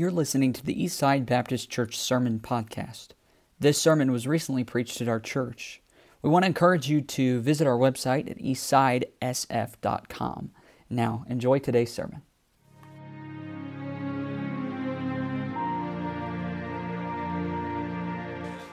You're 0.00 0.10
listening 0.10 0.54
to 0.54 0.64
the 0.64 0.74
Eastside 0.74 1.26
Baptist 1.26 1.68
Church 1.68 1.98
Sermon 1.98 2.40
Podcast. 2.40 3.08
This 3.58 3.76
sermon 3.76 4.10
was 4.10 4.26
recently 4.26 4.64
preached 4.64 5.02
at 5.02 5.08
our 5.08 5.20
church. 5.20 5.82
We 6.22 6.30
want 6.30 6.44
to 6.44 6.46
encourage 6.46 6.88
you 6.88 7.02
to 7.02 7.42
visit 7.42 7.66
our 7.66 7.76
website 7.76 8.30
at 8.30 8.38
eastsidesf.com. 8.38 10.52
Now, 10.88 11.26
enjoy 11.28 11.58
today's 11.58 11.92
sermon. 11.92 12.22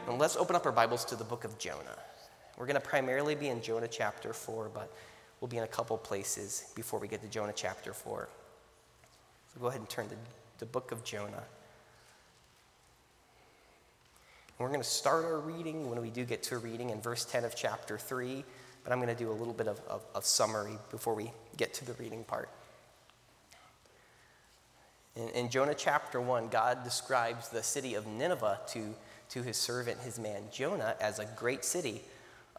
And 0.07 0.17
let's 0.17 0.37
open 0.37 0.55
up 0.55 0.65
our 0.65 0.71
Bibles 0.71 1.03
to 1.03 1.17
the 1.17 1.25
book 1.25 1.43
of 1.43 1.57
Jonah. 1.57 1.97
We're 2.57 2.67
going 2.67 2.75
to 2.75 2.79
primarily 2.79 3.35
be 3.35 3.49
in 3.49 3.61
Jonah 3.61 3.89
chapter 3.89 4.31
4, 4.31 4.71
but 4.73 4.93
we'll 5.41 5.49
be 5.49 5.57
in 5.57 5.63
a 5.63 5.67
couple 5.67 5.97
places 5.97 6.71
before 6.73 7.01
we 7.01 7.09
get 7.09 7.21
to 7.21 7.27
Jonah 7.27 7.51
chapter 7.53 7.91
4. 7.91 8.29
So 9.53 9.59
go 9.59 9.67
ahead 9.67 9.81
and 9.81 9.89
turn 9.89 10.07
to 10.07 10.15
the 10.59 10.65
book 10.65 10.91
of 10.91 11.03
Jonah. 11.03 11.43
We're 14.59 14.69
going 14.69 14.81
to 14.81 14.87
start 14.87 15.23
our 15.25 15.39
reading 15.39 15.89
when 15.89 16.01
we 16.01 16.09
do 16.09 16.25
get 16.25 16.41
to 16.43 16.55
a 16.55 16.57
reading 16.57 16.89
in 16.89 16.99
verse 16.99 17.25
10 17.25 17.45
of 17.45 17.55
chapter 17.55 17.97
3, 17.97 18.43
but 18.83 18.91
I'm 18.91 18.99
going 18.99 19.15
to 19.15 19.23
do 19.23 19.29
a 19.29 19.33
little 19.33 19.53
bit 19.53 19.67
of, 19.67 19.79
of, 19.87 20.03
of 20.15 20.25
summary 20.25 20.79
before 20.89 21.13
we 21.13 21.31
get 21.57 21.75
to 21.75 21.85
the 21.85 21.93
reading 21.93 22.23
part. 22.23 22.49
In, 25.15 25.29
in 25.29 25.49
Jonah 25.49 25.75
chapter 25.75 26.19
1, 26.19 26.49
God 26.49 26.83
describes 26.83 27.49
the 27.49 27.61
city 27.61 27.93
of 27.93 28.07
Nineveh 28.07 28.59
to, 28.69 28.95
to 29.29 29.43
his 29.43 29.57
servant, 29.57 29.99
his 29.99 30.17
man 30.17 30.43
Jonah, 30.51 30.95
as 30.99 31.19
a 31.19 31.25
great 31.25 31.63
city 31.63 32.01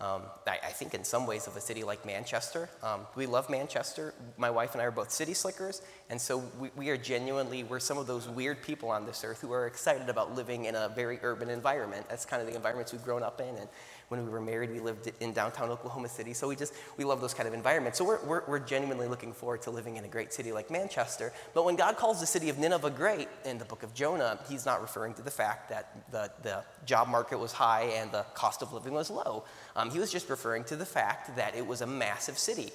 um, 0.01 0.23
I, 0.47 0.59
I, 0.63 0.71
think 0.71 0.95
in 0.95 1.03
some 1.03 1.27
ways 1.27 1.49
of 1.49 1.57
a 1.57 1.61
city 1.61 1.83
like 1.83 2.07
Manchester. 2.07 2.71
Um, 2.85 3.01
we 3.17 3.27
love 3.27 3.51
Manchester. 3.51 4.15
My 4.37 4.49
wife 4.49 4.75
and 4.75 4.81
I 4.81 4.85
are 4.85 4.93
both 4.93 5.11
city 5.11 5.35
slickers, 5.35 5.83
and 6.09 6.21
so 6.21 6.39
we, 6.61 6.71
we, 6.77 6.89
are 6.91 6.97
genuinely, 6.97 7.65
we're 7.65 7.81
some 7.81 7.99
of 7.99 8.07
those 8.07 8.29
weird 8.29 8.63
people 8.63 8.91
on 8.91 9.07
this 9.07 9.25
earth 9.25 9.41
who 9.41 9.53
are 9.53 9.67
excited 9.67 10.09
about 10.09 10.37
living 10.37 10.67
in 10.67 10.77
a 10.77 10.89
very 10.89 11.19
urban 11.23 11.51
environment. 11.51 12.07
That's 12.09 12.25
kind 12.25 12.41
of 12.41 12.47
the 12.47 12.55
environments 12.55 12.93
we've 12.93 13.03
grown 13.03 13.25
up 13.25 13.41
in, 13.41 13.49
and 13.49 13.69
when 14.09 14.25
we 14.25 14.31
were 14.31 14.41
married, 14.41 14.71
we 14.71 14.81
lived 14.81 15.11
in 15.21 15.33
downtown 15.33 15.71
Oklahoma 15.71 16.09
City. 16.09 16.33
So 16.33 16.49
we 16.49 16.57
just, 16.57 16.73
we 16.97 17.05
love 17.05 17.21
those 17.21 17.35
kind 17.35 17.47
of 17.47 17.55
environments. 17.55 17.99
So 17.99 18.05
we're, 18.05 18.25
we're, 18.25 18.43
we're 18.47 18.59
genuinely 18.59 19.07
looking 19.07 19.33
forward 19.33 19.63
to 19.63 19.71
living 19.71 19.97
in 19.97 20.05
a 20.05 20.09
great 20.09 20.33
city 20.33 20.51
like 20.51 20.71
Manchester. 20.71 21.33
But 21.55 21.65
when 21.65 21.77
God 21.77 21.97
calls 21.97 22.21
the 22.21 22.27
city 22.27 22.49
of 22.49 22.59
Nineveh 22.59 22.91
great 22.91 23.29
in 23.45 23.59
the 23.59 23.67
book 23.67 23.83
of 23.83 23.93
Jonah, 23.95 24.39
he's 24.49 24.65
not 24.65 24.81
referring 24.81 25.15
to 25.15 25.23
the 25.23 25.31
fact 25.31 25.69
that 25.69 26.11
the, 26.11 26.31
the 26.43 26.65
job 26.87 27.09
market 27.09 27.39
was 27.39 27.53
high 27.53 27.85
and 27.97 28.11
the 28.11 28.23
cost 28.35 28.63
of 28.63 28.73
living 28.73 28.95
was 28.95 29.11
low. 29.11 29.45
Um, 29.77 29.91
he 29.91 29.99
was 29.99 30.11
just 30.11 30.31
referring 30.31 30.65
to 30.65 30.77
the 30.77 30.87
fact 30.87 31.37
that 31.37 31.55
it 31.55 31.67
was 31.67 31.83
a 31.83 31.87
massive 31.87 32.39
city. 32.39 32.71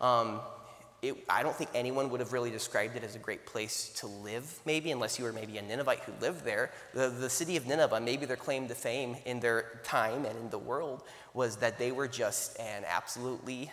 Um, 0.00 0.40
it, 1.02 1.24
I 1.28 1.42
don't 1.42 1.56
think 1.56 1.70
anyone 1.74 2.10
would 2.10 2.20
have 2.20 2.32
really 2.32 2.50
described 2.50 2.96
it 2.96 3.04
as 3.04 3.16
a 3.16 3.18
great 3.18 3.46
place 3.46 3.90
to 3.96 4.06
live, 4.06 4.60
maybe, 4.66 4.90
unless 4.90 5.18
you 5.18 5.24
were 5.24 5.32
maybe 5.32 5.56
a 5.56 5.62
Ninevite 5.62 6.00
who 6.00 6.12
lived 6.20 6.44
there. 6.44 6.70
The, 6.92 7.08
the 7.08 7.30
city 7.30 7.56
of 7.56 7.66
Nineveh, 7.66 8.00
maybe 8.00 8.26
their 8.26 8.36
claim 8.36 8.68
to 8.68 8.74
fame 8.74 9.16
in 9.24 9.40
their 9.40 9.80
time 9.82 10.26
and 10.26 10.38
in 10.38 10.50
the 10.50 10.58
world 10.58 11.02
was 11.32 11.56
that 11.56 11.78
they 11.78 11.90
were 11.90 12.08
just 12.08 12.58
an 12.60 12.84
absolutely 12.86 13.72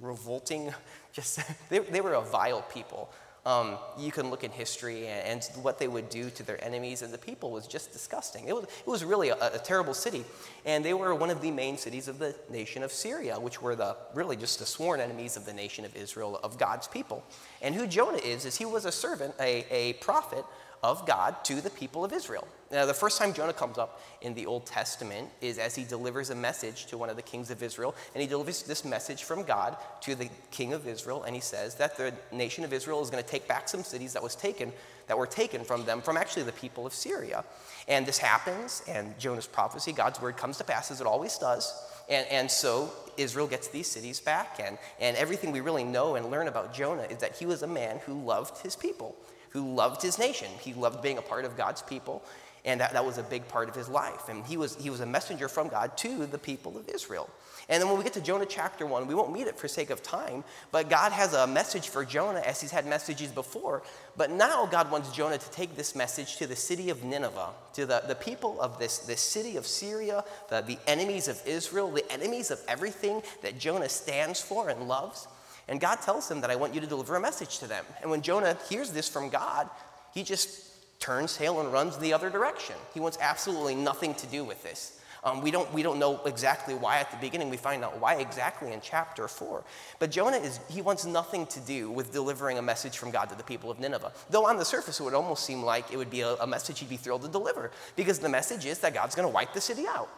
revolting, 0.00 0.72
just, 1.12 1.40
they, 1.68 1.78
they 1.78 2.00
were 2.00 2.14
a 2.14 2.22
vile 2.22 2.62
people. 2.62 3.10
Um, 3.48 3.78
you 3.98 4.12
can 4.12 4.28
look 4.28 4.44
in 4.44 4.50
history 4.50 5.06
and, 5.06 5.42
and, 5.42 5.64
what 5.64 5.78
they 5.78 5.88
would 5.88 6.10
do 6.10 6.28
to 6.28 6.42
their 6.42 6.62
enemies 6.62 7.00
and 7.00 7.14
the 7.14 7.16
people 7.16 7.50
was 7.50 7.66
just 7.66 7.94
disgusting. 7.94 8.46
It 8.46 8.54
was, 8.54 8.64
it 8.64 8.86
was 8.86 9.06
really 9.06 9.30
a, 9.30 9.36
a, 9.40 9.58
terrible 9.58 9.94
city. 9.94 10.26
And 10.66 10.84
they 10.84 10.92
were 10.92 11.14
one 11.14 11.30
of 11.30 11.40
the 11.40 11.50
main 11.50 11.78
cities 11.78 12.08
of 12.08 12.18
the 12.18 12.34
nation 12.50 12.82
of 12.82 12.90
Assyria, 12.90 13.40
which 13.40 13.62
were 13.62 13.74
the 13.74 13.96
really 14.12 14.36
just 14.36 14.58
the 14.58 14.66
sworn 14.66 15.00
enemies 15.00 15.38
of 15.38 15.46
the 15.46 15.54
nation 15.54 15.86
of 15.86 15.96
Israel, 15.96 16.38
of 16.42 16.58
God's 16.58 16.88
people. 16.88 17.24
And 17.62 17.74
who 17.74 17.86
Jonah 17.86 18.18
is, 18.18 18.44
is 18.44 18.58
he 18.58 18.66
was 18.66 18.84
a 18.84 18.92
servant, 18.92 19.34
a, 19.40 19.64
a 19.70 19.94
prophet 19.94 20.44
of 20.82 21.06
God 21.06 21.44
to 21.44 21.60
the 21.60 21.70
people 21.70 22.04
of 22.04 22.12
Israel. 22.12 22.46
Now, 22.70 22.84
the 22.84 22.94
first 22.94 23.18
time 23.18 23.32
Jonah 23.32 23.54
comes 23.54 23.78
up 23.78 24.02
in 24.20 24.34
the 24.34 24.44
Old 24.44 24.66
Testament 24.66 25.28
is 25.40 25.58
as 25.58 25.74
he 25.74 25.84
delivers 25.84 26.28
a 26.28 26.34
message 26.34 26.86
to 26.86 26.98
one 26.98 27.08
of 27.08 27.16
the 27.16 27.22
kings 27.22 27.50
of 27.50 27.62
Israel, 27.62 27.94
and 28.14 28.20
he 28.20 28.28
delivers 28.28 28.62
this 28.62 28.84
message 28.84 29.24
from 29.24 29.42
God 29.42 29.76
to 30.02 30.14
the 30.14 30.28
king 30.50 30.74
of 30.74 30.86
Israel, 30.86 31.22
and 31.22 31.34
he 31.34 31.40
says 31.40 31.76
that 31.76 31.96
the 31.96 32.12
nation 32.30 32.64
of 32.64 32.72
Israel 32.72 33.00
is 33.00 33.08
going 33.08 33.22
to 33.22 33.28
take 33.28 33.48
back 33.48 33.68
some 33.68 33.82
cities 33.82 34.12
that 34.12 34.22
was 34.22 34.34
taken 34.34 34.72
that 35.06 35.16
were 35.16 35.26
taken 35.26 35.64
from 35.64 35.86
them 35.86 36.02
from 36.02 36.18
actually 36.18 36.42
the 36.42 36.52
people 36.52 36.86
of 36.86 36.92
Syria. 36.92 37.42
And 37.88 38.04
this 38.04 38.18
happens, 38.18 38.82
and 38.86 39.18
Jonah's 39.18 39.46
prophecy, 39.46 39.90
God's 39.92 40.20
word 40.20 40.36
comes 40.36 40.58
to 40.58 40.64
pass 40.64 40.90
as 40.90 41.00
it 41.00 41.06
always 41.06 41.38
does. 41.38 41.72
And, 42.10 42.26
and 42.28 42.50
so 42.50 42.92
Israel 43.16 43.46
gets 43.46 43.68
these 43.68 43.86
cities 43.86 44.20
back, 44.20 44.60
and, 44.62 44.76
and 45.00 45.16
everything 45.16 45.50
we 45.50 45.60
really 45.60 45.84
know 45.84 46.16
and 46.16 46.30
learn 46.30 46.46
about 46.46 46.74
Jonah 46.74 47.04
is 47.04 47.18
that 47.18 47.36
he 47.36 47.46
was 47.46 47.62
a 47.62 47.66
man 47.66 48.00
who 48.04 48.22
loved 48.22 48.58
his 48.58 48.76
people 48.76 49.16
who 49.50 49.74
loved 49.74 50.02
his 50.02 50.18
nation. 50.18 50.48
He 50.60 50.74
loved 50.74 51.02
being 51.02 51.18
a 51.18 51.22
part 51.22 51.44
of 51.44 51.56
God's 51.56 51.82
people, 51.82 52.22
and 52.64 52.80
that, 52.80 52.92
that 52.92 53.04
was 53.04 53.18
a 53.18 53.22
big 53.22 53.48
part 53.48 53.68
of 53.68 53.74
his 53.74 53.88
life. 53.88 54.28
And 54.28 54.44
he 54.46 54.56
was, 54.56 54.76
he 54.76 54.90
was 54.90 55.00
a 55.00 55.06
messenger 55.06 55.48
from 55.48 55.68
God 55.68 55.96
to 55.98 56.26
the 56.26 56.38
people 56.38 56.76
of 56.76 56.88
Israel. 56.88 57.28
And 57.70 57.82
then 57.82 57.88
when 57.88 57.98
we 57.98 58.04
get 58.04 58.14
to 58.14 58.20
Jonah 58.22 58.46
chapter 58.46 58.86
1, 58.86 59.06
we 59.06 59.14
won't 59.14 59.30
meet 59.30 59.46
it 59.46 59.58
for 59.58 59.68
sake 59.68 59.90
of 59.90 60.02
time, 60.02 60.42
but 60.72 60.88
God 60.88 61.12
has 61.12 61.34
a 61.34 61.46
message 61.46 61.90
for 61.90 62.02
Jonah 62.02 62.40
as 62.40 62.62
he's 62.62 62.70
had 62.70 62.86
messages 62.86 63.30
before. 63.30 63.82
But 64.16 64.30
now 64.30 64.64
God 64.64 64.90
wants 64.90 65.12
Jonah 65.12 65.36
to 65.36 65.50
take 65.50 65.76
this 65.76 65.94
message 65.94 66.38
to 66.38 66.46
the 66.46 66.56
city 66.56 66.88
of 66.88 67.04
Nineveh, 67.04 67.50
to 67.74 67.84
the, 67.84 68.02
the 68.08 68.14
people 68.14 68.58
of 68.58 68.78
this, 68.78 69.00
this 69.00 69.20
city 69.20 69.58
of 69.58 69.64
Assyria, 69.64 70.24
the, 70.48 70.62
the 70.62 70.78
enemies 70.86 71.28
of 71.28 71.42
Israel, 71.46 71.90
the 71.90 72.10
enemies 72.10 72.50
of 72.50 72.58
everything 72.68 73.22
that 73.42 73.58
Jonah 73.58 73.90
stands 73.90 74.40
for 74.40 74.70
and 74.70 74.88
loves. 74.88 75.28
And 75.68 75.80
God 75.80 76.00
tells 76.00 76.30
him 76.30 76.40
that 76.40 76.50
I 76.50 76.56
want 76.56 76.74
you 76.74 76.80
to 76.80 76.86
deliver 76.86 77.16
a 77.16 77.20
message 77.20 77.58
to 77.58 77.66
them. 77.66 77.84
And 78.00 78.10
when 78.10 78.22
Jonah 78.22 78.56
hears 78.68 78.90
this 78.92 79.08
from 79.08 79.28
God, 79.28 79.68
he 80.14 80.22
just 80.22 81.00
turns 81.00 81.36
tail 81.36 81.60
and 81.60 81.72
runs 81.72 81.98
the 81.98 82.12
other 82.12 82.30
direction. 82.30 82.76
He 82.94 83.00
wants 83.00 83.18
absolutely 83.20 83.74
nothing 83.74 84.14
to 84.14 84.26
do 84.26 84.44
with 84.44 84.62
this. 84.62 84.98
Um, 85.24 85.42
we, 85.42 85.50
don't, 85.50 85.72
we 85.74 85.82
don't 85.82 85.98
know 85.98 86.20
exactly 86.26 86.74
why 86.74 86.98
at 86.98 87.10
the 87.10 87.16
beginning. 87.16 87.50
We 87.50 87.56
find 87.56 87.84
out 87.84 88.00
why 88.00 88.16
exactly 88.16 88.72
in 88.72 88.80
chapter 88.80 89.26
4. 89.26 89.64
But 89.98 90.10
Jonah, 90.10 90.36
is, 90.36 90.60
he 90.68 90.80
wants 90.80 91.04
nothing 91.04 91.46
to 91.46 91.60
do 91.60 91.90
with 91.90 92.12
delivering 92.12 92.58
a 92.58 92.62
message 92.62 92.96
from 92.96 93.10
God 93.10 93.28
to 93.30 93.34
the 93.34 93.42
people 93.42 93.70
of 93.70 93.80
Nineveh. 93.80 94.12
Though 94.30 94.46
on 94.46 94.56
the 94.58 94.64
surface, 94.64 95.00
it 95.00 95.02
would 95.02 95.14
almost 95.14 95.44
seem 95.44 95.62
like 95.62 95.92
it 95.92 95.96
would 95.96 96.10
be 96.10 96.20
a, 96.20 96.34
a 96.34 96.46
message 96.46 96.80
he'd 96.80 96.88
be 96.88 96.96
thrilled 96.96 97.22
to 97.22 97.28
deliver. 97.28 97.70
Because 97.96 98.20
the 98.20 98.28
message 98.28 98.64
is 98.64 98.78
that 98.78 98.94
God's 98.94 99.14
going 99.14 99.28
to 99.28 99.34
wipe 99.34 99.52
the 99.52 99.60
city 99.60 99.86
out. 99.88 100.08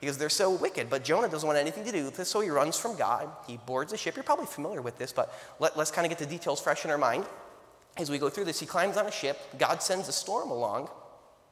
Because 0.00 0.18
they're 0.18 0.28
so 0.28 0.50
wicked. 0.50 0.90
But 0.90 1.04
Jonah 1.04 1.28
doesn't 1.28 1.46
want 1.46 1.58
anything 1.58 1.84
to 1.84 1.92
do 1.92 2.04
with 2.04 2.16
this, 2.16 2.28
so 2.28 2.40
he 2.40 2.50
runs 2.50 2.78
from 2.78 2.96
God. 2.96 3.30
He 3.46 3.58
boards 3.58 3.92
a 3.92 3.96
ship. 3.96 4.16
You're 4.16 4.24
probably 4.24 4.46
familiar 4.46 4.82
with 4.82 4.98
this, 4.98 5.12
but 5.12 5.32
let, 5.60 5.76
us 5.76 5.90
kind 5.90 6.04
of 6.04 6.10
get 6.10 6.18
the 6.18 6.26
details 6.26 6.60
fresh 6.60 6.84
in 6.84 6.90
our 6.90 6.98
mind. 6.98 7.24
As 7.96 8.10
we 8.10 8.18
go 8.18 8.28
through 8.28 8.44
this, 8.44 8.60
he 8.60 8.66
climbs 8.66 8.96
on 8.96 9.06
a 9.06 9.12
ship. 9.12 9.38
God 9.58 9.82
sends 9.82 10.08
a 10.08 10.12
storm 10.12 10.50
along. 10.50 10.88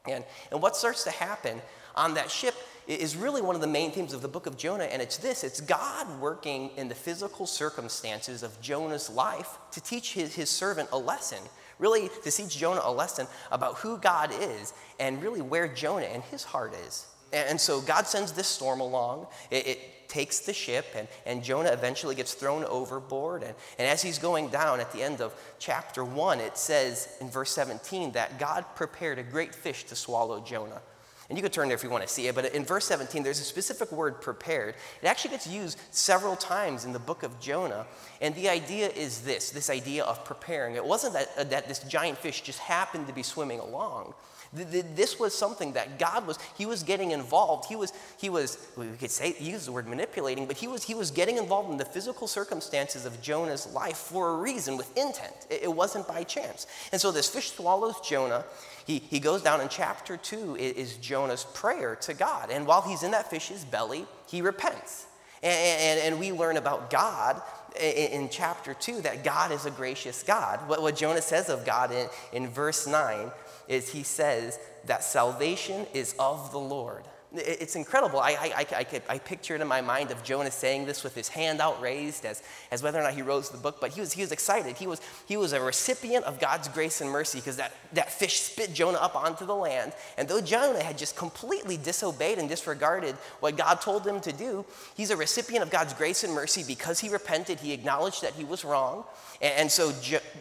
And, 0.08 0.24
and 0.50 0.60
what 0.60 0.76
starts 0.76 1.04
to 1.04 1.10
happen 1.10 1.62
on 1.94 2.14
that 2.14 2.30
ship 2.30 2.54
is 2.86 3.16
really 3.16 3.42
one 3.42 3.54
of 3.54 3.60
the 3.60 3.68
main 3.68 3.92
themes 3.92 4.12
of 4.12 4.22
the 4.22 4.28
book 4.28 4.46
of 4.46 4.56
Jonah, 4.56 4.84
and 4.84 5.00
it's 5.00 5.16
this 5.16 5.44
it's 5.44 5.60
God 5.60 6.20
working 6.20 6.70
in 6.76 6.88
the 6.88 6.94
physical 6.94 7.46
circumstances 7.46 8.42
of 8.42 8.60
Jonah's 8.60 9.08
life 9.08 9.58
to 9.72 9.80
teach 9.80 10.14
his, 10.14 10.34
his 10.34 10.50
servant 10.50 10.88
a 10.92 10.98
lesson. 10.98 11.38
Really, 11.78 12.10
to 12.22 12.30
teach 12.30 12.56
Jonah 12.56 12.82
a 12.84 12.92
lesson 12.92 13.26
about 13.50 13.76
who 13.76 13.98
God 13.98 14.30
is 14.32 14.72
and 15.00 15.22
really 15.22 15.40
where 15.40 15.66
Jonah 15.66 16.06
and 16.06 16.22
his 16.24 16.44
heart 16.44 16.74
is. 16.86 17.06
And 17.32 17.60
so 17.60 17.80
God 17.80 18.06
sends 18.06 18.32
this 18.32 18.48
storm 18.48 18.80
along. 18.80 19.26
It, 19.50 19.66
it, 19.66 19.78
takes 20.12 20.40
the 20.40 20.52
ship, 20.52 20.84
and, 20.94 21.08
and 21.24 21.42
Jonah 21.42 21.70
eventually 21.70 22.14
gets 22.14 22.34
thrown 22.34 22.64
overboard. 22.64 23.42
And, 23.42 23.54
and 23.78 23.88
as 23.88 24.02
he's 24.02 24.18
going 24.18 24.48
down 24.48 24.78
at 24.78 24.92
the 24.92 25.02
end 25.02 25.22
of 25.22 25.34
chapter 25.58 26.04
1, 26.04 26.38
it 26.38 26.58
says 26.58 27.16
in 27.22 27.30
verse 27.30 27.50
17 27.52 28.12
that 28.12 28.38
God 28.38 28.66
prepared 28.74 29.18
a 29.18 29.22
great 29.22 29.54
fish 29.54 29.84
to 29.84 29.96
swallow 29.96 30.38
Jonah. 30.40 30.82
And 31.30 31.38
you 31.38 31.42
could 31.42 31.52
turn 31.54 31.68
there 31.68 31.76
if 31.76 31.82
you 31.82 31.88
want 31.88 32.02
to 32.02 32.08
see 32.10 32.26
it, 32.26 32.34
but 32.34 32.52
in 32.52 32.62
verse 32.62 32.84
17, 32.84 33.22
there's 33.22 33.40
a 33.40 33.44
specific 33.44 33.90
word 33.90 34.20
prepared. 34.20 34.74
It 35.00 35.06
actually 35.06 35.30
gets 35.30 35.46
used 35.46 35.80
several 35.90 36.36
times 36.36 36.84
in 36.84 36.92
the 36.92 36.98
book 36.98 37.22
of 37.22 37.40
Jonah. 37.40 37.86
And 38.20 38.34
the 38.34 38.50
idea 38.50 38.88
is 38.88 39.22
this 39.22 39.50
this 39.50 39.70
idea 39.70 40.04
of 40.04 40.26
preparing. 40.26 40.74
It 40.74 40.84
wasn't 40.84 41.14
that, 41.14 41.48
that 41.48 41.68
this 41.68 41.78
giant 41.78 42.18
fish 42.18 42.42
just 42.42 42.58
happened 42.58 43.06
to 43.06 43.14
be 43.14 43.22
swimming 43.22 43.60
along. 43.60 44.12
This 44.52 45.18
was 45.18 45.34
something 45.34 45.72
that 45.72 45.98
God 45.98 46.26
was, 46.26 46.38
he 46.58 46.66
was 46.66 46.82
getting 46.82 47.12
involved. 47.12 47.66
He 47.68 47.76
was, 47.76 47.92
he 48.18 48.28
was, 48.28 48.58
we 48.76 48.86
could 48.98 49.10
say, 49.10 49.34
use 49.40 49.64
the 49.64 49.72
word 49.72 49.88
manipulating, 49.88 50.46
but 50.46 50.58
he 50.58 50.68
was, 50.68 50.82
he 50.84 50.94
was 50.94 51.10
getting 51.10 51.38
involved 51.38 51.70
in 51.70 51.78
the 51.78 51.86
physical 51.86 52.26
circumstances 52.26 53.06
of 53.06 53.22
Jonah's 53.22 53.66
life 53.72 53.96
for 53.96 54.34
a 54.34 54.36
reason 54.36 54.76
with 54.76 54.94
intent. 54.96 55.32
It, 55.48 55.72
wasn't 55.72 56.06
by 56.06 56.22
chance. 56.24 56.66
And 56.92 57.00
so 57.00 57.10
this 57.10 57.30
fish 57.30 57.52
swallows 57.52 57.98
Jonah. 58.00 58.44
He, 58.86 58.98
he 58.98 59.20
goes 59.20 59.42
down 59.42 59.62
in 59.62 59.70
chapter 59.70 60.18
two 60.18 60.54
is 60.56 60.98
Jonah's 60.98 61.46
prayer 61.54 61.96
to 62.02 62.12
God. 62.12 62.50
And 62.50 62.66
while 62.66 62.82
he's 62.82 63.02
in 63.02 63.12
that 63.12 63.30
fish's 63.30 63.64
belly, 63.64 64.04
he 64.26 64.42
repents. 64.42 65.06
And, 65.42 65.98
and, 65.98 66.00
and, 66.00 66.20
we 66.20 66.30
learn 66.30 66.56
about 66.56 66.88
God 66.88 67.42
in, 67.80 68.22
in, 68.22 68.28
chapter 68.28 68.74
2 68.74 69.02
that 69.02 69.24
God 69.24 69.50
is 69.50 69.66
a 69.66 69.72
gracious 69.72 70.22
God. 70.22 70.60
What, 70.68 70.82
what 70.82 70.94
Jonah 70.94 71.20
says 71.20 71.48
of 71.48 71.66
God 71.66 71.90
in, 71.90 72.08
in 72.32 72.48
verse 72.48 72.86
9 72.86 73.32
is 73.68 73.90
he 73.90 74.02
says 74.02 74.58
that 74.84 75.04
salvation 75.04 75.86
is 75.94 76.14
of 76.18 76.50
the 76.52 76.58
Lord. 76.58 77.04
It's 77.34 77.76
incredible. 77.76 78.20
I, 78.20 78.32
I, 78.32 78.66
I, 78.72 79.00
I, 79.08 79.18
picture 79.18 79.54
it 79.54 79.62
in 79.62 79.68
my 79.68 79.80
mind 79.80 80.10
of 80.10 80.22
Jonah 80.22 80.50
saying 80.50 80.84
this 80.84 81.02
with 81.02 81.14
his 81.14 81.28
hand 81.28 81.62
out 81.62 81.80
raised 81.80 82.26
as, 82.26 82.42
as 82.70 82.82
whether 82.82 83.00
or 83.00 83.02
not 83.02 83.14
he 83.14 83.22
rose 83.22 83.48
the 83.48 83.56
book, 83.56 83.80
but 83.80 83.92
he 83.92 84.00
was, 84.00 84.12
he 84.12 84.20
was 84.20 84.32
excited. 84.32 84.76
He 84.76 84.86
was, 84.86 85.00
he 85.26 85.38
was 85.38 85.54
a 85.54 85.60
recipient 85.60 86.26
of 86.26 86.38
God's 86.38 86.68
grace 86.68 87.00
and 87.00 87.08
mercy 87.08 87.38
because 87.38 87.56
that, 87.56 87.72
that 87.94 88.12
fish 88.12 88.40
spit 88.40 88.74
Jonah 88.74 88.98
up 88.98 89.16
onto 89.16 89.46
the 89.46 89.54
land. 89.54 89.94
And 90.18 90.28
though 90.28 90.42
Jonah 90.42 90.82
had 90.82 90.98
just 90.98 91.16
completely 91.16 91.78
disobeyed 91.78 92.36
and 92.36 92.50
disregarded 92.50 93.14
what 93.40 93.56
God 93.56 93.80
told 93.80 94.06
him 94.06 94.20
to 94.20 94.32
do, 94.32 94.66
he's 94.94 95.10
a 95.10 95.16
recipient 95.16 95.62
of 95.62 95.70
God's 95.70 95.94
grace 95.94 96.24
and 96.24 96.34
mercy 96.34 96.62
because 96.66 97.00
he 97.00 97.08
repented, 97.08 97.60
he 97.60 97.72
acknowledged 97.72 98.22
that 98.22 98.34
he 98.34 98.44
was 98.44 98.62
wrong. 98.62 99.04
And, 99.40 99.54
and 99.54 99.70
so, 99.70 99.92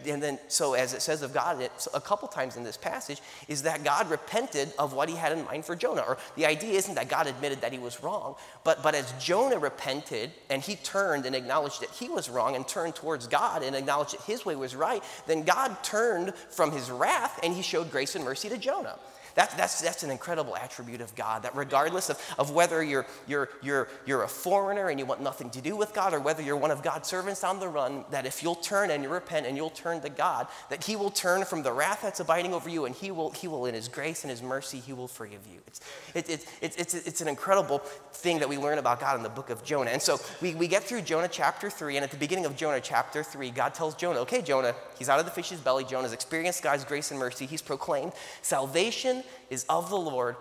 and 0.06 0.22
then, 0.22 0.38
so 0.48 0.74
as 0.74 0.92
it 0.92 1.00
says 1.00 1.22
of 1.22 1.32
God 1.32 1.62
it, 1.62 1.72
a 1.94 2.00
couple 2.02 2.28
times 2.28 2.56
in 2.56 2.64
this 2.64 2.76
passage, 2.76 3.22
is 3.48 3.62
that 3.62 3.82
God 3.82 4.10
repented 4.10 4.74
of 4.78 4.92
what 4.92 5.08
he 5.08 5.16
had 5.16 5.32
in 5.32 5.44
mind 5.46 5.64
for 5.64 5.74
Jonah. 5.74 6.02
Or 6.02 6.18
the 6.36 6.44
idea 6.44 6.81
isn't 6.82 6.96
that 6.96 7.08
God 7.08 7.26
admitted 7.26 7.60
that 7.60 7.72
he 7.72 7.78
was 7.78 8.02
wrong, 8.02 8.34
but, 8.64 8.82
but 8.82 8.94
as 8.94 9.12
Jonah 9.20 9.58
repented 9.58 10.32
and 10.50 10.60
he 10.60 10.76
turned 10.76 11.26
and 11.26 11.36
acknowledged 11.36 11.80
that 11.80 11.90
he 11.90 12.08
was 12.08 12.28
wrong 12.28 12.56
and 12.56 12.66
turned 12.66 12.96
towards 12.96 13.28
God 13.28 13.62
and 13.62 13.76
acknowledged 13.76 14.14
that 14.14 14.22
his 14.22 14.44
way 14.44 14.56
was 14.56 14.74
right, 14.74 15.02
then 15.26 15.44
God 15.44 15.82
turned 15.84 16.34
from 16.50 16.72
his 16.72 16.90
wrath 16.90 17.38
and 17.42 17.54
he 17.54 17.62
showed 17.62 17.90
grace 17.90 18.16
and 18.16 18.24
mercy 18.24 18.48
to 18.48 18.58
Jonah. 18.58 18.98
That, 19.34 19.56
that's, 19.56 19.80
that's 19.80 20.02
an 20.02 20.10
incredible 20.10 20.56
attribute 20.56 21.00
of 21.00 21.14
God, 21.14 21.42
that 21.42 21.56
regardless 21.56 22.10
of, 22.10 22.18
of 22.38 22.50
whether 22.50 22.82
you're, 22.82 23.06
you're, 23.26 23.48
you're, 23.62 23.88
you're 24.06 24.22
a 24.22 24.28
foreigner 24.28 24.88
and 24.88 24.98
you 24.98 25.06
want 25.06 25.20
nothing 25.20 25.50
to 25.50 25.60
do 25.60 25.76
with 25.76 25.94
God, 25.94 26.14
or 26.14 26.20
whether 26.20 26.42
you're 26.42 26.56
one 26.56 26.70
of 26.70 26.82
God's 26.82 27.08
servants 27.08 27.44
on 27.44 27.60
the 27.60 27.68
run, 27.68 28.04
that 28.10 28.26
if 28.26 28.42
you'll 28.42 28.54
turn 28.54 28.90
and 28.90 29.02
you 29.02 29.08
repent 29.08 29.46
and 29.46 29.56
you'll 29.56 29.70
turn 29.70 30.00
to 30.02 30.10
God, 30.10 30.46
that 30.70 30.84
He 30.84 30.96
will 30.96 31.10
turn 31.10 31.44
from 31.44 31.62
the 31.62 31.72
wrath 31.72 32.00
that's 32.02 32.20
abiding 32.20 32.54
over 32.54 32.68
you 32.68 32.84
and 32.84 32.94
He 32.94 33.10
will, 33.10 33.30
he 33.30 33.48
will 33.48 33.66
in 33.66 33.74
His 33.74 33.88
grace 33.88 34.22
and 34.24 34.30
His 34.30 34.42
mercy, 34.42 34.78
He 34.78 34.92
will 34.92 35.08
forgive 35.08 35.46
you. 35.50 35.60
It's, 35.66 35.80
it, 36.14 36.30
it, 36.30 36.46
it, 36.60 36.74
it's, 36.78 36.94
it's 36.94 37.20
an 37.20 37.28
incredible 37.28 37.78
thing 38.12 38.38
that 38.40 38.48
we 38.48 38.58
learn 38.58 38.78
about 38.78 39.00
God 39.00 39.16
in 39.16 39.22
the 39.22 39.28
book 39.28 39.50
of 39.50 39.64
Jonah. 39.64 39.90
And 39.90 40.02
so 40.02 40.18
we, 40.40 40.54
we 40.54 40.68
get 40.68 40.84
through 40.84 41.02
Jonah 41.02 41.28
chapter 41.28 41.70
3, 41.70 41.96
and 41.96 42.04
at 42.04 42.10
the 42.10 42.16
beginning 42.16 42.46
of 42.46 42.56
Jonah 42.56 42.80
chapter 42.80 43.22
3, 43.22 43.50
God 43.50 43.74
tells 43.74 43.94
Jonah, 43.94 44.20
okay, 44.20 44.42
Jonah, 44.42 44.74
he's 44.98 45.08
out 45.08 45.18
of 45.18 45.24
the 45.24 45.30
fish's 45.30 45.60
belly. 45.60 45.84
Jonah's 45.84 46.12
experienced 46.12 46.62
God's 46.62 46.84
grace 46.84 47.10
and 47.10 47.18
mercy. 47.18 47.46
He's 47.46 47.62
proclaimed 47.62 48.12
salvation 48.42 49.21
is 49.50 49.64
of 49.68 49.90
the 49.90 49.98
Lord. 49.98 50.36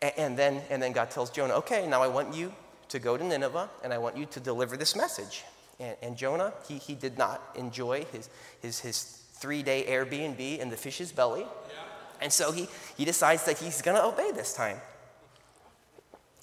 And 0.00 0.36
then, 0.38 0.62
and 0.70 0.82
then 0.82 0.92
God 0.92 1.10
tells 1.10 1.30
Jonah, 1.30 1.54
okay, 1.54 1.86
now 1.86 2.02
I 2.02 2.08
want 2.08 2.34
you 2.34 2.52
to 2.88 2.98
go 2.98 3.16
to 3.16 3.24
Nineveh 3.24 3.68
and 3.82 3.92
I 3.92 3.98
want 3.98 4.16
you 4.16 4.26
to 4.26 4.40
deliver 4.40 4.76
this 4.76 4.94
message. 4.94 5.44
And, 5.80 5.96
and 6.02 6.16
Jonah, 6.16 6.52
he, 6.68 6.78
he 6.78 6.94
did 6.94 7.18
not 7.18 7.42
enjoy 7.56 8.04
his, 8.12 8.28
his, 8.60 8.80
his 8.80 9.02
three 9.34 9.62
day 9.62 9.84
Airbnb 9.88 10.58
in 10.58 10.70
the 10.70 10.76
fish's 10.76 11.12
belly. 11.12 11.40
Yeah. 11.40 11.76
And 12.20 12.32
so 12.32 12.52
he, 12.52 12.68
he 12.96 13.04
decides 13.04 13.44
that 13.44 13.58
he's 13.58 13.82
going 13.82 13.96
to 13.96 14.04
obey 14.04 14.32
this 14.32 14.54
time. 14.54 14.78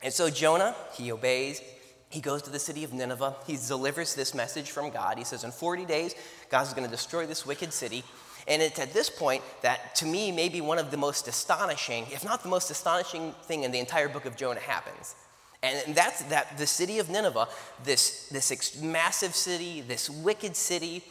And 0.01 0.13
so 0.13 0.29
Jonah, 0.29 0.75
he 0.93 1.11
obeys. 1.11 1.61
He 2.09 2.21
goes 2.21 2.41
to 2.43 2.49
the 2.49 2.59
city 2.59 2.83
of 2.83 2.93
Nineveh. 2.93 3.35
He 3.47 3.57
delivers 3.67 4.15
this 4.15 4.33
message 4.33 4.69
from 4.69 4.89
God. 4.89 5.17
He 5.17 5.23
says, 5.23 5.43
In 5.43 5.51
40 5.51 5.85
days, 5.85 6.15
God's 6.49 6.73
going 6.73 6.85
to 6.85 6.91
destroy 6.91 7.25
this 7.25 7.45
wicked 7.45 7.73
city. 7.73 8.03
And 8.47 8.61
it's 8.61 8.79
at 8.79 8.93
this 8.93 9.09
point 9.09 9.43
that, 9.61 9.95
to 9.95 10.05
me, 10.05 10.31
maybe 10.31 10.61
one 10.61 10.77
of 10.77 10.91
the 10.91 10.97
most 10.97 11.27
astonishing, 11.27 12.05
if 12.11 12.23
not 12.23 12.43
the 12.43 12.49
most 12.49 12.69
astonishing 12.69 13.33
thing 13.43 13.63
in 13.63 13.71
the 13.71 13.79
entire 13.79 14.07
book 14.07 14.25
of 14.25 14.35
Jonah 14.35 14.59
happens. 14.59 15.15
And 15.63 15.95
that's 15.95 16.21
that 16.23 16.57
the 16.59 16.67
city 16.67 16.99
of 16.99 17.09
Nineveh, 17.09 17.47
this, 17.83 18.29
this 18.29 18.79
massive 18.79 19.35
city, 19.35 19.81
this 19.81 20.11
wicked 20.11 20.55
city, 20.55 21.03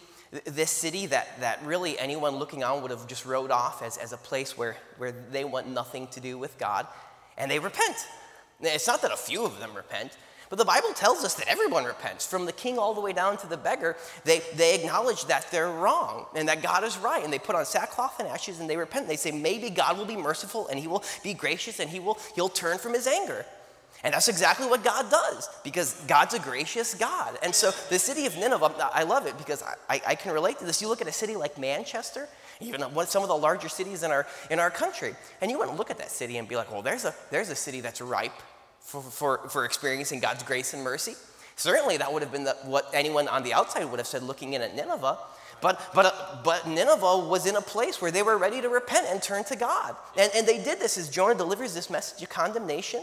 this 0.45 0.71
city 0.71 1.07
that, 1.07 1.41
that 1.41 1.65
really 1.65 1.99
anyone 1.99 2.37
looking 2.37 2.63
on 2.63 2.83
would 2.83 2.93
have 2.93 3.09
just 3.09 3.27
wrote 3.27 3.51
off 3.51 3.83
as, 3.83 3.97
as 3.97 4.13
a 4.13 4.17
place 4.17 4.57
where, 4.57 4.77
where 4.99 5.13
they 5.33 5.45
want 5.45 5.69
nothing 5.69 6.07
to 6.09 6.21
do 6.21 6.39
with 6.39 6.57
God, 6.59 6.87
and 7.37 7.51
they 7.51 7.59
repent. 7.59 7.97
It's 8.61 8.87
not 8.87 9.03
that 9.03 9.13
a 9.13 9.17
few 9.17 9.45
of 9.45 9.59
them 9.59 9.75
repent, 9.75 10.17
but 10.51 10.59
the 10.59 10.65
Bible 10.65 10.93
tells 10.95 11.25
us 11.25 11.35
that 11.35 11.49
everyone 11.49 11.85
repents, 11.85 12.27
from 12.27 12.47
the 12.47 12.53
king 12.53 12.79
all 12.79 12.95
the 12.95 13.01
way 13.01 13.13
down 13.13 13.37
to 13.39 13.47
the 13.47 13.57
beggar. 13.57 13.97
They, 14.25 14.41
they 14.55 14.75
acknowledge 14.75 15.25
that 15.27 15.51
they're 15.51 15.71
wrong 15.71 16.27
and 16.35 16.49
that 16.49 16.63
God 16.63 16.85
is 16.85 16.99
right, 16.99 17.25
and 17.25 17.33
they 17.33 17.39
put 17.39 17.57
on 17.57 17.65
sackcloth 17.65 18.19
and 18.21 18.29
ashes 18.29 18.61
and 18.61 18.69
they 18.69 18.77
repent. 18.77 19.03
And 19.03 19.11
They 19.11 19.17
say, 19.17 19.31
maybe 19.33 19.71
God 19.71 19.99
will 19.99 20.05
be 20.05 20.17
merciful 20.17 20.69
and 20.69 20.79
he 20.79 20.87
will 20.87 21.05
be 21.23 21.35
gracious 21.35 21.81
and 21.81 21.89
he 21.91 22.01
will, 22.01 22.19
he'll 22.35 22.49
turn 22.49 22.79
from 22.79 22.95
his 22.95 23.07
anger. 23.07 23.45
And 24.03 24.13
that's 24.13 24.29
exactly 24.29 24.67
what 24.67 24.85
God 24.85 25.11
does 25.11 25.49
because 25.65 25.95
God's 26.07 26.35
a 26.35 26.39
gracious 26.39 26.95
God. 26.95 27.39
And 27.43 27.55
so 27.55 27.71
the 27.89 27.99
city 27.99 28.27
of 28.27 28.37
Nineveh, 28.37 28.91
I 28.93 29.03
love 29.05 29.27
it 29.27 29.39
because 29.39 29.63
I, 29.89 30.01
I 30.07 30.15
can 30.15 30.35
relate 30.35 30.59
to 30.59 30.67
this. 30.67 30.83
You 30.83 30.89
look 30.89 31.01
at 31.01 31.09
a 31.09 31.13
city 31.13 31.37
like 31.37 31.59
Manchester, 31.59 32.29
even 32.61 32.85
some 33.07 33.23
of 33.23 33.29
the 33.29 33.37
larger 33.37 33.71
cities 33.71 34.03
in 34.03 34.11
our, 34.11 34.27
in 34.51 34.59
our 34.61 34.71
country, 34.71 35.17
and 35.41 35.51
you 35.51 35.59
wouldn't 35.59 35.79
look 35.79 35.91
at 35.91 35.97
that 35.99 36.11
city 36.11 36.37
and 36.37 36.47
be 36.47 36.55
like, 36.55 36.71
well, 36.71 36.83
there's 36.83 37.07
a, 37.07 37.15
there's 37.31 37.49
a 37.49 37.57
city 37.57 37.81
that's 37.81 38.03
ripe 38.03 38.33
for, 38.85 39.03
for, 39.03 39.49
for 39.49 39.65
experiencing 39.65 40.21
God's 40.21 40.43
grace 40.43 40.75
and 40.75 40.85
mercy. 40.85 41.15
Certainly, 41.57 41.99
that 41.99 42.13
would 42.13 42.23
have 42.23 42.33
been 42.33 42.45
the, 42.45 42.57
what 42.65 42.91
anyone 42.93 43.29
on 43.29 43.43
the 43.43 43.53
outside 43.53 43.85
would 43.85 43.99
have 43.99 44.07
said 44.07 44.23
looking 44.23 44.53
in 44.53 44.63
at 44.63 44.75
Nineveh. 44.75 45.19
But, 45.61 45.81
but, 45.95 46.43
but 46.45 46.67
Nineveh 46.67 47.27
was 47.27 47.47
in 47.47 47.57
a 47.57 47.61
place 47.61 48.03
where 48.03 48.11
they 48.11 48.23
were 48.23 48.37
ready 48.37 48.61
to 48.61 48.69
repent 48.69 49.07
and 49.09 49.23
turn 49.23 49.45
to 49.45 49.57
God. 49.57 49.97
And, 50.19 50.31
and 50.35 50.47
they 50.47 50.63
did 50.63 50.79
this 50.79 50.99
as 50.99 51.09
Jonah 51.09 51.35
delivers 51.35 51.75
this 51.75 51.89
message 51.89 52.23
of 52.23 52.29
condemnation. 52.29 53.03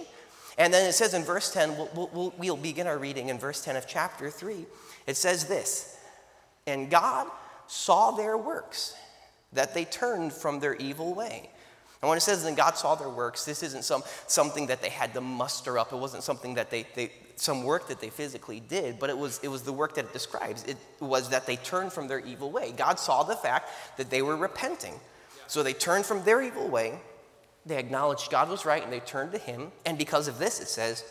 And 0.57 0.74
then 0.74 0.88
it 0.88 0.94
says 0.94 1.13
in 1.13 1.24
verse 1.24 1.51
10, 1.51 1.78
we'll, 1.78 2.10
we'll, 2.13 2.33
we'll 2.38 2.57
begin 2.57 2.88
our 2.88 2.98
reading 2.98 3.30
in 3.30 3.39
verse 3.39 3.63
10 3.63 3.78
of 3.78 3.88
chapter 3.88 4.30
3. 4.30 4.66
It 5.07 5.16
says 5.16 5.45
this 5.45 5.98
And 6.68 6.92
God 6.92 7.28
saw 7.68 8.12
their 8.12 8.38
works, 8.38 8.95
that 9.54 9.74
they 9.74 9.86
turned 9.86 10.33
from 10.33 10.60
their 10.60 10.75
evil 10.75 11.16
way. 11.16 11.50
And 12.01 12.09
when 12.09 12.18
it 12.18 12.21
says, 12.21 12.44
then 12.44 12.56
God 12.56 12.77
saw 12.77 12.95
their 12.95 13.09
works, 13.09 13.45
this 13.45 13.62
isn't 13.62 13.83
some, 13.83 14.03
something 14.25 14.68
that 14.68 14.81
they 14.81 14.89
had 14.89 15.13
to 15.13 15.21
muster 15.21 15.77
up. 15.77 15.94
It 15.94 15.98
wasn't 15.98 16.24
something 16.24 16.56
that 16.56 16.71
they, 16.71 16.88
they, 16.95 17.12
some 17.36 17.63
work 17.63 17.88
that 17.89 18.01
they 18.01 18.09
physically 18.09 18.59
did, 18.59 18.98
but 18.98 19.12
it 19.12 19.18
was, 19.18 19.39
it 19.44 19.50
was 19.50 19.62
the 19.62 19.74
work 19.74 19.94
that 19.95 20.06
it 20.06 20.13
describes. 20.13 20.63
It 20.63 20.77
was 21.00 21.30
that 21.30 21.45
they 21.45 21.57
turned 21.57 21.94
from 21.94 22.07
their 22.07 22.19
evil 22.19 22.51
way. 22.51 22.74
God 22.75 23.00
saw 23.00 23.21
the 23.21 23.36
fact 23.36 23.69
that 23.98 24.09
they 24.09 24.24
were 24.24 24.36
repenting. 24.36 24.95
So 25.45 25.62
they 25.62 25.74
turned 25.74 26.06
from 26.06 26.24
their 26.24 26.42
evil 26.42 26.68
way, 26.68 27.00
they 27.65 27.77
acknowledged 27.77 28.31
God 28.31 28.50
was 28.50 28.65
right, 28.65 28.83
and 28.83 28.92
they 28.92 29.01
turned 29.01 29.33
to 29.33 29.38
Him. 29.38 29.71
And 29.86 29.97
because 29.97 30.27
of 30.27 30.39
this, 30.39 30.59
it 30.59 30.68
says 30.68 31.04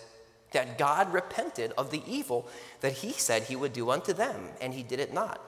that 0.51 0.77
God 0.77 1.13
repented 1.13 1.73
of 1.79 1.93
the 1.93 2.03
evil 2.05 2.49
that 2.81 2.95
He 2.95 3.13
said 3.13 3.45
He 3.45 3.55
would 3.55 3.73
do 3.73 3.91
unto 3.91 4.13
them, 4.13 4.49
and 4.61 4.75
He 4.75 4.83
did 4.83 4.99
it 4.99 5.13
not. 5.13 5.41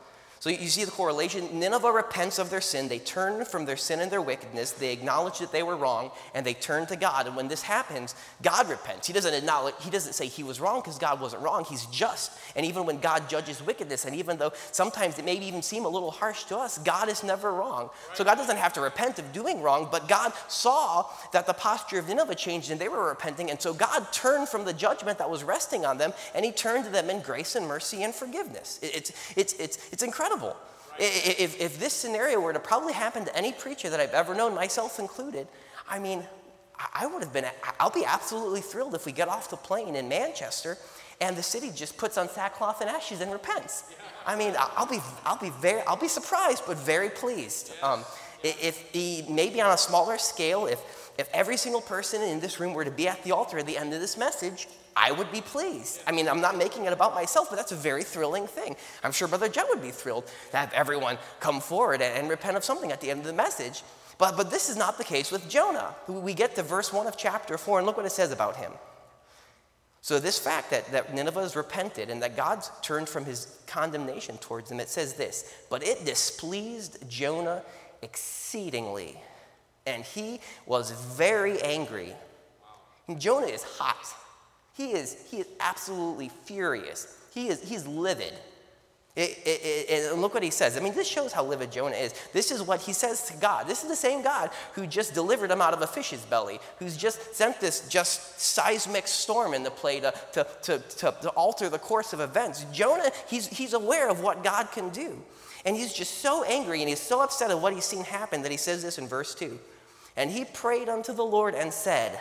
So 0.43 0.51
you 0.51 0.67
see 0.67 0.83
the 0.83 0.91
correlation. 0.91 1.61
Nineveh 1.61 1.93
repents 1.93 2.41
of 2.41 2.51
their 2.51 2.61
sin. 2.61 2.89
They 2.89 2.99
turn 2.99 3.45
from 3.45 3.65
their 3.65 3.77
sin 3.77 4.01
and 4.01 4.11
their 4.11 4.21
wickedness. 4.21 4.73
They 4.73 4.93
acknowledge 4.93 5.39
that 5.39 5.53
they 5.53 5.63
were 5.63 5.77
wrong 5.77 6.11
and 6.35 6.45
they 6.45 6.53
turn 6.53 6.85
to 6.87 6.97
God. 6.97 7.29
And 7.29 7.37
when 7.37 7.47
this 7.47 7.63
happens, 7.63 8.17
God 8.43 8.69
repents. 8.69 9.07
He 9.07 9.13
doesn't 9.13 9.33
acknowledge, 9.33 9.77
he 9.79 9.89
doesn't 9.89 10.15
say 10.15 10.27
he 10.27 10.43
was 10.43 10.59
wrong 10.59 10.81
because 10.81 10.99
God 10.99 11.21
wasn't 11.21 11.45
wrong. 11.45 11.63
He's 11.63 11.87
just. 11.87 12.33
And 12.57 12.67
even 12.67 12.87
when 12.87 12.99
God 12.99 13.29
judges 13.29 13.65
wickedness, 13.65 14.05
and 14.05 14.17
even 14.17 14.37
though 14.37 14.51
sometimes 14.73 15.17
it 15.17 15.25
may 15.25 15.37
even 15.37 15.63
seem 15.63 15.85
a 15.85 15.89
little 15.89 16.11
harsh 16.11 16.43
to 16.47 16.59
us, 16.59 16.77
God 16.79 17.09
is 17.09 17.23
never 17.23 17.53
wrong. 17.55 17.91
So 18.15 18.25
God 18.25 18.35
doesn't 18.35 18.57
have 18.57 18.73
to 18.73 18.81
repent 18.81 19.21
of 19.21 19.33
doing 19.33 19.63
wrong, 19.63 19.91
but 19.93 20.09
God 20.09 20.33
saw 20.49 21.07
that 21.33 21.47
the 21.47 21.53
posture 21.53 22.01
of 22.01 22.09
Nineveh 22.09 22.35
changed 22.35 22.73
and 22.73 22.81
they 22.81 22.89
were 22.89 23.11
repenting. 23.11 23.49
And 23.49 23.63
so 23.63 23.73
God 23.73 24.13
turned 24.13 24.49
from 24.49 24.65
the 24.65 24.73
judgment 24.73 25.19
that 25.19 25.31
was 25.31 25.45
resting 25.45 25.87
on 25.87 25.99
them 25.99 26.13
and 26.35 26.45
he 26.45 26.51
turned 26.51 26.85
to 26.87 26.91
them 26.91 27.11
in 27.11 27.21
grace 27.21 27.55
and 27.55 27.65
mercy 27.65 28.03
and 28.03 28.13
forgiveness. 28.13 28.81
It's, 28.83 29.13
it's, 29.37 29.53
it's, 29.53 29.79
it's 29.93 30.03
incredible 30.03 30.32
incredible. 30.33 30.57
If, 30.99 31.61
if 31.61 31.81
this 31.81 31.93
scenario 31.93 32.39
were 32.41 32.53
to 32.53 32.61
probably 32.61 32.93
happen 32.93 33.25
to 33.25 33.37
any 33.37 33.53
preacher 33.53 33.89
that 33.91 33.99
I've 33.99 34.11
ever 34.11 34.35
known, 34.35 34.55
myself 34.55 34.99
included, 34.99 35.49
I 35.89 35.99
mean, 35.99 36.23
I 36.95 37.07
would 37.07 37.23
have 37.23 37.33
been, 37.33 37.47
I'll 37.81 37.91
be 37.91 38.05
absolutely 38.05 38.61
thrilled 38.61 38.95
if 38.95 39.07
we 39.07 39.13
get 39.13 39.29
off 39.29 39.49
the 39.51 39.57
plane 39.57 39.97
in 39.97 40.09
Manchester 40.09 40.77
and 41.21 41.37
the 41.37 41.43
city 41.43 41.71
just 41.75 41.97
puts 41.97 42.19
on 42.19 42.29
sackcloth 42.29 42.81
and 42.81 42.91
ashes 42.91 43.21
and 43.21 43.33
repents. 43.33 43.85
I 44.27 44.37
mean, 44.37 44.55
I'll 44.59 44.87
be, 44.87 44.99
I'll 45.25 45.39
be 45.39 45.51
very, 45.51 45.81
I'll 45.83 45.97
be 45.97 46.09
surprised, 46.09 46.65
but 46.67 46.77
very 46.77 47.09
pleased. 47.09 47.73
Um, 47.83 48.05
if 48.43 48.91
he, 48.93 49.25
maybe 49.29 49.61
on 49.61 49.73
a 49.73 49.79
smaller 49.79 50.19
scale, 50.19 50.67
if, 50.67 50.81
if 51.19 51.29
every 51.33 51.57
single 51.57 51.81
person 51.81 52.23
in 52.23 52.41
this 52.41 52.59
room 52.59 52.75
were 52.75 52.85
to 52.85 52.91
be 52.91 53.07
at 53.09 53.23
the 53.25 53.33
altar 53.33 53.59
at 53.59 53.67
the 53.67 53.79
end 53.79 53.95
of 53.95 54.01
this 54.01 54.17
message, 54.19 54.67
I 54.95 55.11
would 55.11 55.33
be 55.33 55.41
pleased. 55.41 56.03
I 56.07 56.13
mean, 56.13 56.29
I'm 56.29 56.41
not 56.41 56.57
making 56.57 56.85
it 56.85 56.93
about 56.93 57.15
myself, 57.15 57.49
but 57.51 57.57
that's 57.57 57.73
a 57.73 57.77
very 57.77 58.05
thrilling 58.05 58.47
thing. 58.47 58.77
I'm 59.03 59.13
sure 59.13 59.27
Brother 59.27 59.49
Jet 59.49 59.67
would 59.69 59.83
be 59.83 59.91
thrilled 59.91 60.27
to 60.51 60.57
have 60.57 60.73
everyone 60.73 61.19
come 61.41 61.61
forward 61.61 62.03
and, 62.03 62.19
and 62.19 62.29
repent 62.29 62.57
of 62.57 62.65
something 62.65 62.93
at 62.93 63.01
the 63.01 63.11
end 63.11 63.21
of 63.21 63.27
the 63.27 63.33
message. 63.33 63.83
But, 64.19 64.37
but 64.37 64.51
this 64.51 64.69
is 64.69 64.77
not 64.77 64.99
the 64.99 65.05
case 65.05 65.33
with 65.33 65.49
Jonah. 65.49 65.95
We 66.07 66.35
get 66.35 66.55
to 66.57 66.63
verse 66.63 66.93
1 66.93 67.07
of 67.07 67.17
chapter 67.17 67.57
4, 67.57 67.79
and 67.79 67.87
look 67.87 67.97
what 67.97 68.07
it 68.07 68.13
says 68.13 68.33
about 68.33 68.57
him. 68.57 68.73
So, 70.05 70.19
this 70.19 70.39
fact 70.39 70.71
that, 70.71 70.91
that 70.93 71.15
Nineveh 71.15 71.41
has 71.41 71.55
repented 71.55 72.11
and 72.11 72.23
that 72.23 72.37
God's 72.37 72.71
turned 72.83 73.09
from 73.09 73.25
his 73.25 73.59
condemnation 73.69 74.37
towards 74.39 74.69
them, 74.69 74.81
it 74.81 74.89
says 74.89 75.15
this 75.15 75.55
But 75.71 75.87
it 75.87 76.05
displeased 76.05 77.09
Jonah 77.09 77.63
exceedingly, 78.03 79.17
and 79.87 80.05
he 80.05 80.41
was 80.67 80.91
very 80.91 81.63
angry. 81.63 82.15
And 83.09 83.21
Jonah 83.21 83.47
is 83.47 83.63
hot. 83.63 84.07
He 84.75 84.93
is, 84.93 85.17
he 85.31 85.39
is 85.39 85.47
absolutely 85.61 86.31
furious. 86.45 87.17
He 87.33 87.49
is, 87.49 87.63
he's 87.63 87.87
livid. 87.87 88.35
It, 89.15 89.39
it, 89.45 89.61
it, 89.91 90.13
and 90.13 90.23
look 90.23 90.33
what 90.33 90.43
he 90.43 90.51
says. 90.51 90.79
I 90.79 90.81
mean, 90.81 90.95
this 90.95 91.07
shows 91.07 91.35
how 91.35 91.45
livid 91.45 91.71
Jonah 91.71 91.97
is. 91.97 92.15
This 92.33 92.51
is 92.51 92.63
what 92.63 92.81
he 92.81 92.95
says 92.95 93.27
to 93.27 93.37
God. 93.37 93.67
This 93.67 93.83
is 93.83 93.91
the 93.91 93.97
same 93.97 94.23
God 94.23 94.49
who 94.73 94.87
just 94.87 95.13
delivered 95.13 95.51
him 95.51 95.61
out 95.61 95.75
of 95.75 95.83
a 95.83 95.87
fish's 95.87 96.25
belly, 96.25 96.61
who's 96.79 96.97
just 96.97 97.35
sent 97.35 97.61
this 97.61 97.87
just 97.91 98.41
seismic 98.41 99.07
storm 99.07 99.53
in 99.53 99.65
the 99.65 99.71
play 99.71 100.01
to, 100.01 100.15
to, 100.33 100.47
to, 100.63 100.79
to, 100.79 101.15
to 101.21 101.29
alter 101.31 101.69
the 101.69 101.79
course 101.79 102.15
of 102.15 102.21
events. 102.21 102.65
Jonah, 102.73 103.11
he's, 103.29 103.49
he's 103.49 103.75
aware 103.75 104.09
of 104.09 104.21
what 104.21 104.43
God 104.43 104.73
can 104.73 104.89
do. 104.89 105.21
And 105.67 105.77
he's 105.77 105.93
just 105.93 106.19
so 106.21 106.43
angry 106.45 106.81
and 106.81 106.89
he's 106.89 106.99
so 106.99 107.21
upset 107.21 107.51
at 107.51 107.61
what 107.61 107.75
he's 107.75 107.85
seen 107.85 108.05
happen 108.05 108.41
that 108.43 108.51
he 108.51 108.57
says 108.57 108.83
this 108.83 108.97
in 108.97 109.07
verse 109.07 109.35
2. 109.35 109.59
And 110.17 110.31
he 110.31 110.47
prayed 110.47 110.89
unto 110.89 111.13
the 111.13 111.25
Lord 111.25 111.55
and 111.55 111.71
said, 111.71 112.19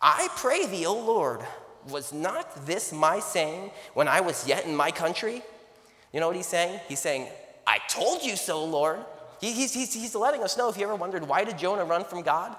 I 0.00 0.28
pray 0.36 0.66
thee, 0.66 0.86
O 0.86 0.94
Lord, 0.94 1.40
was 1.88 2.12
not 2.12 2.66
this 2.66 2.92
my 2.92 3.20
saying 3.20 3.70
when 3.94 4.08
I 4.08 4.20
was 4.20 4.46
yet 4.46 4.66
in 4.66 4.76
my 4.76 4.90
country? 4.90 5.42
You 6.12 6.20
know 6.20 6.26
what 6.26 6.36
he's 6.36 6.46
saying? 6.46 6.80
He's 6.88 7.00
saying, 7.00 7.28
I 7.66 7.78
told 7.88 8.22
you 8.22 8.36
so, 8.36 8.64
Lord. 8.64 9.00
He, 9.40 9.52
he's, 9.52 9.74
he's, 9.74 9.92
he's 9.92 10.14
letting 10.14 10.42
us 10.42 10.56
know 10.56 10.68
if 10.68 10.76
you 10.76 10.84
ever 10.84 10.94
wondered 10.94 11.26
why 11.28 11.44
did 11.44 11.58
Jonah 11.58 11.84
run 11.84 12.04
from 12.04 12.22
God? 12.22 12.56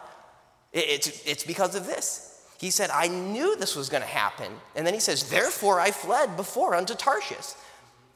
It, 0.71 0.85
it's, 0.87 1.25
it's 1.25 1.43
because 1.43 1.75
of 1.75 1.85
this. 1.85 2.45
He 2.59 2.71
said, 2.71 2.89
I 2.89 3.07
knew 3.07 3.55
this 3.55 3.75
was 3.75 3.89
going 3.89 4.01
to 4.01 4.09
happen. 4.09 4.51
And 4.75 4.85
then 4.85 4.93
he 4.93 4.99
says, 4.99 5.29
Therefore 5.29 5.79
I 5.79 5.91
fled 5.91 6.35
before 6.35 6.75
unto 6.75 6.95
Tarshish. 6.95 7.53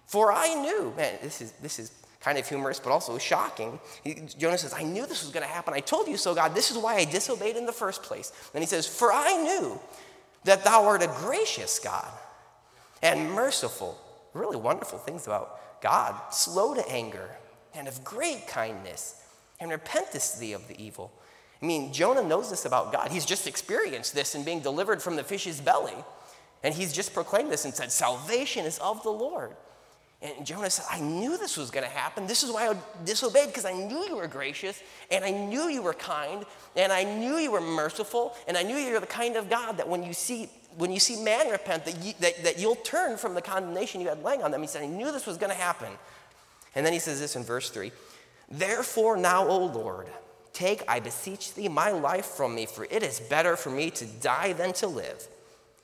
For 0.08 0.34
I 0.34 0.54
knew, 0.56 0.94
man, 0.98 1.18
this 1.22 1.42
is, 1.42 1.52
this 1.54 1.80
is 1.80 1.92
kind 2.22 2.38
of 2.38 2.48
humorous, 2.48 2.80
but 2.80 2.92
also 2.92 3.18
shocking. 3.18 3.80
He, 4.04 4.16
Jonah 4.38 4.58
says, 4.58 4.74
I 4.76 4.84
knew 4.84 5.06
this 5.06 5.24
was 5.24 5.32
going 5.32 5.46
to 5.46 5.52
happen. 5.52 5.74
I 5.74 5.80
told 5.80 6.08
you 6.08 6.18
so, 6.18 6.36
God. 6.36 6.56
This 6.56 6.72
is 6.72 6.78
why 6.78 6.96
I 6.96 7.06
disobeyed 7.06 7.58
in 7.58 7.66
the 7.66 7.74
first 7.74 8.04
place. 8.04 8.32
Then 8.54 8.62
he 8.62 8.68
says, 8.68 8.88
For 8.88 9.12
I 9.12 9.42
knew 9.44 9.80
that 10.44 10.64
thou 10.64 10.86
art 10.86 11.04
a 11.04 11.08
gracious 11.08 11.80
God 11.80 12.08
and 13.02 13.32
merciful 13.32 13.98
really 14.34 14.58
wonderful 14.58 14.98
things 14.98 15.28
about 15.28 15.82
God 15.82 16.16
slow 16.32 16.74
to 16.74 16.90
anger 16.90 17.30
and 17.74 17.88
of 17.88 18.04
great 18.04 18.48
kindness 18.48 19.16
and 19.60 19.72
repentest 19.72 20.40
thee 20.40 20.54
of 20.54 20.68
the 20.68 20.82
evil. 20.82 21.12
I 21.62 21.66
mean, 21.66 21.94
Jonah 21.94 22.24
knows 22.24 22.50
this 22.50 22.66
about 22.66 22.92
God. 22.92 23.12
He's 23.12 23.26
just 23.26 23.48
experienced 23.48 24.16
this 24.16 24.34
in 24.36 24.44
being 24.44 24.62
delivered 24.62 25.02
from 25.02 25.16
the 25.16 25.24
fish's 25.24 25.62
belly. 25.62 25.94
And 26.64 26.74
he's 26.74 26.94
just 26.94 27.14
proclaimed 27.14 27.52
this 27.52 27.66
and 27.66 27.74
said, 27.74 27.92
Salvation 27.92 28.66
is 28.66 28.80
of 28.80 29.04
the 29.04 29.12
Lord. 29.12 29.52
And 30.22 30.46
Jonah 30.46 30.70
said, 30.70 30.86
I 30.92 31.00
knew 31.00 31.38
this 31.38 31.58
was 31.58 31.72
going 31.72 31.84
to 31.84 31.90
happen. 31.90 32.28
This 32.28 32.44
is 32.44 32.52
why 32.52 32.68
I 32.68 32.76
disobeyed, 33.06 33.48
because 33.48 33.66
I 33.66 33.74
knew 33.74 34.06
you 34.08 34.16
were 34.16 34.28
gracious, 34.28 34.82
and 35.10 35.26
I 35.26 35.32
knew 35.32 35.68
you 35.68 35.82
were 35.82 35.96
kind, 35.96 36.46
and 36.76 36.92
I 36.92 37.04
knew 37.04 37.38
you 37.38 37.52
were 37.52 37.62
merciful, 37.62 38.36
and 38.48 38.56
I 38.56 38.62
knew 38.62 38.76
you 38.76 38.94
were 38.94 39.00
the 39.00 39.08
kind 39.08 39.36
of 39.36 39.50
God 39.50 39.78
that 39.78 39.88
when 39.88 40.04
you 40.04 40.14
see 40.14 40.50
when 40.78 40.92
you 40.92 41.00
see 41.00 41.22
man 41.22 41.50
repent, 41.50 41.86
that, 41.86 42.02
you, 42.04 42.14
that, 42.20 42.44
that 42.44 42.60
you'll 42.60 42.76
turn 42.76 43.18
from 43.18 43.34
the 43.34 43.42
condemnation 43.42 44.00
you 44.00 44.08
had 44.08 44.24
laying 44.24 44.42
on 44.42 44.52
them. 44.52 44.62
He 44.62 44.68
said, 44.68 44.84
I 44.84 44.88
knew 44.88 45.12
this 45.12 45.28
was 45.28 45.38
going 45.38 45.50
to 45.52 45.58
happen. 45.58 45.92
And 46.76 46.86
then 46.86 46.94
he 46.94 47.00
says 47.00 47.20
this 47.20 47.36
in 47.36 47.44
verse 47.44 47.70
3 47.70 47.92
Therefore, 48.50 49.18
now, 49.18 49.48
O 49.48 49.66
Lord, 49.66 50.08
take, 50.54 50.84
I 50.88 51.00
beseech 51.00 51.54
thee, 51.54 51.68
my 51.68 51.92
life 51.92 52.26
from 52.26 52.56
me, 52.56 52.66
for 52.66 52.86
it 52.86 53.04
is 53.04 53.20
better 53.20 53.56
for 53.56 53.70
me 53.70 53.90
to 53.92 54.06
die 54.06 54.54
than 54.54 54.74
to 54.74 54.88
live. 54.88 55.28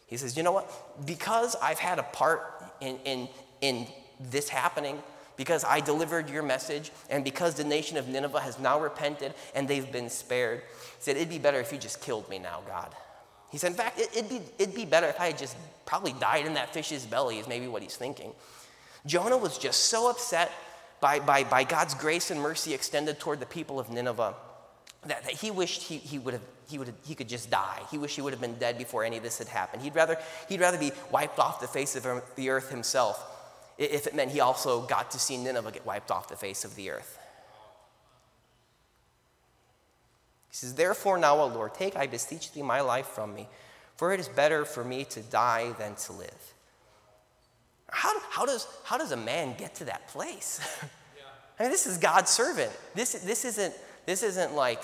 He 0.08 0.17
says, 0.17 0.38
You 0.38 0.44
know 0.44 0.53
what? 0.53 1.06
Because 1.06 1.56
I've 1.62 1.79
had 1.79 2.00
a 2.00 2.03
part 2.03 2.63
in, 2.79 2.98
in, 3.03 3.29
in 3.62 3.88
this 4.20 4.50
happening, 4.50 5.02
because 5.36 5.64
I 5.64 5.80
delivered 5.80 6.30
your 6.30 6.44
message, 6.44 6.92
and 7.10 7.24
because 7.24 7.56
the 7.56 7.64
nation 7.64 7.98
of 7.98 8.08
Nineveh 8.08 8.42
has 8.42 8.60
now 8.60 8.80
repented 8.80 9.34
and 9.56 9.68
they've 9.68 9.90
been 9.92 10.10
spared, 10.10 10.60
he 10.60 10.66
said, 11.00 11.16
It'd 11.16 11.30
be 11.30 11.40
better 11.40 11.60
if 11.60 11.72
you 11.72 11.78
just 11.78 12.02
killed 12.02 12.28
me 12.30 12.40
now, 12.40 12.62
God. 12.68 12.94
He 13.50 13.58
said, 13.58 13.72
in 13.72 13.78
fact, 13.78 14.00
it, 14.00 14.10
would 14.16 14.30
be, 14.30 14.42
it'd 14.60 14.76
be 14.76 14.86
better 14.86 15.08
if 15.08 15.20
I 15.22 15.28
had 15.28 15.38
just 15.38 15.56
probably 15.86 16.14
died 16.14 16.46
in 16.46 16.56
that 16.56 16.74
fish's 16.74 17.06
belly, 17.06 17.40
is 17.40 17.48
maybe 17.48 17.68
what 17.68 17.82
he's 17.82 17.96
thinking. 17.96 18.34
Jonah 19.06 19.38
was 19.38 19.58
just 19.58 19.86
so 19.86 20.10
upset 20.10 20.52
by, 21.00 21.20
by, 21.20 21.44
by 21.46 21.64
God's 21.64 21.94
grace 21.94 22.30
and 22.30 22.42
mercy 22.42 22.74
extended 22.74 23.20
toward 23.20 23.40
the 23.40 23.46
people 23.46 23.80
of 23.80 23.90
Nineveh 23.90 24.34
that, 25.06 25.24
that 25.24 25.34
he 25.34 25.50
wished 25.52 25.84
he, 25.84 25.98
he, 25.98 26.20
would 26.20 26.34
have, 26.34 26.44
he, 26.68 26.78
would 26.78 26.94
he 27.06 27.16
could 27.16 27.30
just 27.30 27.50
die. 27.50 27.80
He 27.90 27.98
wished 27.98 28.16
he 28.16 28.22
would 28.22 28.34
have 28.34 28.42
been 28.42 28.58
dead 28.58 28.78
before 28.78 29.06
any 29.06 29.16
of 29.16 29.24
this 29.24 29.38
had 29.38 29.48
happened. 29.48 29.82
He'd 29.82 29.96
rather, 29.96 30.18
he'd 30.50 30.60
rather 30.60 30.78
be 30.78 30.92
wiped 31.12 31.40
off 31.40 31.62
the 31.62 31.68
face 31.68 31.96
of 31.96 32.06
the 32.36 32.50
earth 32.50 32.70
himself 32.70 33.37
if 33.77 34.07
it 34.07 34.15
meant 34.15 34.31
he 34.31 34.39
also 34.39 34.81
got 34.81 35.12
to 35.12 35.19
see 35.19 35.38
Nineveh 35.38 35.72
get 35.72 35.86
wiped 35.86 36.12
off 36.12 36.27
the 36.27 36.36
face 36.36 36.65
of 36.65 36.75
the 36.75 36.89
earth. 36.89 37.19
He 40.50 40.55
says, 40.55 40.74
Therefore 40.74 41.17
now, 41.17 41.38
O 41.39 41.48
Lord, 41.48 41.74
take, 41.75 41.96
I 41.96 42.07
beseech 42.07 42.51
thee, 42.53 42.63
my 42.63 42.81
life 42.81 43.07
from 43.07 43.36
me, 43.36 43.48
for 43.96 44.13
it 44.13 44.19
is 44.19 44.27
better 44.27 44.65
for 44.65 44.84
me 44.84 45.05
to 45.05 45.22
die 45.22 45.74
than 45.77 45.96
to 45.96 46.13
live. 46.13 46.53
How, 47.89 48.19
how, 48.29 48.46
does, 48.46 48.67
how 48.84 48.98
does 48.98 49.12
a 49.12 49.17
man 49.17 49.55
get 49.57 49.75
to 49.75 49.86
that 49.86 50.07
place? 50.10 50.60
I 51.60 51.63
mean, 51.63 51.72
this 51.72 51.88
is 51.88 51.98
God's 51.98 52.29
servant. 52.29 52.72
This, 52.93 53.13
this, 53.13 53.46
isn't, 53.46 53.74
this 54.05 54.24
isn't 54.24 54.53
like 54.53 54.84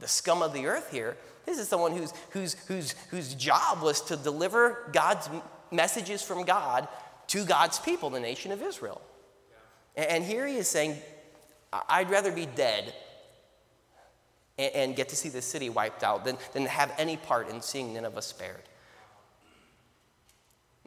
the 0.00 0.08
scum 0.08 0.42
of 0.42 0.52
the 0.52 0.66
earth 0.66 0.90
here. 0.90 1.16
This 1.46 1.58
is 1.58 1.68
someone 1.68 1.92
whose, 1.92 2.12
whose, 2.30 3.34
job 3.34 3.82
was 3.82 4.00
to 4.02 4.16
deliver 4.16 4.88
God's 4.92 5.28
messages 5.70 6.22
from 6.22 6.44
God 6.44 6.86
to 7.32 7.46
God's 7.46 7.78
people, 7.78 8.10
the 8.10 8.20
nation 8.20 8.52
of 8.52 8.60
Israel. 8.60 9.00
And 9.96 10.22
here 10.22 10.46
he 10.46 10.56
is 10.56 10.68
saying, 10.68 10.98
I'd 11.88 12.10
rather 12.10 12.30
be 12.30 12.44
dead 12.44 12.92
and, 14.58 14.74
and 14.74 14.96
get 14.96 15.08
to 15.08 15.16
see 15.16 15.30
the 15.30 15.40
city 15.40 15.70
wiped 15.70 16.04
out 16.04 16.26
than, 16.26 16.36
than 16.52 16.66
have 16.66 16.92
any 16.98 17.16
part 17.16 17.48
in 17.48 17.62
seeing 17.62 17.94
Nineveh 17.94 18.20
spared. 18.20 18.60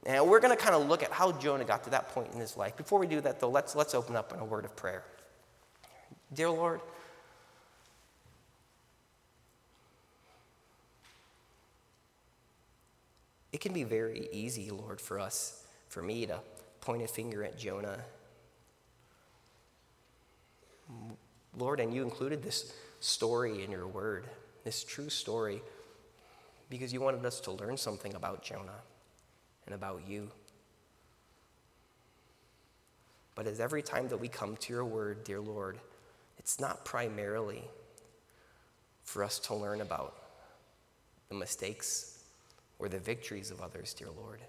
And 0.05 0.27
we're 0.29 0.39
going 0.39 0.55
to 0.55 0.63
kind 0.63 0.75
of 0.75 0.87
look 0.87 1.01
at 1.01 1.11
how 1.11 1.31
Jonah 1.31 1.65
got 1.65 1.83
to 1.85 1.89
that 1.89 2.09
point 2.09 2.31
in 2.31 2.39
his 2.39 2.55
life. 2.55 2.77
Before 2.77 2.99
we 2.99 3.07
do 3.07 3.21
that, 3.21 3.39
though, 3.39 3.49
let's, 3.49 3.75
let's 3.75 3.95
open 3.95 4.15
up 4.15 4.31
in 4.31 4.39
a 4.39 4.45
word 4.45 4.65
of 4.65 4.75
prayer. 4.75 5.03
Dear 6.31 6.51
Lord, 6.51 6.79
it 13.51 13.61
can 13.61 13.73
be 13.73 13.83
very 13.83 14.29
easy, 14.31 14.69
Lord, 14.69 15.01
for 15.01 15.19
us, 15.19 15.64
for 15.95 16.01
me 16.01 16.25
to 16.25 16.37
point 16.81 17.01
a 17.01 17.07
finger 17.07 17.41
at 17.41 17.57
Jonah. 17.57 17.97
Lord, 21.57 21.79
and 21.79 21.93
you 21.93 22.03
included 22.03 22.43
this 22.43 22.73
story 22.99 23.63
in 23.63 23.71
your 23.71 23.87
word, 23.87 24.25
this 24.65 24.83
true 24.83 25.09
story, 25.09 25.61
because 26.69 26.91
you 26.91 26.99
wanted 26.99 27.25
us 27.25 27.39
to 27.39 27.51
learn 27.53 27.77
something 27.77 28.13
about 28.13 28.43
Jonah 28.43 28.81
and 29.65 29.73
about 29.73 30.01
you. 30.05 30.29
But 33.33 33.47
as 33.47 33.61
every 33.61 33.81
time 33.81 34.09
that 34.09 34.17
we 34.17 34.27
come 34.27 34.57
to 34.57 34.73
your 34.73 34.83
word, 34.83 35.23
dear 35.23 35.39
Lord, 35.39 35.79
it's 36.37 36.59
not 36.59 36.83
primarily 36.83 37.63
for 39.05 39.23
us 39.23 39.39
to 39.39 39.55
learn 39.55 39.79
about 39.79 40.13
the 41.29 41.35
mistakes 41.35 42.21
or 42.79 42.89
the 42.89 42.99
victories 42.99 43.49
of 43.49 43.61
others, 43.61 43.93
dear 43.93 44.09
Lord. 44.21 44.41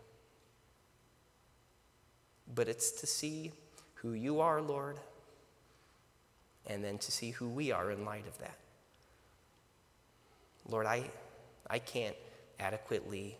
But 2.55 2.69
it's 2.69 2.91
to 2.93 3.07
see 3.07 3.53
who 3.95 4.13
you 4.13 4.41
are, 4.41 4.61
Lord 4.61 4.99
and 6.67 6.83
then 6.83 6.99
to 6.99 7.13
see 7.13 7.31
who 7.31 7.49
we 7.49 7.71
are 7.71 7.91
in 7.91 8.05
light 8.05 8.27
of 8.27 8.37
that. 8.39 8.57
Lord, 10.69 10.87
I, 10.87 11.05
I 11.71 11.79
can't 11.79 12.17
adequately 12.59 13.39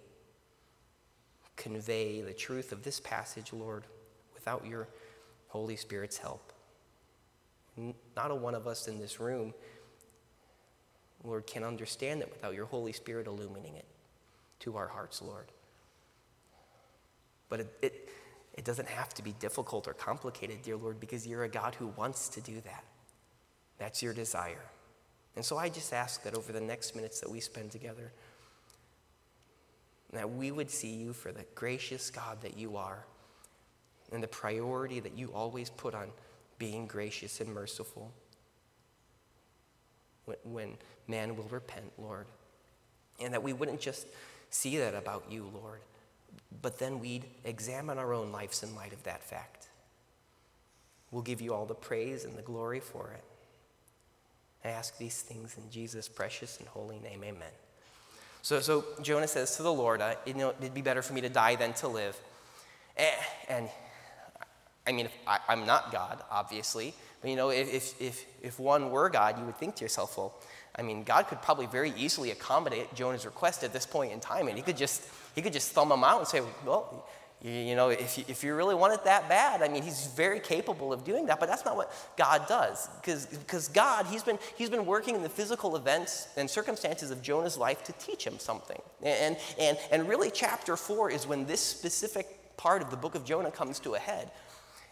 convey 1.57 2.21
the 2.21 2.33
truth 2.33 2.71
of 2.71 2.85
this 2.85 3.01
passage, 3.01 3.53
Lord, 3.53 3.85
without 4.35 4.65
your 4.67 4.89
Holy 5.49 5.77
Spirit's 5.77 6.19
help. 6.19 6.53
Not 8.17 8.31
a 8.31 8.35
one 8.35 8.55
of 8.55 8.67
us 8.67 8.87
in 8.87 8.99
this 8.99 9.19
room, 9.19 9.53
Lord, 11.25 11.47
can 11.47 11.65
understand 11.65 12.23
it 12.23 12.31
without 12.31 12.55
your 12.55 12.67
Holy 12.67 12.93
Spirit 12.93 13.27
illuminating 13.27 13.75
it 13.75 13.87
to 14.61 14.77
our 14.77 14.87
hearts, 14.87 15.21
Lord. 15.21 15.47
But 17.49 17.61
it, 17.61 17.79
it, 17.83 18.09
it 18.57 18.65
doesn't 18.65 18.89
have 18.89 19.13
to 19.15 19.23
be 19.23 19.33
difficult 19.39 19.87
or 19.87 19.93
complicated, 19.93 20.63
dear 20.63 20.77
Lord, 20.77 20.99
because 20.99 21.27
you're 21.27 21.45
a 21.45 21.49
God 21.49 21.75
who 21.75 21.89
wants 21.89 22.29
to 22.31 22.41
do 22.41 22.61
that. 22.63 22.85
That's 23.79 24.03
your 24.03 24.15
desire. 24.15 24.65
And 25.35 25.45
so 25.45 25.59
I 25.59 25.69
just 25.69 25.93
ask 25.93 26.23
that 26.23 26.35
over 26.35 26.53
the 26.53 26.61
next 26.61 26.97
minutes 26.97 27.21
that 27.21 27.31
we 27.31 27.41
spend 27.41 27.71
together, 27.71 28.13
that 30.13 30.31
we 30.31 30.51
would 30.51 30.71
see 30.71 30.95
you 30.95 31.13
for 31.13 31.33
the 31.33 31.45
gracious 31.55 32.11
God 32.11 32.41
that 32.41 32.57
you 32.57 32.77
are 32.77 33.05
and 34.13 34.23
the 34.23 34.29
priority 34.29 35.01
that 35.01 35.19
you 35.19 35.31
always 35.35 35.69
put 35.69 35.95
on 35.95 36.09
being 36.59 36.87
gracious 36.87 37.41
and 37.41 37.53
merciful 37.53 38.13
when, 40.25 40.37
when 40.45 40.77
man 41.07 41.37
will 41.37 41.49
repent, 41.51 41.93
Lord. 41.99 42.27
And 43.21 43.35
that 43.35 43.43
we 43.43 43.53
wouldn't 43.53 43.81
just 43.81 44.07
see 44.49 44.79
that 44.79 44.95
about 44.95 45.25
you, 45.31 45.51
Lord, 45.53 45.81
but 46.63 46.79
then 46.79 47.01
we'd 47.01 47.25
examine 47.45 47.99
our 47.99 48.13
own 48.13 48.33
lives 48.33 48.63
in 48.63 48.75
light 48.75 48.93
of 48.93 49.03
that 49.05 49.23
fact. 49.23 49.69
We'll 51.11 51.23
give 51.23 51.41
you 51.41 51.55
all 51.55 51.67
the 51.67 51.75
praise 51.75 52.25
and 52.25 52.37
the 52.37 52.43
glory 52.43 52.81
for 52.81 53.11
it. 53.13 53.25
I 54.65 54.73
ask 54.73 54.99
these 54.99 55.23
things 55.23 55.57
in 55.57 55.71
Jesus' 55.71 56.09
precious 56.09 56.59
and 56.59 56.67
holy 56.69 56.99
name. 56.99 57.23
Amen. 57.23 57.53
So, 58.43 58.61
so 58.61 58.85
Jonah 59.03 59.29
says 59.29 59.57
to 59.57 59.63
the 59.63 59.73
Lord, 59.73 60.01
uh, 60.01 60.15
you 60.25 60.35
know, 60.35 60.55
it'd 60.61 60.75
be 60.75 60.83
better 60.83 61.03
for 61.03 61.13
me 61.13 61.21
to 61.21 61.29
die 61.29 61.57
than 61.57 61.73
to 61.75 61.89
live. 61.89 62.19
And, 62.97 63.15
and 63.49 63.69
I 64.87 64.93
mean, 64.93 65.09
I, 65.27 65.39
am 65.49 65.67
not 65.67 65.93
God, 65.93 66.23
obviously, 66.31 66.95
but 67.21 67.31
you 67.31 67.37
know, 67.37 67.51
if, 67.51 68.01
if, 68.01 68.25
if 68.43 68.59
one 68.59 68.91
were 68.91 69.09
God, 69.09 69.39
you 69.39 69.45
would 69.45 69.57
think 69.57 69.77
to 69.77 69.85
yourself, 69.85 70.17
well, 70.17 70.35
I 70.77 70.83
mean, 70.83 71.03
God 71.03 71.27
could 71.27 71.43
probably 71.43 71.67
very 71.67 71.93
easily 71.97 72.31
accommodate 72.31 72.95
Jonah's 72.95 73.25
request 73.25 73.65
at 73.65 73.73
this 73.73 73.87
point 73.87 74.13
in 74.13 74.21
time, 74.21 74.47
and 74.49 74.57
he 74.57 74.63
could 74.63 74.77
just, 74.77 75.03
he 75.37 75.43
could 75.43 75.53
just 75.53 75.71
thumb 75.71 75.91
them 75.91 76.03
out 76.03 76.19
and 76.19 76.27
say, 76.27 76.41
well, 76.65 77.07
you, 77.43 77.53
you 77.53 77.77
know, 77.77 77.91
if 77.91 78.19
you, 78.19 78.25
if 78.27 78.43
you 78.43 78.55
really 78.57 78.75
want 78.75 78.95
it 78.95 79.05
that 79.05 79.29
bad, 79.29 79.63
I 79.63 79.69
mean, 79.69 79.83
he's 79.83 80.09
very 80.17 80.41
capable 80.41 80.93
of 80.93 81.05
doing 81.05 81.27
that, 81.27 81.39
but 81.39 81.49
that's 81.49 81.65
not 81.65 81.77
what 81.77 81.93
God 82.17 82.49
does. 82.49 82.89
Because 83.05 83.69
God, 83.69 84.07
he's 84.07 84.23
been, 84.23 84.39
he's 84.57 84.71
been 84.71 84.87
working 84.87 85.15
in 85.15 85.23
the 85.23 85.29
physical 85.29 85.77
events 85.77 86.29
and 86.37 86.49
circumstances 86.51 87.11
of 87.11 87.23
Jonah's 87.23 87.57
life 87.57 87.85
to 87.85 87.93
teach 87.93 88.27
him 88.27 88.39
something. 88.39 88.81
And, 89.03 89.37
and, 89.61 89.79
and 89.93 90.09
really, 90.09 90.31
chapter 90.31 90.77
four 90.77 91.11
is 91.11 91.27
when 91.27 91.47
this 91.47 91.61
specific 91.61 92.57
part 92.57 92.83
of 92.83 92.91
the 92.91 92.97
book 92.97 93.15
of 93.15 93.25
Jonah 93.25 93.51
comes 93.51 93.79
to 93.81 93.95
a 93.95 93.99
head 93.99 94.31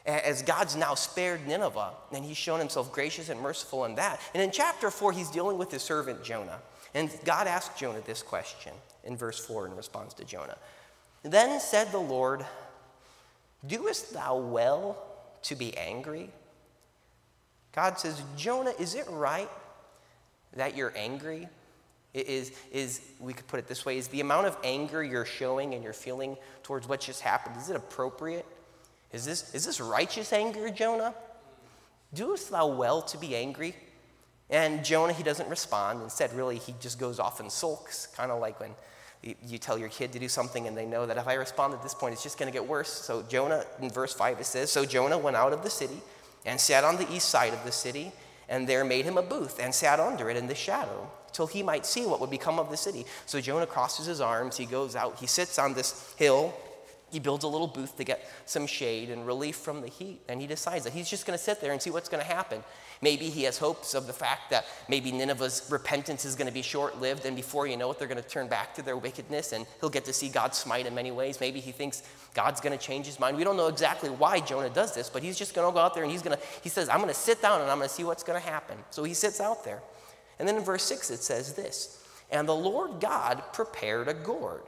as 0.07 0.43
God's 0.43 0.77
now 0.77 0.95
spared 0.95 1.47
Nineveh, 1.49 1.93
and 2.13 2.23
he's 2.23 2.37
shown 2.37 2.59
himself 2.59 2.93
gracious 2.93 3.31
and 3.31 3.41
merciful 3.41 3.87
in 3.87 3.95
that. 3.95 4.21
And 4.35 4.43
in 4.43 4.51
chapter 4.51 4.91
4, 4.91 5.13
he's 5.13 5.31
dealing 5.31 5.57
with 5.57 5.71
his 5.71 5.83
servant 5.83 6.23
Jonah. 6.23 6.59
And 6.93 7.11
God 7.25 7.47
asked 7.47 7.79
Jonah 7.79 8.03
this 8.05 8.23
question 8.23 8.75
in 9.05 9.17
verse 9.17 9.39
4 9.39 9.67
in 9.67 9.77
response 9.77 10.15
to 10.15 10.25
Jonah. 10.25 10.57
Then 11.23 11.61
said 11.61 11.93
the 11.93 11.99
Lord, 11.99 12.45
Doest 13.67 14.13
thou 14.13 14.37
well 14.37 15.03
to 15.43 15.55
be 15.55 15.77
angry? 15.77 16.31
God 17.75 17.99
says, 17.99 18.23
Jonah, 18.37 18.73
is 18.79 18.95
it 18.95 19.07
right 19.09 19.49
that 20.55 20.77
you're 20.77 20.93
angry? 20.97 21.49
Is, 22.13 22.53
is, 22.71 23.01
we 23.19 23.33
could 23.33 23.49
put 23.49 23.59
it 23.59 23.67
this 23.67 23.85
way, 23.85 23.99
is 23.99 24.07
the 24.09 24.21
amount 24.21 24.47
of 24.47 24.57
anger 24.63 25.03
you're 25.03 25.25
showing 25.25 25.75
and 25.75 25.83
you're 25.83 25.93
feeling 25.93 26.37
towards 26.63 26.87
what 26.87 27.01
just 27.01 27.23
happened, 27.23 27.57
is 27.57 27.71
it 27.71 27.77
appropriate? 27.77 28.47
Is 29.13 29.25
this, 29.25 29.53
is 29.55 29.67
this 29.67 29.81
righteous 29.81 30.33
anger, 30.33 30.71
Jonah? 30.71 31.15
Doest 32.13 32.51
thou 32.51 32.69
well 32.69 33.03
to 33.03 33.19
be 33.19 33.35
angry? 33.35 33.75
And 34.51 34.85
Jonah, 34.85 35.13
he 35.13 35.25
doesn't 35.25 35.49
respond. 35.49 36.03
Instead, 36.03 36.33
really, 36.35 36.59
he 36.59 36.75
just 36.79 37.01
goes 37.01 37.19
off 37.19 37.41
and 37.41 37.51
sulks, 37.51 38.07
kind 38.07 38.31
of 38.31 38.41
like 38.41 38.61
when 38.61 38.71
you 39.47 39.59
tell 39.59 39.78
your 39.78 39.88
kid 39.88 40.12
to 40.12 40.19
do 40.19 40.28
something 40.28 40.66
and 40.66 40.76
they 40.76 40.87
know 40.87 41.07
that 41.07 41.16
if 41.16 41.26
I 41.26 41.35
respond 41.35 41.75
at 41.75 41.83
this 41.83 41.95
point, 41.95 42.12
it's 42.12 42.23
just 42.23 42.38
going 42.38 42.50
to 42.50 42.52
get 42.52 42.66
worse. 42.66 42.90
So, 42.90 43.23
Jonah, 43.23 43.64
in 43.81 43.90
verse 43.90 44.12
5, 44.12 44.40
it 44.40 44.47
says 44.47 44.71
So 44.71 44.85
Jonah 44.85 45.19
went 45.19 45.37
out 45.37 45.52
of 45.52 45.62
the 45.62 45.71
city 45.71 46.00
and 46.45 46.61
sat 46.61 46.85
on 46.85 46.97
the 46.97 47.11
east 47.12 47.28
side 47.28 47.52
of 47.52 47.64
the 47.64 47.73
city, 47.73 48.12
and 48.49 48.69
there 48.69 48.85
made 48.85 49.04
him 49.04 49.16
a 49.16 49.23
booth 49.23 49.59
and 49.61 49.75
sat 49.75 50.00
under 50.00 50.28
it 50.28 50.37
in 50.37 50.47
the 50.47 50.54
shadow 50.54 51.11
till 51.33 51.47
he 51.47 51.62
might 51.62 51.85
see 51.85 52.07
what 52.07 52.21
would 52.21 52.31
become 52.31 52.59
of 52.59 52.71
the 52.71 52.76
city. 52.76 53.07
So, 53.26 53.40
Jonah 53.40 53.66
crosses 53.66 54.07
his 54.07 54.21
arms, 54.21 54.57
he 54.57 54.66
goes 54.66 54.95
out, 54.97 55.19
he 55.19 55.26
sits 55.26 55.59
on 55.59 55.75
this 55.75 56.14
hill 56.16 56.54
he 57.14 57.21
builds 57.21 57.44
a 57.44 57.49
little 57.49 57.68
booth 57.68 57.97
to 57.97 58.02
get 58.02 58.28
some 58.44 58.66
shade 58.66 59.09
and 59.09 59.25
relief 59.25 59.54
from 59.54 59.80
the 59.80 59.87
heat, 59.87 60.21
and 60.28 60.40
he 60.40 60.49
decides 60.49 60.83
that 60.83 60.92
he's 60.92 61.09
just 61.09 61.26
going 61.26 61.38
to 61.38 61.42
sit 61.42 61.61
there 61.61 61.71
and 61.71 61.80
see 61.80 61.90
what's 61.90 62.09
going 62.09 62.21
to 62.21 62.26
happen. 62.26 62.64
Maybe 63.00 63.30
he 63.30 63.44
has 63.44 63.56
hopes 63.56 63.94
of 63.94 64.09
the 64.09 64.12
fact 64.12 64.50
that 64.50 64.66
maybe 64.88 65.12
Nineveh's 65.12 65.68
repentance 65.71 66.25
is 66.25 66.35
going 66.35 66.49
to 66.49 66.52
be 66.52 66.61
short 66.61 67.00
lived, 67.00 67.25
and 67.25 67.37
before 67.37 67.68
you 67.68 67.76
know 67.76 67.88
it, 67.92 68.00
they're 68.00 68.09
going 68.09 68.21
to 68.21 68.28
turn 68.28 68.49
back 68.49 68.75
to 68.75 68.83
their 68.83 68.97
wickedness, 68.97 69.52
and 69.52 69.64
he'll 69.78 69.90
get 69.90 70.04
to 70.06 70.12
see 70.12 70.28
God 70.28 70.56
smite 70.56 70.87
in 70.87 70.94
many 70.94 71.12
ways. 71.12 71.38
Maybe 71.38 71.61
he 71.61 71.71
thinks 71.71 72.02
God's 72.35 72.61
going 72.61 72.76
to 72.76 72.85
change 72.85 73.06
his 73.06 73.21
mind. 73.21 73.37
We 73.37 73.44
don't 73.44 73.56
know 73.56 73.68
exactly 73.68 74.11
why 74.11 74.40
Jonah 74.40 74.71
does 74.71 74.92
this, 74.92 75.09
but 75.09 75.23
he's 75.23 75.38
just 75.38 75.54
going 75.54 75.68
to 75.68 75.73
go 75.73 75.78
out 75.78 75.94
there 75.94 76.02
and 76.02 76.11
he's 76.11 76.23
going 76.23 76.37
to, 76.37 76.42
he 76.62 76.68
says, 76.68 76.88
I'm 76.88 76.99
going 76.99 77.09
to 77.09 77.14
sit 77.14 77.40
down 77.40 77.61
and 77.61 77.71
I'm 77.71 77.78
going 77.78 77.88
to 77.88 77.94
see 77.94 78.02
what's 78.02 78.25
going 78.25 78.42
to 78.42 78.49
happen. 78.49 78.76
So 78.90 79.04
he 79.04 79.14
sits 79.14 79.40
out 79.40 79.64
there. 79.64 79.80
And 80.40 80.49
then 80.49 80.56
in 80.56 80.64
verse 80.64 80.83
6, 80.83 81.12
it 81.12 81.23
says 81.23 81.54
this 81.54 82.02
And 82.28 82.49
the 82.49 82.56
Lord 82.56 83.00
God 83.00 83.40
prepared 83.52 84.09
a 84.09 84.14
gourd 84.14 84.64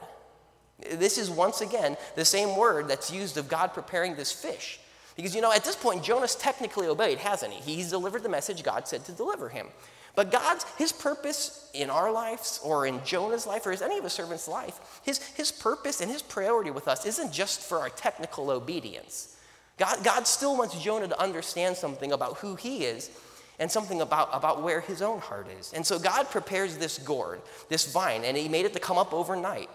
this 0.79 1.19
is 1.19 1.31
once 1.31 1.61
again 1.61 1.97
the 2.15 2.25
same 2.25 2.57
word 2.57 2.89
that's 2.89 3.11
used 3.11 3.37
of 3.37 3.49
God 3.49 3.73
preparing 3.73 4.15
this 4.15 4.33
fish. 4.33 4.81
Because, 5.17 5.35
you 5.35 5.41
know, 5.41 5.53
at 5.53 5.65
this 5.65 5.77
point, 5.77 6.05
Jonah's 6.05 6.35
technically 6.35 6.87
obeyed, 6.87 7.19
hasn't 7.19 7.53
he? 7.53 7.77
He's 7.77 7.91
delivered 7.91 8.23
the 8.23 8.29
message 8.29 8.63
God 8.63 8.87
said 8.87 9.05
to 9.07 9.13
deliver 9.13 9.49
him. 9.49 9.69
But 10.15 10.31
God's, 10.31 10.65
his 10.79 10.93
purpose 10.93 11.71
in 11.75 11.91
our 11.91 12.11
lives 12.11 12.61
or 12.63 12.87
in 12.87 13.03
Jonah's 13.05 13.47
life 13.47 13.67
or 13.67 13.73
as 13.73 13.83
any 13.83 13.99
of 13.99 14.05
his 14.05 14.13
servants' 14.13 14.49
life, 14.49 15.01
his, 15.03 15.23
his 15.35 15.51
purpose 15.53 16.01
and 16.01 16.11
his 16.11 16.23
priority 16.23 16.71
with 16.71 16.89
us 16.89 17.07
isn't 17.07 17.33
just 17.33 17.61
for 17.61 17.79
our 17.79 17.91
technical 17.91 18.51
obedience. 18.51 19.37
God, 19.79 20.03
God 20.05 20.27
still 20.27 20.57
wants 20.57 20.83
Jonah 20.83 21.09
to 21.09 21.21
understand 21.21 21.77
something 21.77 22.13
about 22.13 22.39
who 22.39 22.55
he 22.55 22.85
is 22.85 23.11
and 23.59 23.71
something 23.71 24.01
about, 24.01 24.31
about 24.33 24.63
where 24.63 24.81
his 24.81 25.03
own 25.03 25.21
heart 25.21 25.49
is. 25.59 25.73
And 25.75 25.85
so 25.85 25.99
God 25.99 26.31
prepares 26.31 26.77
this 26.77 26.99
gourd, 26.99 27.41
this 27.69 27.91
vine, 27.91 28.25
and 28.25 28.37
he 28.37 28.49
made 28.49 28.67
it 28.67 28.73
to 28.75 28.81
come 28.81 28.99
up 28.99 29.13
overnight 29.13 29.69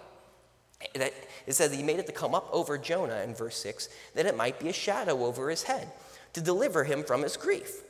that 0.96 1.14
it 1.48 1.54
says 1.54 1.74
he 1.74 1.84
made 1.84 2.00
it 2.00 2.06
to 2.08 2.12
come 2.12 2.36
up 2.36 2.50
over 2.52 2.78
Jonah 2.78 3.22
in 3.22 3.34
verse 3.34 3.58
6 3.58 3.90
that 4.16 4.26
it 4.26 4.36
might 4.36 4.60
be 4.60 4.70
a 4.70 4.74
shadow 4.74 5.26
over 5.26 5.50
his 5.50 5.64
head 5.64 5.92
to 6.34 6.42
deliver 6.42 6.84
him 6.84 7.04
from 7.04 7.24
his 7.24 7.38
grief. 7.38 7.82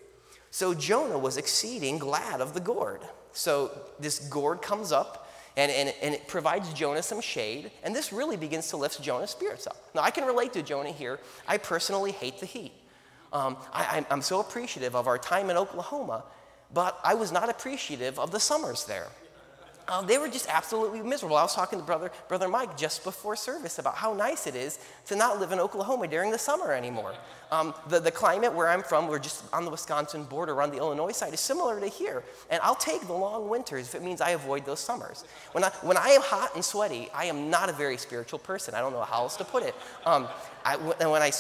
So 0.49 0.73
Jonah 0.73 1.17
was 1.17 1.37
exceeding 1.37 1.97
glad 1.97 2.41
of 2.41 2.53
the 2.53 2.59
gourd. 2.59 3.01
So 3.33 3.71
this 3.99 4.19
gourd 4.19 4.61
comes 4.61 4.91
up 4.91 5.29
and, 5.57 5.71
and, 5.71 5.93
and 6.01 6.13
it 6.13 6.27
provides 6.27 6.71
Jonah 6.73 7.03
some 7.03 7.19
shade, 7.19 7.71
and 7.83 7.93
this 7.93 8.13
really 8.13 8.37
begins 8.37 8.69
to 8.69 8.77
lift 8.77 9.01
Jonah's 9.01 9.31
spirits 9.31 9.67
up. 9.67 9.75
Now, 9.93 10.01
I 10.01 10.11
can 10.11 10.25
relate 10.25 10.53
to 10.53 10.63
Jonah 10.63 10.91
here. 10.91 11.19
I 11.47 11.57
personally 11.57 12.13
hate 12.13 12.39
the 12.39 12.45
heat. 12.45 12.71
Um, 13.33 13.57
I, 13.73 14.05
I'm 14.09 14.21
so 14.21 14.39
appreciative 14.39 14.95
of 14.95 15.07
our 15.07 15.17
time 15.17 15.49
in 15.49 15.57
Oklahoma, 15.57 16.23
but 16.73 16.97
I 17.03 17.15
was 17.15 17.31
not 17.31 17.49
appreciative 17.49 18.17
of 18.17 18.31
the 18.31 18.39
summers 18.39 18.85
there. 18.85 19.07
Um, 19.87 20.07
they 20.07 20.17
were 20.17 20.29
just 20.29 20.47
absolutely 20.49 21.01
miserable. 21.01 21.37
I 21.37 21.43
was 21.43 21.55
talking 21.55 21.79
to 21.79 21.85
brother, 21.85 22.11
brother 22.27 22.47
Mike 22.47 22.77
just 22.77 23.03
before 23.03 23.35
service 23.35 23.79
about 23.79 23.95
how 23.95 24.13
nice 24.13 24.47
it 24.47 24.55
is 24.55 24.79
to 25.07 25.15
not 25.15 25.39
live 25.39 25.51
in 25.51 25.59
Oklahoma 25.59 26.07
during 26.07 26.31
the 26.31 26.37
summer 26.37 26.71
anymore. 26.71 27.13
Um, 27.51 27.73
the, 27.89 27.99
the 27.99 28.11
climate 28.11 28.53
where 28.53 28.69
I'm 28.69 28.83
from, 28.83 29.07
we're 29.07 29.19
just 29.19 29.43
on 29.53 29.65
the 29.65 29.71
Wisconsin 29.71 30.23
border, 30.23 30.61
on 30.61 30.71
the 30.71 30.77
Illinois 30.77 31.11
side, 31.11 31.33
is 31.33 31.39
similar 31.41 31.79
to 31.79 31.87
here. 31.87 32.23
And 32.49 32.61
I'll 32.63 32.75
take 32.75 33.05
the 33.07 33.13
long 33.13 33.49
winters 33.49 33.89
if 33.89 33.95
it 33.95 34.03
means 34.03 34.21
I 34.21 34.31
avoid 34.31 34.65
those 34.65 34.79
summers. 34.79 35.25
When 35.51 35.63
I, 35.63 35.69
when 35.81 35.97
I 35.97 36.09
am 36.09 36.21
hot 36.21 36.55
and 36.55 36.63
sweaty, 36.63 37.09
I 37.13 37.25
am 37.25 37.49
not 37.49 37.69
a 37.69 37.73
very 37.73 37.97
spiritual 37.97 38.39
person. 38.39 38.73
I 38.73 38.79
don't 38.79 38.93
know 38.93 39.01
how 39.01 39.23
else 39.23 39.35
to 39.37 39.43
put 39.43 39.63
it. 39.63 39.75
Um, 40.05 40.27
I, 40.63 40.77
when 40.77 41.21
I, 41.21 41.31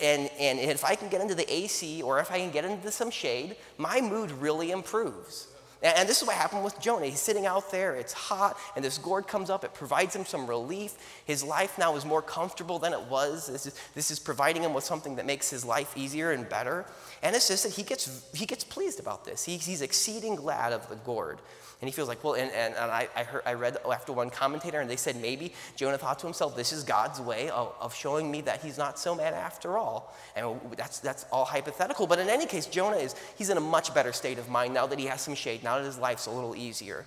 and, 0.00 0.30
and 0.38 0.58
if 0.58 0.84
I 0.84 0.96
can 0.96 1.08
get 1.08 1.20
into 1.20 1.34
the 1.34 1.52
AC 1.52 2.02
or 2.02 2.18
if 2.18 2.32
I 2.32 2.38
can 2.38 2.50
get 2.50 2.64
into 2.64 2.90
some 2.90 3.10
shade, 3.10 3.56
my 3.78 4.00
mood 4.00 4.30
really 4.32 4.72
improves. 4.72 5.46
And 5.82 6.06
this 6.06 6.20
is 6.20 6.26
what 6.26 6.36
happened 6.36 6.62
with 6.62 6.78
Jonah. 6.78 7.06
He's 7.06 7.20
sitting 7.20 7.46
out 7.46 7.70
there, 7.70 7.94
it's 7.94 8.12
hot, 8.12 8.58
and 8.76 8.84
this 8.84 8.98
gourd 8.98 9.26
comes 9.26 9.48
up. 9.48 9.64
It 9.64 9.72
provides 9.72 10.14
him 10.14 10.26
some 10.26 10.46
relief. 10.46 10.94
His 11.24 11.42
life 11.42 11.78
now 11.78 11.96
is 11.96 12.04
more 12.04 12.20
comfortable 12.20 12.78
than 12.78 12.92
it 12.92 13.00
was. 13.02 13.46
This 13.46 13.64
is, 13.64 13.80
this 13.94 14.10
is 14.10 14.18
providing 14.18 14.62
him 14.62 14.74
with 14.74 14.84
something 14.84 15.16
that 15.16 15.24
makes 15.24 15.48
his 15.48 15.64
life 15.64 15.96
easier 15.96 16.32
and 16.32 16.46
better. 16.48 16.84
And 17.22 17.34
it's 17.34 17.48
just 17.48 17.62
that 17.64 17.72
he 17.72 17.82
gets, 17.82 18.30
he 18.34 18.44
gets 18.44 18.62
pleased 18.62 19.00
about 19.00 19.24
this. 19.24 19.44
He, 19.44 19.56
he's 19.56 19.80
exceeding 19.80 20.36
glad 20.36 20.74
of 20.74 20.86
the 20.90 20.96
gourd. 20.96 21.38
And 21.80 21.88
he 21.88 21.92
feels 21.92 22.08
like, 22.08 22.22
well, 22.22 22.34
and, 22.34 22.50
and, 22.52 22.74
and 22.74 22.90
I, 22.90 23.08
I, 23.16 23.24
heard, 23.24 23.42
I 23.46 23.54
read 23.54 23.78
after 23.90 24.12
one 24.12 24.28
commentator, 24.28 24.80
and 24.80 24.90
they 24.90 24.96
said 24.96 25.16
maybe 25.16 25.54
Jonah 25.76 25.96
thought 25.96 26.18
to 26.18 26.26
himself, 26.26 26.54
this 26.54 26.72
is 26.72 26.84
God's 26.84 27.20
way 27.20 27.48
of, 27.48 27.72
of 27.80 27.94
showing 27.94 28.30
me 28.30 28.42
that 28.42 28.60
he's 28.60 28.76
not 28.76 28.98
so 28.98 29.14
mad 29.14 29.32
after 29.32 29.78
all. 29.78 30.14
And 30.36 30.60
that's, 30.76 30.98
that's 30.98 31.24
all 31.32 31.46
hypothetical. 31.46 32.06
But 32.06 32.18
in 32.18 32.28
any 32.28 32.44
case, 32.44 32.66
Jonah 32.66 32.96
is, 32.96 33.14
he's 33.36 33.48
in 33.48 33.56
a 33.56 33.62
much 33.62 33.94
better 33.94 34.12
state 34.12 34.38
of 34.38 34.50
mind 34.50 34.74
now 34.74 34.86
that 34.86 34.98
he 34.98 35.06
has 35.06 35.22
some 35.22 35.34
shade, 35.34 35.64
now 35.64 35.78
that 35.78 35.84
his 35.84 35.96
life's 35.96 36.26
a 36.26 36.30
little 36.30 36.54
easier. 36.54 37.06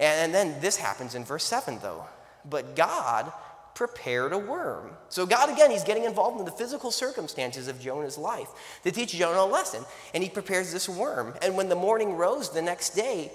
And, 0.00 0.24
and 0.24 0.34
then 0.34 0.60
this 0.60 0.76
happens 0.76 1.14
in 1.14 1.24
verse 1.24 1.44
7, 1.44 1.78
though. 1.80 2.04
But 2.44 2.74
God 2.74 3.32
prepared 3.74 4.32
a 4.32 4.38
worm. 4.38 4.90
So, 5.08 5.24
God, 5.24 5.50
again, 5.50 5.70
he's 5.70 5.84
getting 5.84 6.04
involved 6.04 6.40
in 6.40 6.44
the 6.44 6.50
physical 6.50 6.90
circumstances 6.90 7.68
of 7.68 7.80
Jonah's 7.80 8.18
life 8.18 8.48
to 8.82 8.90
teach 8.90 9.12
Jonah 9.12 9.42
a 9.42 9.46
lesson. 9.46 9.84
And 10.14 10.24
he 10.24 10.28
prepares 10.28 10.72
this 10.72 10.88
worm. 10.88 11.34
And 11.42 11.56
when 11.56 11.68
the 11.68 11.76
morning 11.76 12.14
rose 12.14 12.50
the 12.50 12.60
next 12.60 12.90
day, 12.90 13.30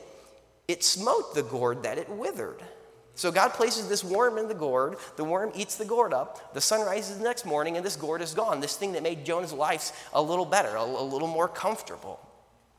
it 0.67 0.83
smote 0.83 1.33
the 1.33 1.43
gourd 1.43 1.83
that 1.83 1.97
it 1.97 2.09
withered. 2.09 2.63
So 3.15 3.31
God 3.31 3.53
places 3.53 3.87
this 3.87 4.03
worm 4.03 4.37
in 4.37 4.49
the 4.49 4.53
gourd. 4.53 4.97
The 5.15 5.23
worm 5.23 5.51
eats 5.55 5.75
the 5.77 5.85
gourd 5.85 6.13
up. 6.13 6.53
The 6.53 6.61
sun 6.61 6.85
rises 6.85 7.17
the 7.17 7.23
next 7.23 7.45
morning, 7.45 7.77
and 7.77 7.85
this 7.85 7.95
gourd 7.95 8.21
is 8.21 8.33
gone. 8.33 8.59
This 8.59 8.75
thing 8.75 8.91
that 8.93 9.03
made 9.03 9.25
Jonah's 9.25 9.53
life 9.53 10.09
a 10.13 10.21
little 10.21 10.45
better, 10.45 10.75
a, 10.75 10.83
a 10.83 11.03
little 11.03 11.29
more 11.29 11.47
comfortable. 11.47 12.19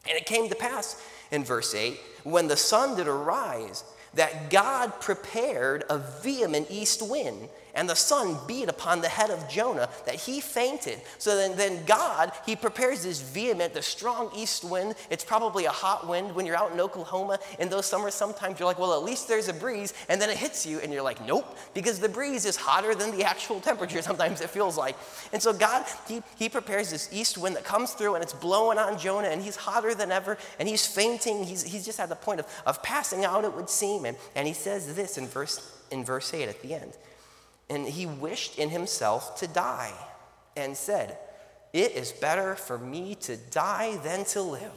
And 0.07 0.17
it 0.17 0.27
came 0.27 0.49
to 0.51 0.55
pass 0.55 1.03
in 1.31 1.43
verse 1.43 1.75
8 1.75 1.99
when 2.25 2.49
the 2.49 2.57
sun 2.57 2.97
did 2.97 3.09
arise, 3.09 3.83
that 4.15 4.51
God 4.51 5.01
prepared 5.01 5.85
a 5.89 5.99
vehement 5.99 6.69
east 6.71 7.03
wind 7.03 7.49
and 7.77 7.89
the 7.89 7.95
sun 7.95 8.39
beat 8.47 8.69
upon 8.69 9.03
the 9.03 9.09
head 9.09 9.31
of 9.31 9.49
Jonah 9.49 9.89
that 10.07 10.15
he 10.15 10.41
fainted. 10.41 10.99
So 11.19 11.37
then, 11.37 11.57
then 11.57 11.85
God, 11.85 12.33
he 12.47 12.57
prepares 12.57 13.05
this 13.05 13.21
vehement, 13.21 13.75
the 13.75 13.83
strong 13.83 14.31
east 14.35 14.65
wind. 14.65 14.95
It's 15.11 15.25
probably 15.25 15.67
a 15.67 15.71
hot 15.71 16.09
wind 16.09 16.35
when 16.35 16.47
you're 16.47 16.57
out 16.57 16.73
in 16.73 16.81
Oklahoma 16.81 17.39
in 17.59 17.69
those 17.69 17.85
summers. 17.85 18.15
Sometimes 18.15 18.59
you're 18.59 18.67
like, 18.67 18.79
well, 18.79 18.95
at 18.95 19.05
least 19.05 19.29
there's 19.29 19.49
a 19.49 19.53
breeze. 19.53 19.93
And 20.09 20.21
then 20.21 20.31
it 20.31 20.39
hits 20.39 20.65
you 20.65 20.81
and 20.81 20.91
you're 20.91 21.03
like, 21.03 21.25
nope, 21.27 21.57
because 21.75 22.01
the 22.01 22.09
breeze 22.09 22.47
is 22.47 22.57
hotter 22.57 22.95
than 22.95 23.11
the 23.17 23.25
actual 23.25 23.61
temperature. 23.61 24.01
Sometimes 24.01 24.41
it 24.41 24.49
feels 24.49 24.79
like. 24.79 24.97
And 25.35 25.43
so 25.43 25.53
God, 25.53 25.85
he, 26.09 26.23
he 26.39 26.49
prepares 26.49 26.91
this 26.91 27.11
east 27.13 27.37
wind 27.37 27.57
that 27.57 27.65
comes 27.65 27.93
through 27.93 28.15
and 28.15 28.25
it's 28.25 28.33
blowing 28.33 28.79
on 28.79 28.99
Jonah 28.99 29.29
and 29.29 29.43
he's 29.43 29.57
hotter 29.57 29.95
than 29.95 30.11
ever 30.11 30.39
and 30.59 30.67
he's 30.67 30.87
fainting. 30.87 31.45
He's, 31.45 31.63
he's 31.63 31.85
just 31.85 32.01
at 32.01 32.09
the 32.09 32.17
point 32.17 32.41
of, 32.41 32.47
of 32.65 32.83
passing 32.83 33.27
out, 33.27 33.45
it 33.45 33.53
would 33.55 33.69
seem. 33.69 34.07
And, 34.07 34.17
and 34.35 34.49
he 34.49 34.55
says 34.55 34.95
this 34.95 35.19
in 35.19 35.27
verse, 35.27 35.79
in 35.91 36.07
verse 36.07 36.33
8 36.33 36.49
at 36.49 36.63
the 36.63 36.73
end. 36.73 36.97
And 37.69 37.87
he 37.87 38.07
wished 38.07 38.59
in 38.59 38.71
himself 38.71 39.39
to 39.41 39.49
die 39.49 39.93
and 40.57 40.77
said, 40.77 41.19
It 41.73 41.93
is 41.93 42.13
better 42.13 42.55
for 42.55 42.79
me 42.79 43.15
to 43.23 43.37
die 43.37 43.97
than 44.05 44.25
to 44.27 44.43
live. 44.43 44.73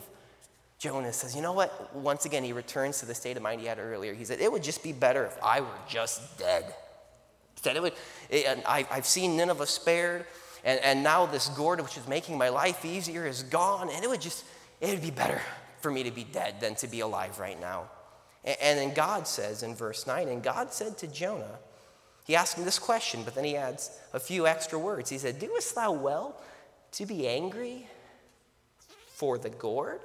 Jonah 0.79 1.13
says, 1.13 1.35
You 1.35 1.41
know 1.41 1.53
what? 1.53 1.95
Once 1.95 2.25
again, 2.25 2.43
he 2.43 2.53
returns 2.53 2.99
to 2.99 3.05
the 3.05 3.13
state 3.13 3.37
of 3.37 3.43
mind 3.43 3.61
he 3.61 3.67
had 3.67 3.79
earlier. 3.79 4.13
He 4.13 4.25
said, 4.25 4.39
It 4.39 4.51
would 4.51 4.63
just 4.63 4.83
be 4.83 4.93
better 4.93 5.25
if 5.25 5.37
I 5.43 5.61
were 5.61 5.67
just 5.87 6.39
dead. 6.39 6.73
He 7.59 7.63
said, 7.63 7.75
it 7.75 7.81
would, 7.81 7.93
it, 8.29 8.63
I, 8.65 8.87
I've 8.89 9.05
seen 9.05 9.35
Nineveh 9.35 9.67
spared, 9.67 10.25
and, 10.63 10.79
and 10.79 11.03
now 11.03 11.25
this 11.25 11.49
gourd, 11.49 11.81
which 11.81 11.97
is 11.97 12.07
making 12.07 12.37
my 12.37 12.47
life 12.47 12.85
easier, 12.85 13.27
is 13.27 13.43
gone, 13.43 13.89
and 13.89 14.01
it 14.01 14.09
would 14.09 14.21
just, 14.21 14.45
it 14.79 14.91
would 14.91 15.01
be 15.01 15.11
better 15.11 15.41
for 15.81 15.91
me 15.91 16.03
to 16.03 16.11
be 16.11 16.23
dead 16.23 16.61
than 16.61 16.75
to 16.75 16.87
be 16.87 17.01
alive 17.01 17.37
right 17.37 17.59
now. 17.59 17.89
And, 18.45 18.57
and 18.61 18.79
then 18.79 18.93
God 18.93 19.27
says 19.27 19.61
in 19.61 19.75
verse 19.75 20.07
9, 20.07 20.29
and 20.29 20.41
God 20.41 20.71
said 20.71 20.97
to 20.99 21.07
Jonah, 21.07 21.59
he 22.29 22.35
asked 22.35 22.59
him 22.59 22.63
this 22.63 22.77
question, 22.77 23.23
but 23.23 23.33
then 23.33 23.43
he 23.43 23.57
adds 23.57 23.89
a 24.13 24.19
few 24.19 24.45
extra 24.45 24.77
words. 24.77 25.09
He 25.09 25.17
said, 25.17 25.39
Doest 25.39 25.73
thou 25.73 25.93
well 25.93 26.39
to 26.91 27.07
be 27.07 27.27
angry 27.27 27.87
for 29.15 29.39
the 29.39 29.49
gourd? 29.49 29.99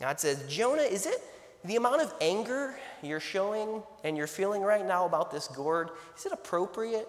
God 0.00 0.18
says, 0.18 0.42
Jonah, 0.48 0.80
is 0.80 1.04
it 1.04 1.20
the 1.62 1.76
amount 1.76 2.00
of 2.00 2.14
anger 2.22 2.74
you're 3.02 3.20
showing 3.20 3.82
and 4.02 4.16
you're 4.16 4.26
feeling 4.26 4.62
right 4.62 4.86
now 4.86 5.04
about 5.04 5.30
this 5.30 5.46
gourd, 5.48 5.90
is 6.16 6.24
it 6.24 6.32
appropriate? 6.32 7.06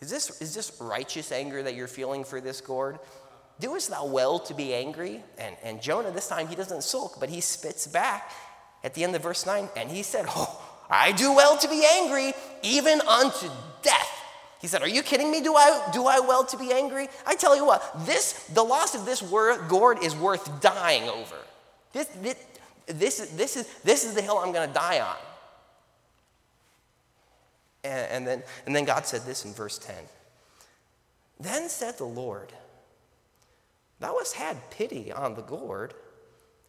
Is 0.00 0.08
this, 0.08 0.40
is 0.40 0.54
this 0.54 0.80
righteous 0.80 1.30
anger 1.30 1.62
that 1.62 1.74
you're 1.74 1.86
feeling 1.86 2.24
for 2.24 2.40
this 2.40 2.62
gourd? 2.62 2.98
Doest 3.60 3.90
thou 3.90 4.06
well 4.06 4.38
to 4.38 4.54
be 4.54 4.72
angry? 4.72 5.22
And, 5.36 5.54
and 5.62 5.82
Jonah, 5.82 6.12
this 6.12 6.28
time, 6.28 6.48
he 6.48 6.56
doesn't 6.56 6.82
sulk, 6.82 7.20
but 7.20 7.28
he 7.28 7.42
spits 7.42 7.86
back 7.86 8.32
at 8.82 8.94
the 8.94 9.04
end 9.04 9.14
of 9.14 9.22
verse 9.22 9.44
9, 9.44 9.68
and 9.76 9.90
he 9.90 10.02
said, 10.02 10.24
Oh, 10.30 10.67
I 10.90 11.12
do 11.12 11.34
well 11.34 11.56
to 11.58 11.68
be 11.68 11.84
angry, 11.84 12.32
even 12.62 13.00
unto 13.02 13.48
death. 13.82 14.18
He 14.60 14.66
said, 14.66 14.82
Are 14.82 14.88
you 14.88 15.02
kidding 15.02 15.30
me? 15.30 15.40
Do 15.40 15.54
I, 15.54 15.88
do 15.92 16.06
I 16.06 16.20
well 16.20 16.44
to 16.46 16.56
be 16.56 16.72
angry? 16.72 17.08
I 17.26 17.36
tell 17.36 17.54
you 17.54 17.64
what, 17.64 18.06
this, 18.06 18.32
the 18.54 18.62
loss 18.62 18.94
of 18.94 19.04
this 19.04 19.20
gourd 19.20 20.02
is 20.02 20.16
worth 20.16 20.60
dying 20.60 21.08
over. 21.08 21.36
This, 21.92 22.06
this, 22.20 22.36
this, 22.86 23.30
this, 23.34 23.56
is, 23.56 23.66
this 23.84 24.04
is 24.04 24.14
the 24.14 24.22
hill 24.22 24.38
I'm 24.38 24.52
going 24.52 24.68
to 24.68 24.74
die 24.74 25.00
on. 25.00 25.16
And, 27.84 28.10
and, 28.10 28.26
then, 28.26 28.42
and 28.66 28.74
then 28.74 28.84
God 28.84 29.06
said 29.06 29.22
this 29.22 29.44
in 29.44 29.52
verse 29.52 29.78
10 29.78 29.94
Then 31.38 31.68
said 31.68 31.98
the 31.98 32.04
Lord, 32.04 32.52
Thou 34.00 34.18
hast 34.18 34.34
had 34.34 34.70
pity 34.70 35.12
on 35.12 35.34
the 35.34 35.42
gourd. 35.42 35.94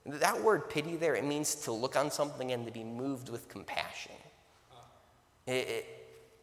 That 0.06 0.42
word 0.42 0.70
pity 0.70 0.96
there, 0.96 1.16
it 1.16 1.26
means 1.26 1.56
to 1.56 1.72
look 1.72 1.96
on 1.96 2.10
something 2.10 2.52
and 2.52 2.66
to 2.66 2.72
be 2.72 2.84
moved 2.84 3.30
with 3.30 3.48
compassion. 3.50 4.14
Uh-huh. 4.72 4.82
It, 5.48 5.68
it, 5.68 5.86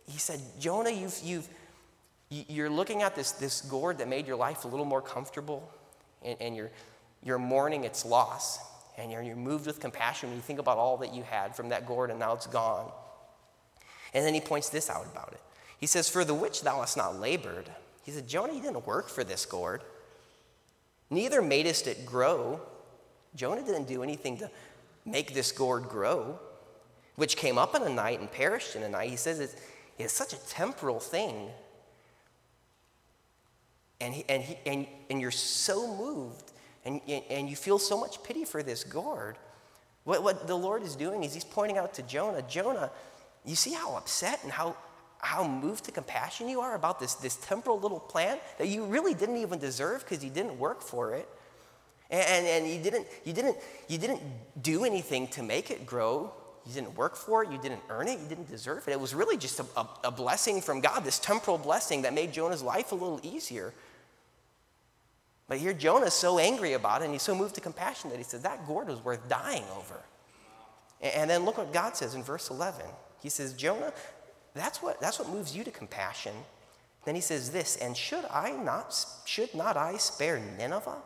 he 0.06 0.18
said, 0.18 0.40
Jonah, 0.60 0.90
you've, 0.90 1.18
you've, 1.24 1.48
you're 2.28 2.70
looking 2.70 3.02
at 3.02 3.16
this, 3.16 3.32
this 3.32 3.62
gourd 3.62 3.98
that 3.98 4.08
made 4.08 4.26
your 4.26 4.36
life 4.36 4.64
a 4.64 4.68
little 4.68 4.84
more 4.84 5.02
comfortable, 5.02 5.68
and, 6.22 6.36
and 6.40 6.56
you're, 6.56 6.70
you're 7.22 7.38
mourning 7.38 7.84
its 7.84 8.04
loss 8.04 8.58
and 8.98 9.10
you're, 9.10 9.22
you're 9.22 9.36
moved 9.36 9.66
with 9.66 9.80
compassion 9.80 10.30
when 10.30 10.36
you 10.36 10.42
think 10.42 10.58
about 10.58 10.78
all 10.78 10.96
that 10.98 11.12
you 11.12 11.22
had 11.22 11.54
from 11.54 11.68
that 11.68 11.86
gourd 11.86 12.10
and 12.10 12.18
now 12.18 12.32
it's 12.32 12.46
gone. 12.46 12.90
And 14.14 14.24
then 14.24 14.32
he 14.32 14.40
points 14.40 14.68
this 14.68 14.88
out 14.88 15.06
about 15.12 15.32
it. 15.32 15.40
He 15.78 15.86
says, 15.86 16.08
For 16.08 16.24
the 16.24 16.34
which 16.34 16.62
thou 16.62 16.80
hast 16.80 16.96
not 16.96 17.20
labored. 17.20 17.70
He 18.04 18.12
said, 18.12 18.28
Jonah, 18.28 18.54
you 18.54 18.62
didn't 18.62 18.86
work 18.86 19.08
for 19.08 19.24
this 19.24 19.44
gourd, 19.44 19.82
neither 21.10 21.42
madest 21.42 21.86
it 21.86 22.06
grow. 22.06 22.60
Jonah 23.36 23.62
didn't 23.62 23.86
do 23.86 24.02
anything 24.02 24.38
to 24.38 24.50
make 25.04 25.34
this 25.34 25.52
gourd 25.52 25.84
grow, 25.84 26.38
which 27.14 27.36
came 27.36 27.58
up 27.58 27.74
in 27.74 27.82
a 27.82 27.88
night 27.88 28.20
and 28.20 28.30
perished 28.30 28.74
in 28.74 28.82
a 28.82 28.88
night. 28.88 29.10
He 29.10 29.16
says 29.16 29.38
it's, 29.38 29.56
it's 29.98 30.12
such 30.12 30.32
a 30.32 30.48
temporal 30.48 30.98
thing. 30.98 31.48
And, 34.00 34.14
he, 34.14 34.24
and, 34.28 34.42
he, 34.42 34.58
and, 34.66 34.86
and 35.08 35.20
you're 35.20 35.30
so 35.30 35.86
moved 35.96 36.52
and, 36.84 37.00
and 37.30 37.48
you 37.48 37.56
feel 37.56 37.78
so 37.78 37.98
much 37.98 38.22
pity 38.22 38.44
for 38.44 38.62
this 38.62 38.84
gourd. 38.84 39.38
What, 40.04 40.22
what 40.22 40.46
the 40.46 40.54
Lord 40.54 40.82
is 40.82 40.94
doing 40.94 41.24
is 41.24 41.34
He's 41.34 41.44
pointing 41.44 41.78
out 41.78 41.94
to 41.94 42.02
Jonah, 42.02 42.42
Jonah, 42.42 42.90
you 43.44 43.56
see 43.56 43.72
how 43.72 43.96
upset 43.96 44.40
and 44.44 44.52
how, 44.52 44.76
how 45.18 45.46
moved 45.46 45.84
to 45.84 45.92
compassion 45.92 46.48
you 46.48 46.60
are 46.60 46.74
about 46.74 47.00
this, 47.00 47.14
this 47.14 47.36
temporal 47.36 47.80
little 47.80 48.00
plant 48.00 48.40
that 48.58 48.68
you 48.68 48.84
really 48.84 49.14
didn't 49.14 49.36
even 49.38 49.58
deserve 49.58 50.04
because 50.04 50.24
you 50.24 50.30
didn't 50.30 50.58
work 50.58 50.80
for 50.80 51.14
it. 51.14 51.28
And, 52.10 52.22
and, 52.22 52.46
and 52.46 52.66
you, 52.68 52.82
didn't, 52.82 53.06
you, 53.24 53.32
didn't, 53.32 53.56
you 53.88 53.98
didn't 53.98 54.22
do 54.62 54.84
anything 54.84 55.26
to 55.28 55.42
make 55.42 55.70
it 55.70 55.86
grow. 55.86 56.32
You 56.66 56.72
didn't 56.72 56.96
work 56.96 57.16
for 57.16 57.44
it. 57.44 57.50
You 57.50 57.58
didn't 57.58 57.82
earn 57.88 58.08
it. 58.08 58.18
You 58.20 58.28
didn't 58.28 58.48
deserve 58.48 58.86
it. 58.88 58.92
It 58.92 59.00
was 59.00 59.14
really 59.14 59.36
just 59.36 59.60
a, 59.60 59.66
a, 59.76 59.88
a 60.04 60.10
blessing 60.10 60.60
from 60.60 60.80
God, 60.80 61.04
this 61.04 61.18
temporal 61.18 61.58
blessing 61.58 62.02
that 62.02 62.14
made 62.14 62.32
Jonah's 62.32 62.62
life 62.62 62.92
a 62.92 62.94
little 62.94 63.20
easier. 63.22 63.72
But 65.48 65.58
here 65.58 65.72
Jonah's 65.72 66.14
so 66.14 66.38
angry 66.38 66.72
about 66.72 67.02
it 67.02 67.04
and 67.04 67.14
he's 67.14 67.22
so 67.22 67.34
moved 67.34 67.54
to 67.54 67.60
compassion 67.60 68.10
that 68.10 68.16
he 68.16 68.24
says 68.24 68.42
that 68.42 68.66
gourd 68.66 68.88
was 68.88 69.04
worth 69.04 69.28
dying 69.28 69.64
over. 69.78 70.00
And 71.00 71.30
then 71.30 71.44
look 71.44 71.58
what 71.58 71.72
God 71.72 71.96
says 71.96 72.14
in 72.14 72.22
verse 72.22 72.50
11. 72.50 72.84
He 73.22 73.28
says, 73.28 73.52
Jonah, 73.52 73.92
that's 74.54 74.82
what, 74.82 75.00
that's 75.00 75.18
what 75.18 75.28
moves 75.28 75.54
you 75.54 75.62
to 75.64 75.70
compassion. 75.70 76.32
Then 77.04 77.14
he 77.14 77.20
says 77.20 77.52
this, 77.52 77.76
and 77.76 77.96
should 77.96 78.24
I 78.30 78.50
not, 78.50 78.96
should 79.24 79.54
not 79.54 79.76
I 79.76 79.96
spare 79.98 80.40
Nineveh? 80.58 80.96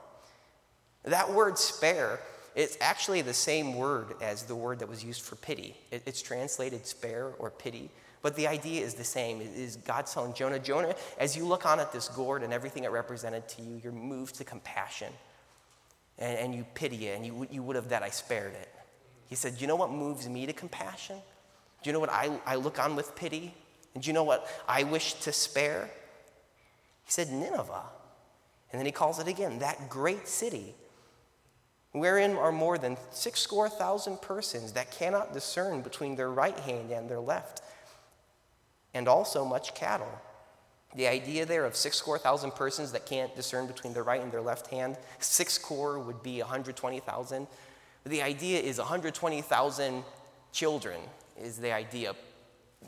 That 1.04 1.32
word 1.32 1.58
spare, 1.58 2.20
it's 2.54 2.76
actually 2.80 3.22
the 3.22 3.34
same 3.34 3.76
word 3.76 4.14
as 4.20 4.42
the 4.44 4.56
word 4.56 4.80
that 4.80 4.88
was 4.88 5.02
used 5.02 5.22
for 5.22 5.36
pity. 5.36 5.76
It, 5.90 6.02
it's 6.06 6.20
translated 6.20 6.86
spare 6.86 7.32
or 7.38 7.50
pity. 7.50 7.90
But 8.22 8.36
the 8.36 8.48
idea 8.48 8.84
is 8.84 8.94
the 8.94 9.04
same. 9.04 9.40
Is 9.40 9.76
God 9.76 10.06
telling 10.06 10.34
Jonah, 10.34 10.58
Jonah, 10.58 10.94
as 11.18 11.36
you 11.36 11.46
look 11.46 11.64
on 11.64 11.80
at 11.80 11.92
this 11.92 12.08
gourd 12.08 12.42
and 12.42 12.52
everything 12.52 12.84
it 12.84 12.90
represented 12.90 13.48
to 13.48 13.62
you, 13.62 13.80
you're 13.82 13.92
moved 13.92 14.34
to 14.36 14.44
compassion 14.44 15.12
and, 16.18 16.38
and 16.38 16.54
you 16.54 16.66
pity 16.74 17.06
it, 17.06 17.16
and 17.16 17.24
you, 17.24 17.48
you 17.50 17.62
would 17.62 17.76
have 17.76 17.88
that 17.88 18.02
I 18.02 18.10
spared 18.10 18.52
it. 18.52 18.68
He 19.28 19.36
said, 19.36 19.58
you 19.58 19.66
know 19.66 19.76
what 19.76 19.90
moves 19.90 20.28
me 20.28 20.44
to 20.44 20.52
compassion? 20.52 21.16
Do 21.82 21.88
you 21.88 21.94
know 21.94 22.00
what 22.00 22.10
I, 22.10 22.38
I 22.44 22.56
look 22.56 22.78
on 22.78 22.94
with 22.94 23.16
pity? 23.16 23.54
And 23.94 24.02
do 24.02 24.08
you 24.08 24.12
know 24.12 24.24
what 24.24 24.46
I 24.68 24.82
wish 24.82 25.14
to 25.14 25.32
spare? 25.32 25.88
He 27.04 27.10
said, 27.12 27.30
Nineveh. 27.30 27.84
And 28.70 28.78
then 28.78 28.84
he 28.84 28.92
calls 28.92 29.18
it 29.18 29.28
again, 29.28 29.60
that 29.60 29.88
great 29.88 30.28
city, 30.28 30.74
wherein 31.92 32.36
are 32.36 32.52
more 32.52 32.78
than 32.78 32.96
six 33.10 33.40
score 33.40 33.68
thousand 33.68 34.20
persons 34.22 34.72
that 34.72 34.90
cannot 34.90 35.32
discern 35.32 35.82
between 35.82 36.16
their 36.16 36.30
right 36.30 36.58
hand 36.60 36.90
and 36.90 37.08
their 37.08 37.20
left 37.20 37.62
and 38.94 39.08
also 39.08 39.44
much 39.44 39.74
cattle. 39.74 40.20
The 40.96 41.06
idea 41.06 41.46
there 41.46 41.64
of 41.64 41.76
six 41.76 41.96
score 41.96 42.18
thousand 42.18 42.54
persons 42.54 42.92
that 42.92 43.06
can't 43.06 43.34
discern 43.36 43.66
between 43.66 43.92
their 43.92 44.02
right 44.02 44.20
and 44.20 44.32
their 44.32 44.40
left 44.40 44.66
hand, 44.68 44.96
six 45.20 45.54
score 45.54 45.98
would 46.00 46.22
be 46.22 46.40
120,000. 46.40 47.46
The 48.04 48.22
idea 48.22 48.60
is 48.60 48.78
120,000 48.78 50.04
children, 50.52 51.00
is 51.40 51.58
the 51.58 51.72
idea 51.72 52.14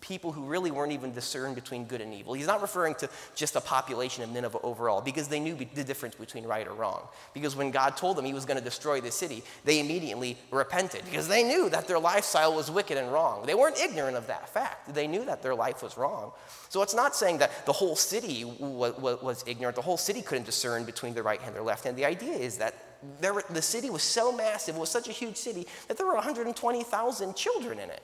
people 0.00 0.32
who 0.32 0.42
really 0.44 0.70
weren't 0.70 0.92
even 0.92 1.12
discerned 1.12 1.54
between 1.54 1.84
good 1.84 2.00
and 2.00 2.14
evil. 2.14 2.32
He's 2.32 2.46
not 2.46 2.62
referring 2.62 2.94
to 2.96 3.08
just 3.34 3.54
the 3.54 3.60
population 3.60 4.24
of 4.24 4.30
Nineveh 4.30 4.58
overall 4.62 5.00
because 5.00 5.28
they 5.28 5.38
knew 5.38 5.54
the 5.54 5.84
difference 5.84 6.14
between 6.14 6.44
right 6.44 6.66
or 6.66 6.72
wrong. 6.72 7.02
Because 7.34 7.54
when 7.54 7.70
God 7.70 7.96
told 7.96 8.16
them 8.16 8.24
he 8.24 8.32
was 8.32 8.46
going 8.46 8.58
to 8.58 8.64
destroy 8.64 9.00
the 9.00 9.10
city, 9.10 9.44
they 9.64 9.80
immediately 9.80 10.38
repented 10.50 11.04
because 11.04 11.28
they 11.28 11.42
knew 11.42 11.68
that 11.68 11.86
their 11.86 11.98
lifestyle 11.98 12.54
was 12.54 12.70
wicked 12.70 12.96
and 12.96 13.12
wrong. 13.12 13.44
They 13.44 13.54
weren't 13.54 13.78
ignorant 13.78 14.16
of 14.16 14.26
that 14.28 14.48
fact. 14.48 14.94
They 14.94 15.06
knew 15.06 15.24
that 15.26 15.42
their 15.42 15.54
life 15.54 15.82
was 15.82 15.96
wrong. 15.96 16.32
So 16.68 16.82
it's 16.82 16.94
not 16.94 17.14
saying 17.14 17.38
that 17.38 17.66
the 17.66 17.72
whole 17.72 17.94
city 17.94 18.44
was 18.44 19.44
ignorant. 19.46 19.76
The 19.76 19.82
whole 19.82 19.98
city 19.98 20.22
couldn't 20.22 20.46
discern 20.46 20.84
between 20.84 21.12
their 21.12 21.22
right 21.22 21.38
hand 21.38 21.50
and 21.50 21.56
their 21.56 21.62
left 21.62 21.84
hand. 21.84 21.96
The 21.96 22.06
idea 22.06 22.34
is 22.34 22.56
that 22.58 22.74
were, 23.22 23.44
the 23.50 23.62
city 23.62 23.90
was 23.90 24.02
so 24.02 24.32
massive, 24.32 24.76
it 24.76 24.78
was 24.78 24.90
such 24.90 25.08
a 25.08 25.12
huge 25.12 25.36
city, 25.36 25.66
that 25.88 25.98
there 25.98 26.06
were 26.06 26.14
120,000 26.14 27.36
children 27.36 27.78
in 27.78 27.90
it 27.90 28.02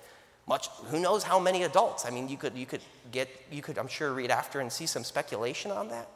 much 0.48 0.68
who 0.86 0.98
knows 0.98 1.22
how 1.22 1.38
many 1.38 1.62
adults. 1.64 2.06
I 2.06 2.10
mean 2.10 2.28
you 2.28 2.36
could 2.36 2.56
you 2.56 2.66
could 2.66 2.80
get 3.12 3.28
you 3.50 3.62
could 3.62 3.78
i'm 3.78 3.88
sure 3.88 4.12
read 4.12 4.30
after 4.30 4.60
and 4.60 4.72
see 4.72 4.86
some 4.86 5.04
speculation 5.04 5.70
on 5.70 5.88
that. 5.88 6.08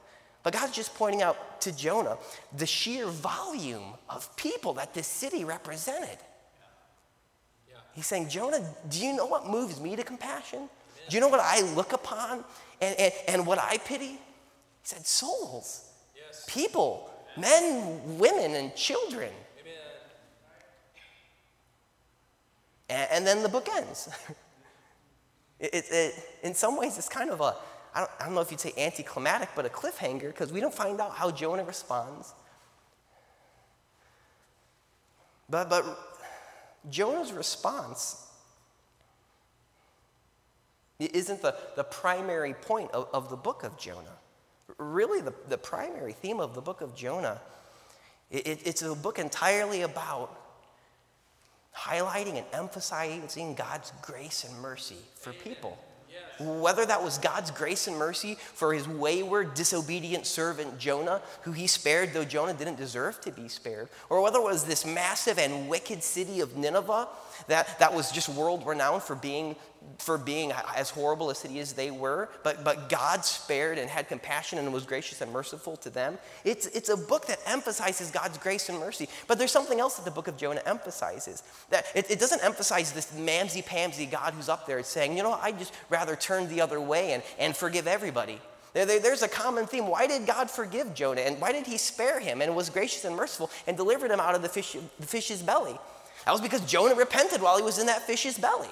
But 0.42 0.54
god's 0.54 0.72
just 0.72 0.94
pointing 0.94 1.22
out 1.22 1.60
to 1.60 1.76
jonah 1.76 2.16
the 2.56 2.66
sheer 2.66 3.06
volume 3.06 3.94
of 4.08 4.34
people 4.36 4.72
that 4.74 4.94
this 4.94 5.06
city 5.06 5.44
represented. 5.44 6.18
Yeah. 7.68 7.76
he's 7.92 8.06
saying 8.06 8.30
jonah 8.30 8.64
do 8.88 9.04
you 9.04 9.14
know 9.14 9.26
what 9.26 9.46
moves 9.46 9.80
me 9.80 9.94
to 9.96 10.02
compassion? 10.02 10.68
Do 11.08 11.16
you 11.16 11.20
know 11.20 11.28
what 11.28 11.40
i 11.40 11.60
look 11.74 11.92
upon 11.92 12.44
and, 12.80 12.98
and, 12.98 13.12
and 13.28 13.46
what 13.46 13.58
i 13.58 13.78
pity? 13.78 14.06
He 14.06 14.18
said 14.84 15.06
souls. 15.06 15.88
Yes. 16.16 16.44
people. 16.48 17.10
Men 17.36 18.18
women 18.18 18.54
and 18.56 18.74
children 18.74 19.30
And, 22.88 23.08
and 23.10 23.26
then 23.26 23.42
the 23.42 23.48
book 23.48 23.68
ends. 23.74 24.08
it, 25.60 25.74
it, 25.74 25.84
it, 25.90 26.28
in 26.42 26.54
some 26.54 26.76
ways, 26.76 26.98
it's 26.98 27.08
kind 27.08 27.30
of 27.30 27.40
a, 27.40 27.54
I 27.94 28.00
don't, 28.00 28.10
I 28.20 28.24
don't 28.26 28.34
know 28.34 28.40
if 28.40 28.50
you'd 28.50 28.60
say 28.60 28.72
anticlimactic, 28.76 29.50
but 29.54 29.66
a 29.66 29.68
cliffhanger 29.68 30.28
because 30.28 30.52
we 30.52 30.60
don't 30.60 30.74
find 30.74 31.00
out 31.00 31.12
how 31.12 31.30
Jonah 31.30 31.64
responds. 31.64 32.34
But, 35.48 35.68
but 35.68 35.84
Jonah's 36.88 37.32
response 37.32 38.26
isn't 40.98 41.42
the, 41.42 41.54
the 41.76 41.84
primary 41.84 42.54
point 42.54 42.90
of, 42.92 43.08
of 43.12 43.28
the 43.28 43.36
book 43.36 43.64
of 43.64 43.78
Jonah. 43.78 44.18
really 44.78 45.20
the, 45.20 45.34
the 45.48 45.58
primary 45.58 46.12
theme 46.12 46.40
of 46.40 46.54
the 46.54 46.60
book 46.60 46.80
of 46.80 46.94
Jonah. 46.94 47.40
It, 48.30 48.46
it, 48.46 48.60
it's 48.64 48.82
a 48.82 48.94
book 48.94 49.18
entirely 49.18 49.82
about 49.82 50.41
highlighting 51.76 52.36
and 52.36 52.46
emphasizing 52.52 53.54
God's 53.54 53.92
grace 54.02 54.44
and 54.44 54.58
mercy 54.60 54.98
for 55.14 55.32
people. 55.32 55.78
Whether 56.42 56.84
that 56.86 57.02
was 57.02 57.18
God's 57.18 57.50
grace 57.50 57.86
and 57.86 57.96
mercy 57.96 58.34
for 58.34 58.72
his 58.74 58.88
wayward, 58.88 59.54
disobedient 59.54 60.26
servant 60.26 60.78
Jonah, 60.78 61.22
who 61.42 61.52
he 61.52 61.66
spared, 61.66 62.12
though 62.12 62.24
Jonah 62.24 62.54
didn't 62.54 62.76
deserve 62.76 63.20
to 63.22 63.30
be 63.30 63.48
spared, 63.48 63.88
or 64.10 64.22
whether 64.22 64.38
it 64.38 64.44
was 64.44 64.64
this 64.64 64.84
massive 64.84 65.38
and 65.38 65.68
wicked 65.68 66.02
city 66.02 66.40
of 66.40 66.56
Nineveh 66.56 67.08
that, 67.48 67.78
that 67.78 67.94
was 67.94 68.12
just 68.12 68.28
world 68.28 68.66
renowned 68.66 69.02
for 69.02 69.14
being 69.14 69.56
for 69.98 70.18
being 70.18 70.52
as 70.76 70.90
horrible 70.90 71.30
a 71.30 71.34
city 71.34 71.60
as 71.60 71.72
they 71.72 71.90
were, 71.90 72.28
but, 72.42 72.64
but 72.64 72.88
God 72.88 73.24
spared 73.24 73.78
and 73.78 73.88
had 73.88 74.08
compassion 74.08 74.58
and 74.58 74.72
was 74.72 74.84
gracious 74.84 75.20
and 75.20 75.32
merciful 75.32 75.76
to 75.78 75.90
them. 75.90 76.18
It's, 76.44 76.66
it's 76.68 76.88
a 76.88 76.96
book 76.96 77.26
that 77.26 77.38
emphasizes 77.46 78.10
God's 78.10 78.38
grace 78.38 78.68
and 78.68 78.78
mercy. 78.78 79.08
But 79.26 79.38
there's 79.38 79.52
something 79.52 79.80
else 79.80 79.96
that 79.96 80.04
the 80.04 80.10
book 80.10 80.28
of 80.28 80.36
Jonah 80.36 80.62
emphasizes. 80.66 81.42
That 81.70 81.86
it, 81.94 82.10
it 82.10 82.18
doesn't 82.18 82.44
emphasize 82.44 82.92
this 82.92 83.12
mamsy 83.12 83.64
pamsy 83.64 84.10
God 84.10 84.34
who's 84.34 84.48
up 84.48 84.66
there 84.66 84.82
saying, 84.82 85.16
you 85.16 85.22
know, 85.22 85.32
I'd 85.32 85.58
just 85.58 85.74
rather 85.88 86.16
turn 86.16 86.31
the 86.40 86.60
other 86.60 86.80
way 86.80 87.12
and, 87.12 87.22
and 87.38 87.56
forgive 87.56 87.86
everybody. 87.86 88.40
There, 88.74 88.86
there, 88.86 89.00
there's 89.00 89.22
a 89.22 89.28
common 89.28 89.66
theme. 89.66 89.86
Why 89.86 90.06
did 90.06 90.26
God 90.26 90.50
forgive 90.50 90.94
Jonah? 90.94 91.20
And 91.20 91.40
why 91.40 91.52
did 91.52 91.66
he 91.66 91.76
spare 91.76 92.20
him 92.20 92.40
and 92.40 92.56
was 92.56 92.70
gracious 92.70 93.04
and 93.04 93.14
merciful 93.14 93.50
and 93.66 93.76
delivered 93.76 94.10
him 94.10 94.20
out 94.20 94.34
of 94.34 94.42
the, 94.42 94.48
fish, 94.48 94.76
the 94.98 95.06
fish's 95.06 95.42
belly? 95.42 95.76
That 96.24 96.32
was 96.32 96.40
because 96.40 96.62
Jonah 96.62 96.94
repented 96.94 97.42
while 97.42 97.56
he 97.56 97.62
was 97.62 97.78
in 97.78 97.86
that 97.86 98.02
fish's 98.02 98.38
belly. 98.38 98.68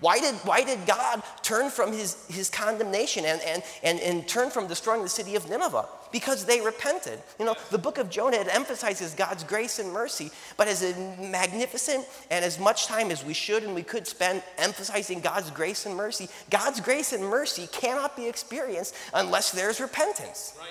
Why 0.00 0.18
did, 0.18 0.34
why 0.36 0.64
did 0.64 0.86
God 0.86 1.22
turn 1.42 1.70
from 1.70 1.92
his, 1.92 2.26
his 2.28 2.48
condemnation 2.48 3.24
and, 3.24 3.40
and, 3.42 3.62
and, 3.82 4.00
and 4.00 4.26
turn 4.26 4.50
from 4.50 4.66
destroying 4.66 5.02
the 5.02 5.08
city 5.08 5.36
of 5.36 5.48
Nineveh? 5.48 5.86
Because 6.12 6.44
they 6.44 6.60
repented. 6.60 7.20
You 7.38 7.44
know, 7.44 7.54
the 7.70 7.78
book 7.78 7.98
of 7.98 8.10
Jonah 8.10 8.44
emphasizes 8.50 9.14
God's 9.14 9.44
grace 9.44 9.78
and 9.78 9.92
mercy, 9.92 10.30
but 10.56 10.68
as 10.68 10.82
magnificent 11.18 12.06
and 12.30 12.44
as 12.44 12.58
much 12.58 12.86
time 12.86 13.10
as 13.10 13.24
we 13.24 13.34
should 13.34 13.62
and 13.62 13.74
we 13.74 13.82
could 13.82 14.06
spend 14.06 14.42
emphasizing 14.58 15.20
God's 15.20 15.50
grace 15.50 15.86
and 15.86 15.94
mercy, 15.94 16.28
God's 16.50 16.80
grace 16.80 17.12
and 17.12 17.24
mercy 17.24 17.68
cannot 17.72 18.16
be 18.16 18.26
experienced 18.26 18.94
unless 19.14 19.52
there's 19.52 19.80
repentance. 19.80 20.54
Right. 20.58 20.68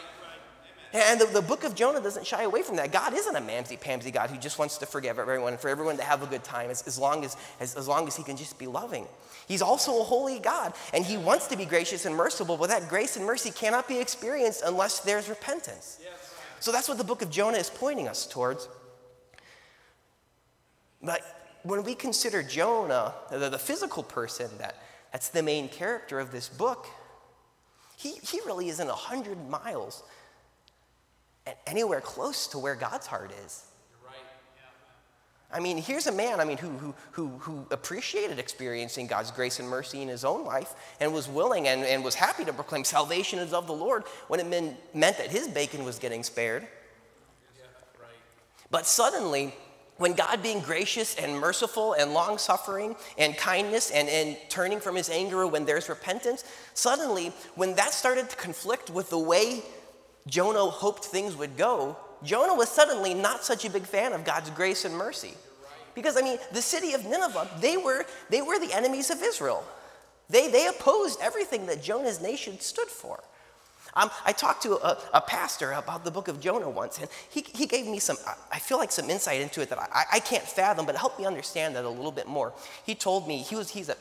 And 0.92 1.22
the, 1.22 1.26
the, 1.28 1.42
book 1.42 1.64
of 1.64 1.76
Jonah 1.76 2.02
doesn't 2.02 2.26
shy 2.26 2.44
away 2.44 2.64
from 2.64 2.78
that. 2.78 2.92
God 2.92 3.14
isn't 3.14 3.36
a 3.36 3.42
mamsy-pamsy 3.42 4.12
God 4.12 4.32
who 4.32 4.38
just 4.38 4.58
wants 4.58 4.80
to 4.80 4.88
forgive 4.88 5.20
everyone 5.20 5.54
and 5.54 5.62
for 5.62 5.70
everyone 5.70 5.98
to 5.98 6.04
have 6.04 6.24
a 6.24 6.26
good 6.26 6.44
time 6.44 6.72
as, 6.72 6.82
as, 6.88 6.98
long 6.98 7.24
as, 7.24 7.38
as, 7.60 7.76
as 7.76 7.88
long 7.88 8.08
as 8.08 8.16
he 8.16 8.24
can 8.24 8.36
just 8.36 8.58
be 8.58 8.66
loving. 8.66 9.06
He's 9.50 9.64
also 9.64 10.00
a 10.00 10.04
holy 10.04 10.38
God, 10.38 10.74
and 10.94 11.04
he 11.04 11.18
wants 11.18 11.48
to 11.48 11.58
be 11.58 11.66
gracious 11.66 12.06
and 12.06 12.16
merciful, 12.16 12.56
but 12.56 12.70
that 12.70 12.88
grace 12.88 13.18
and 13.18 13.26
mercy 13.26 13.50
cannot 13.50 13.88
be 13.88 14.00
experienced 14.00 14.62
unless 14.64 15.00
there's 15.00 15.28
repentance. 15.28 16.00
So 16.60 16.72
that's 16.72 16.88
what 16.88 17.00
the 17.00 17.04
book 17.04 17.24
of 17.24 17.32
Jonah 17.32 17.58
is 17.58 17.68
pointing 17.68 18.08
us 18.08 18.28
towards. 18.28 18.70
But 21.02 21.22
when 21.64 21.84
we 21.84 21.96
consider 21.96 22.44
Jonah, 22.44 23.16
the, 23.32 23.50
the 23.50 23.58
physical 23.58 24.04
person 24.04 24.52
that, 24.60 24.76
that's 25.12 25.30
the 25.30 25.42
main 25.42 25.68
character 25.68 26.20
of 26.20 26.32
this 26.32 26.48
book, 26.48 26.86
he, 27.98 28.12
he 28.22 28.40
really 28.46 28.70
isn't 28.70 28.88
100 28.88 29.50
miles 29.50 30.04
anywhere 31.66 32.02
close 32.02 32.46
to 32.50 32.60
where 32.60 32.76
God's 32.76 33.08
heart 33.08 33.32
is. 33.46 33.66
I 35.52 35.60
mean, 35.60 35.78
here's 35.78 36.06
a 36.06 36.12
man, 36.12 36.40
I 36.40 36.46
mean, 36.46 36.58
who, 36.58 36.70
who, 36.70 36.94
who, 37.12 37.28
who 37.40 37.66
appreciated 37.72 38.38
experiencing 38.38 39.08
God's 39.08 39.32
grace 39.32 39.60
and 39.60 39.68
mercy 39.68 40.04
in 40.04 40.08
his 40.08 40.24
own 40.24 40.46
life 40.46 40.76
and 41.00 41.12
was 41.12 41.28
willing 41.28 41.68
and, 41.68 41.84
and 41.84 42.04
was 42.04 42.14
happy 42.14 42.46
to 42.46 42.54
proclaim 42.54 42.84
salvation 42.84 43.40
is 43.40 43.52
of 43.52 43.66
the 43.66 43.74
Lord 43.74 44.04
when 44.28 44.40
it 44.40 44.46
meant, 44.46 44.78
that 44.94 45.32
his 45.32 45.48
bacon 45.48 45.84
was 45.84 45.98
getting 45.98 46.22
spared. 46.22 46.68
Yeah, 47.58 47.64
right. 48.00 48.12
But 48.70 48.86
suddenly, 48.86 49.56
when 49.98 50.14
God 50.14 50.44
being 50.44 50.60
gracious 50.62 51.16
and 51.16 51.40
merciful 51.40 51.94
and 51.94 52.14
long 52.14 52.38
suffering 52.38 52.96
and 53.18 53.36
kindness 53.36 53.90
and, 53.90 54.08
and 54.08 54.38
turning 54.50 54.80
from 54.80 54.96
his 54.96 55.10
anger 55.10 55.48
when 55.48 55.66
there's 55.66 55.90
repentance, 55.90 56.44
suddenly, 56.76 57.34
when 57.56 57.76
that 57.76 57.92
started 57.92 58.30
to 58.30 58.36
conflict 58.36 58.92
with 58.92 59.10
the 59.10 59.18
way 59.18 59.64
Jonah 60.28 60.66
hoped 60.66 61.06
things 61.06 61.36
would 61.36 61.58
go, 61.58 61.98
Jonah 62.24 62.56
was 62.56 62.70
suddenly 62.70 63.14
not 63.14 63.44
such 63.44 63.66
a 63.66 63.70
big 63.70 63.84
fan 63.84 64.14
of 64.14 64.24
God's 64.24 64.50
grace 64.52 64.86
and 64.86 64.96
mercy. 64.96 65.34
Because, 65.96 66.18
I 66.18 66.22
mean, 66.22 66.38
the 66.54 66.62
city 66.62 66.94
of 66.94 67.06
Nineveh, 67.06 67.50
they 67.60 67.78
were, 67.78 68.06
they 68.30 68.42
were 68.42 68.60
the 68.60 68.74
enemies 68.74 69.10
of 69.10 69.22
Israel. 69.22 69.64
They, 70.30 70.48
they 70.48 70.68
opposed 70.68 71.20
everything 71.22 71.66
that 71.66 71.82
Jonah's 71.82 72.22
nation 72.22 72.60
stood 72.60 72.88
for. 72.88 73.24
Um, 73.96 74.12
I 74.24 74.34
talked 74.34 74.64
to 74.64 74.74
a, 74.76 74.98
a, 75.16 75.22
pastor 75.22 75.72
about 75.72 76.06
the 76.06 76.12
book 76.12 76.28
of 76.28 76.40
Jonah 76.40 76.70
once, 76.70 77.00
and 77.00 77.10
he, 77.30 77.42
he 77.42 77.66
gave 77.66 77.88
me 77.88 77.98
some, 77.98 78.18
I 78.52 78.60
feel 78.60 78.78
like 78.78 78.92
some 78.92 79.10
insight 79.10 79.42
into 79.42 79.62
it 79.62 79.70
that 79.70 79.80
I, 79.80 80.06
I 80.14 80.20
can't 80.20 80.44
fathom, 80.44 80.86
but 80.86 80.94
it 80.94 81.00
helped 81.00 81.20
me 81.20 81.26
understand 81.26 81.76
that 81.76 81.86
a 81.86 81.90
little 81.90 82.12
bit 82.12 82.28
more. 82.28 82.54
He 82.86 82.94
told 82.94 83.28
me, 83.28 83.40
he 83.40 83.56
was, 83.56 83.72
he's, 83.72 83.90
a, 83.90 83.96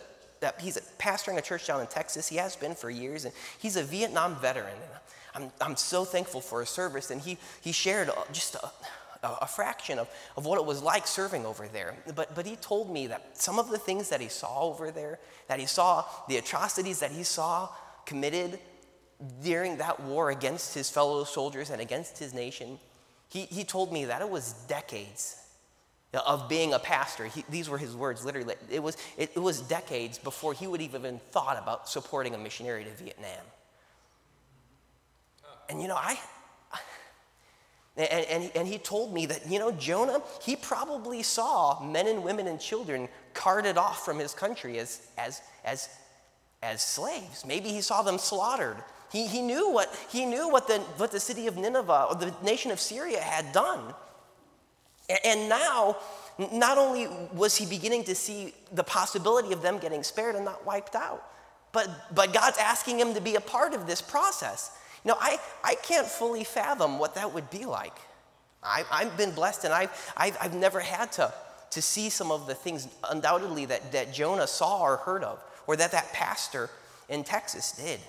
he's 0.60 0.76
a 0.76 0.82
pastoring 0.98 1.38
a 1.38 1.40
church 1.40 1.66
down 1.66 1.80
in 1.80 1.86
Texas. 1.86 2.28
He 2.28 2.36
has 2.36 2.54
been 2.54 2.74
for 2.74 2.90
years, 2.90 3.24
and 3.24 3.32
he's 3.58 3.76
a 3.76 3.82
Vietnam 3.82 4.36
veteran. 4.36 4.76
I'm, 5.34 5.50
I'm 5.60 5.76
so 5.76 6.04
thankful 6.04 6.40
for 6.40 6.60
his 6.60 6.68
service. 6.68 7.10
And 7.10 7.20
he, 7.20 7.38
he 7.60 7.72
shared 7.72 8.10
just 8.32 8.54
a, 8.56 8.70
a, 9.22 9.46
fraction 9.46 9.98
of, 9.98 10.08
of 10.36 10.46
what 10.46 10.58
it 10.58 10.64
was 10.64 10.82
like 10.82 11.06
serving 11.06 11.44
over 11.44 11.68
there. 11.68 11.94
But, 12.14 12.34
but 12.34 12.46
he 12.46 12.56
told 12.56 12.90
me 12.90 13.06
that 13.08 13.36
some 13.36 13.58
of 13.58 13.70
the 13.70 13.78
things 13.78 14.08
that 14.10 14.20
he 14.20 14.28
saw 14.28 14.62
over 14.62 14.90
there, 14.90 15.18
that 15.48 15.58
he 15.60 15.66
saw, 15.66 16.04
the 16.28 16.36
atrocities 16.36 17.00
that 17.00 17.10
he 17.10 17.22
saw 17.22 17.68
committed 18.06 18.58
during 19.42 19.78
that 19.78 20.00
war 20.00 20.30
against 20.30 20.74
his 20.74 20.88
fellow 20.88 21.24
soldiers 21.24 21.70
and 21.70 21.80
against 21.80 22.18
his 22.18 22.32
nation, 22.32 22.78
he, 23.28 23.42
he 23.42 23.64
told 23.64 23.92
me 23.92 24.06
that 24.06 24.22
it 24.22 24.30
was 24.30 24.52
decades 24.68 25.36
of 26.26 26.48
being 26.48 26.72
a 26.72 26.78
pastor. 26.78 27.26
He, 27.26 27.44
these 27.50 27.68
were 27.68 27.78
his 27.78 27.94
words, 27.94 28.24
literally. 28.24 28.54
It 28.70 28.82
was, 28.82 28.96
it, 29.18 29.32
it 29.34 29.40
was 29.40 29.60
decades 29.60 30.16
before 30.18 30.54
he 30.54 30.66
would 30.66 30.80
even 30.80 31.20
thought 31.30 31.58
about 31.60 31.88
supporting 31.88 32.34
a 32.34 32.38
missionary 32.38 32.84
to 32.84 32.90
Vietnam. 32.90 33.44
And 35.68 35.82
you 35.82 35.88
know, 35.88 35.96
I, 35.96 36.18
and, 37.98 38.26
and, 38.26 38.52
and, 38.54 38.68
he 38.68 38.78
told 38.78 39.12
me 39.12 39.26
that, 39.26 39.50
you 39.50 39.58
know, 39.58 39.72
Jonah, 39.72 40.22
he 40.40 40.54
probably 40.54 41.24
saw 41.24 41.82
men 41.82 42.06
and 42.06 42.22
women 42.22 42.46
and 42.46 42.60
children 42.60 43.08
carted 43.34 43.76
off 43.76 44.04
from 44.04 44.20
his 44.20 44.34
country 44.34 44.78
as, 44.78 45.08
as, 45.18 45.42
as, 45.64 45.88
as 46.62 46.80
slaves. 46.80 47.44
Maybe 47.44 47.70
he 47.70 47.80
saw 47.80 48.02
them 48.02 48.18
slaughtered. 48.18 48.76
He, 49.10 49.26
he 49.26 49.42
knew, 49.42 49.72
what, 49.72 49.92
he 50.10 50.26
knew 50.26 50.48
what, 50.48 50.68
the, 50.68 50.78
what 50.96 51.10
the 51.10 51.18
city 51.18 51.48
of 51.48 51.56
Nineveh 51.56 52.06
or 52.10 52.14
the 52.14 52.32
nation 52.40 52.70
of 52.70 52.78
Assyria 52.78 53.20
had 53.20 53.52
done. 53.52 53.92
And, 55.08 55.18
and 55.24 55.48
now, 55.48 55.96
not 56.52 56.78
only 56.78 57.08
was 57.32 57.56
he 57.56 57.66
beginning 57.66 58.04
to 58.04 58.14
see 58.14 58.54
the 58.72 58.84
possibility 58.84 59.52
of 59.52 59.60
them 59.60 59.78
getting 59.78 60.04
spared 60.04 60.36
and 60.36 60.44
not 60.44 60.64
wiped 60.64 60.94
out, 60.94 61.24
but, 61.72 61.88
but 62.14 62.32
God's 62.32 62.58
asking 62.58 63.00
him 63.00 63.12
to 63.14 63.20
be 63.20 63.34
a 63.34 63.40
part 63.40 63.74
of 63.74 63.88
this 63.88 64.00
process. 64.00 64.70
Know, 65.08 65.16
I, 65.18 65.38
I 65.64 65.74
can't 65.74 66.06
fully 66.06 66.44
fathom 66.44 66.98
what 66.98 67.14
that 67.14 67.32
would 67.32 67.48
be 67.48 67.64
like. 67.64 67.94
I, 68.62 68.84
I've 68.92 69.16
been 69.16 69.30
blessed 69.30 69.64
and 69.64 69.72
I've, 69.72 70.12
I've, 70.14 70.36
I've 70.38 70.54
never 70.54 70.80
had 70.80 71.10
to, 71.12 71.32
to 71.70 71.80
see 71.80 72.10
some 72.10 72.30
of 72.30 72.46
the 72.46 72.54
things 72.54 72.86
undoubtedly 73.10 73.64
that, 73.64 73.90
that 73.92 74.12
Jonah 74.12 74.46
saw 74.46 74.82
or 74.82 74.98
heard 74.98 75.24
of, 75.24 75.42
or 75.66 75.76
that 75.76 75.92
that 75.92 76.12
pastor 76.12 76.68
in 77.08 77.24
Texas 77.24 77.72
did. 77.72 78.00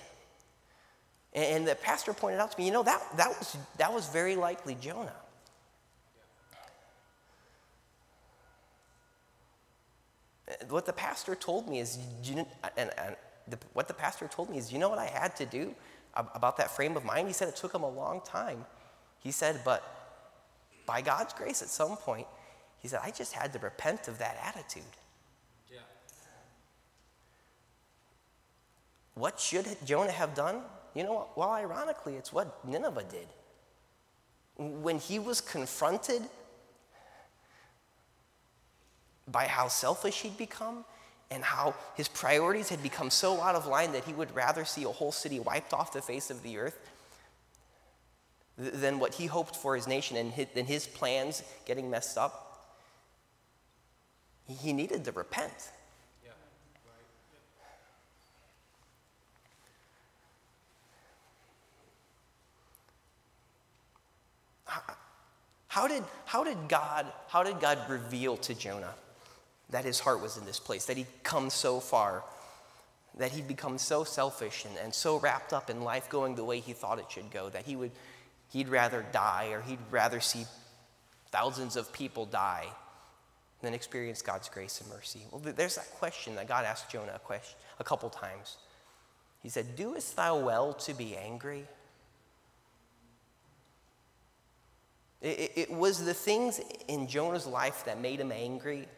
And, 1.32 1.44
and 1.56 1.68
the 1.68 1.74
pastor 1.74 2.12
pointed 2.12 2.38
out 2.38 2.52
to 2.52 2.58
me, 2.58 2.66
you 2.66 2.72
know, 2.72 2.82
that, 2.82 3.02
that, 3.16 3.28
was, 3.28 3.56
that 3.78 3.94
was 3.94 4.06
very 4.10 4.36
likely 4.36 4.76
Jonah. 4.78 5.14
What 10.68 10.84
the 10.84 10.92
pastor 10.92 11.34
told 11.34 11.66
me 11.66 11.80
is, 11.80 11.98
and, 12.28 12.46
and 12.76 13.16
the, 13.48 13.58
what 13.72 13.88
the 13.88 13.94
pastor 13.94 14.28
told 14.28 14.50
me 14.50 14.58
is, 14.58 14.70
you 14.70 14.78
know 14.78 14.90
what 14.90 14.98
I 14.98 15.06
had 15.06 15.34
to 15.36 15.46
do? 15.46 15.74
About 16.14 16.56
that 16.56 16.70
frame 16.70 16.96
of 16.96 17.04
mind. 17.04 17.28
He 17.28 17.32
said 17.32 17.48
it 17.48 17.56
took 17.56 17.74
him 17.74 17.82
a 17.82 17.88
long 17.88 18.20
time. 18.22 18.64
He 19.18 19.30
said, 19.30 19.60
but 19.64 19.82
by 20.86 21.02
God's 21.02 21.32
grace, 21.32 21.62
at 21.62 21.68
some 21.68 21.96
point, 21.96 22.26
he 22.78 22.88
said, 22.88 23.00
I 23.02 23.10
just 23.10 23.32
had 23.32 23.52
to 23.52 23.58
repent 23.58 24.08
of 24.08 24.18
that 24.18 24.38
attitude. 24.42 24.82
Yeah. 25.70 25.78
What 29.14 29.38
should 29.38 29.66
Jonah 29.84 30.10
have 30.10 30.34
done? 30.34 30.62
You 30.94 31.04
know, 31.04 31.28
well, 31.36 31.50
ironically, 31.50 32.14
it's 32.16 32.32
what 32.32 32.66
Nineveh 32.66 33.04
did. 33.04 33.28
When 34.56 34.98
he 34.98 35.18
was 35.18 35.40
confronted 35.40 36.22
by 39.28 39.46
how 39.46 39.68
selfish 39.68 40.22
he'd 40.22 40.36
become 40.36 40.84
and 41.30 41.44
how 41.44 41.74
his 41.94 42.08
priorities 42.08 42.68
had 42.68 42.82
become 42.82 43.10
so 43.10 43.40
out 43.40 43.54
of 43.54 43.66
line 43.66 43.92
that 43.92 44.04
he 44.04 44.12
would 44.12 44.34
rather 44.34 44.64
see 44.64 44.84
a 44.84 44.88
whole 44.88 45.12
city 45.12 45.38
wiped 45.38 45.72
off 45.72 45.92
the 45.92 46.02
face 46.02 46.30
of 46.30 46.42
the 46.42 46.58
earth 46.58 46.78
than 48.56 48.98
what 48.98 49.14
he 49.14 49.26
hoped 49.26 49.56
for 49.56 49.76
his 49.76 49.86
nation 49.86 50.16
and 50.16 50.32
his, 50.32 50.48
his 50.54 50.86
plans 50.86 51.42
getting 51.66 51.88
messed 51.88 52.18
up. 52.18 52.76
He 54.46 54.72
needed 54.72 55.04
to 55.04 55.12
repent. 55.12 55.70
How 65.68 65.86
did, 65.86 66.02
how 66.26 66.42
did 66.42 66.68
God 66.68 67.06
how 67.28 67.44
did 67.44 67.60
God 67.60 67.78
reveal 67.88 68.36
to 68.38 68.54
Jonah 68.54 68.92
that 69.70 69.84
his 69.84 70.00
heart 70.00 70.20
was 70.20 70.36
in 70.36 70.44
this 70.44 70.58
place, 70.58 70.86
that 70.86 70.96
he'd 70.96 71.06
come 71.22 71.50
so 71.50 71.80
far, 71.80 72.24
that 73.18 73.32
he'd 73.32 73.48
become 73.48 73.78
so 73.78 74.04
selfish 74.04 74.64
and, 74.64 74.76
and 74.78 74.94
so 74.94 75.18
wrapped 75.18 75.52
up 75.52 75.70
in 75.70 75.82
life 75.82 76.08
going 76.08 76.34
the 76.34 76.44
way 76.44 76.60
he 76.60 76.72
thought 76.72 76.98
it 76.98 77.06
should 77.08 77.30
go, 77.30 77.48
that 77.48 77.64
he 77.64 77.76
would, 77.76 77.90
he'd 78.52 78.68
rather 78.68 79.04
die 79.12 79.48
or 79.52 79.60
he'd 79.62 79.78
rather 79.90 80.20
see 80.20 80.44
thousands 81.30 81.76
of 81.76 81.92
people 81.92 82.26
die 82.26 82.66
than 83.62 83.74
experience 83.74 84.22
God's 84.22 84.48
grace 84.48 84.80
and 84.80 84.90
mercy? 84.90 85.20
Well, 85.30 85.40
there's 85.54 85.76
that 85.76 85.90
question 85.92 86.34
that 86.36 86.48
God 86.48 86.64
asked 86.64 86.90
Jonah 86.90 87.12
a, 87.14 87.18
question, 87.18 87.58
a 87.78 87.84
couple 87.84 88.08
times. 88.10 88.56
He 89.42 89.48
said, 89.48 89.76
Doest 89.76 90.16
thou 90.16 90.38
well 90.38 90.72
to 90.74 90.94
be 90.94 91.16
angry? 91.16 91.66
It, 95.22 95.52
it, 95.54 95.70
was 95.70 96.02
the 96.02 96.14
things 96.14 96.62
in 96.88 97.06
Jonah's 97.06 97.46
life 97.46 97.84
that 97.84 98.00
made 98.00 98.20
him 98.20 98.32
angry 98.32 98.88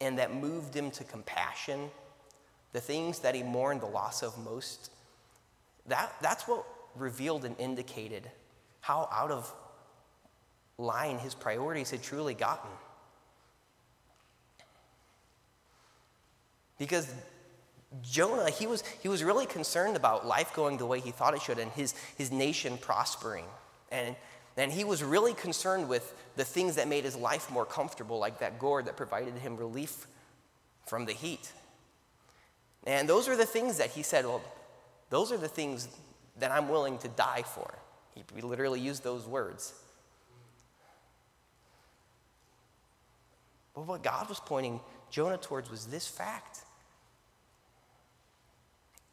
and 0.00 0.18
that 0.18 0.34
moved 0.34 0.74
him 0.74 0.90
to 0.92 1.04
compassion, 1.04 1.90
the 2.72 2.80
things 2.80 3.20
that 3.20 3.34
he 3.34 3.42
mourned 3.42 3.80
the 3.80 3.86
loss 3.86 4.22
of 4.22 4.36
most. 4.38 4.90
That, 5.86 6.14
that's 6.20 6.48
what 6.48 6.64
revealed 6.96 7.44
and 7.44 7.58
indicated 7.58 8.30
how 8.80 9.08
out 9.12 9.30
of 9.30 9.52
line 10.78 11.18
his 11.18 11.34
priorities 11.34 11.90
had 11.90 12.02
truly 12.02 12.34
gotten. 12.34 12.70
Because 16.78 17.12
Jonah, 18.02 18.48
he 18.48 18.66
was, 18.66 18.82
he 19.02 19.08
was 19.08 19.22
really 19.22 19.44
concerned 19.44 19.96
about 19.96 20.26
life 20.26 20.54
going 20.54 20.78
the 20.78 20.86
way 20.86 21.00
he 21.00 21.10
thought 21.10 21.34
it 21.34 21.42
should 21.42 21.58
and 21.58 21.70
his, 21.72 21.94
his 22.16 22.30
nation 22.30 22.78
prospering. 22.78 23.44
And 23.92 24.16
and 24.56 24.72
he 24.72 24.84
was 24.84 25.02
really 25.02 25.34
concerned 25.34 25.88
with 25.88 26.14
the 26.36 26.44
things 26.44 26.76
that 26.76 26.88
made 26.88 27.04
his 27.04 27.16
life 27.16 27.50
more 27.50 27.64
comfortable, 27.64 28.18
like 28.18 28.40
that 28.40 28.58
gourd 28.58 28.86
that 28.86 28.96
provided 28.96 29.34
him 29.34 29.56
relief 29.56 30.06
from 30.86 31.04
the 31.04 31.12
heat. 31.12 31.52
And 32.84 33.08
those 33.08 33.28
are 33.28 33.36
the 33.36 33.46
things 33.46 33.78
that 33.78 33.90
he 33.90 34.02
said, 34.02 34.24
well, 34.24 34.42
those 35.10 35.32
are 35.32 35.36
the 35.36 35.48
things 35.48 35.88
that 36.38 36.50
I'm 36.50 36.68
willing 36.68 36.98
to 36.98 37.08
die 37.08 37.42
for. 37.46 37.78
He 38.14 38.42
literally 38.42 38.80
used 38.80 39.04
those 39.04 39.26
words. 39.26 39.74
But 43.74 43.86
what 43.86 44.02
God 44.02 44.28
was 44.28 44.40
pointing 44.40 44.80
Jonah 45.10 45.38
towards 45.38 45.70
was 45.70 45.86
this 45.86 46.06
fact 46.06 46.60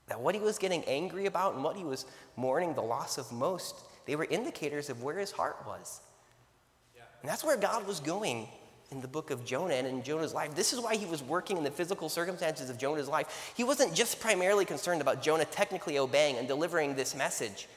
that 0.07 0.19
what 0.19 0.35
he 0.35 0.41
was 0.41 0.57
getting 0.57 0.83
angry 0.85 1.25
about 1.25 1.53
and 1.53 1.63
what 1.63 1.75
he 1.75 1.83
was 1.83 2.05
mourning 2.35 2.73
the 2.73 2.81
loss 2.81 3.17
of 3.17 3.31
most 3.31 3.83
they 4.07 4.15
were 4.15 4.25
indicators 4.29 4.89
of 4.89 5.03
where 5.03 5.19
his 5.19 5.31
heart 5.31 5.57
was. 5.67 6.01
Yeah. 6.95 7.03
And 7.21 7.29
that's 7.29 7.43
where 7.43 7.57
God 7.57 7.85
was 7.85 7.99
going 7.99 8.47
in 8.89 9.01
the 9.01 9.07
book 9.07 9.31
of 9.31 9.45
Jonah 9.45 9.73
and 9.73 9.85
in 9.85 10.01
Jonah's 10.01 10.33
life. 10.33 10.55
This 10.55 10.71
is 10.71 10.79
why 10.79 10.95
he 10.95 11.05
was 11.05 11.21
working 11.21 11.57
in 11.57 11.63
the 11.63 11.71
physical 11.71 12.07
circumstances 12.07 12.69
of 12.69 12.77
Jonah's 12.77 13.09
life. 13.09 13.53
He 13.55 13.63
wasn't 13.63 13.93
just 13.93 14.19
primarily 14.19 14.63
concerned 14.65 15.01
about 15.01 15.21
Jonah 15.21 15.45
technically 15.45 15.99
obeying 15.99 16.37
and 16.37 16.47
delivering 16.47 16.95
this 16.95 17.13
message. 17.13 17.67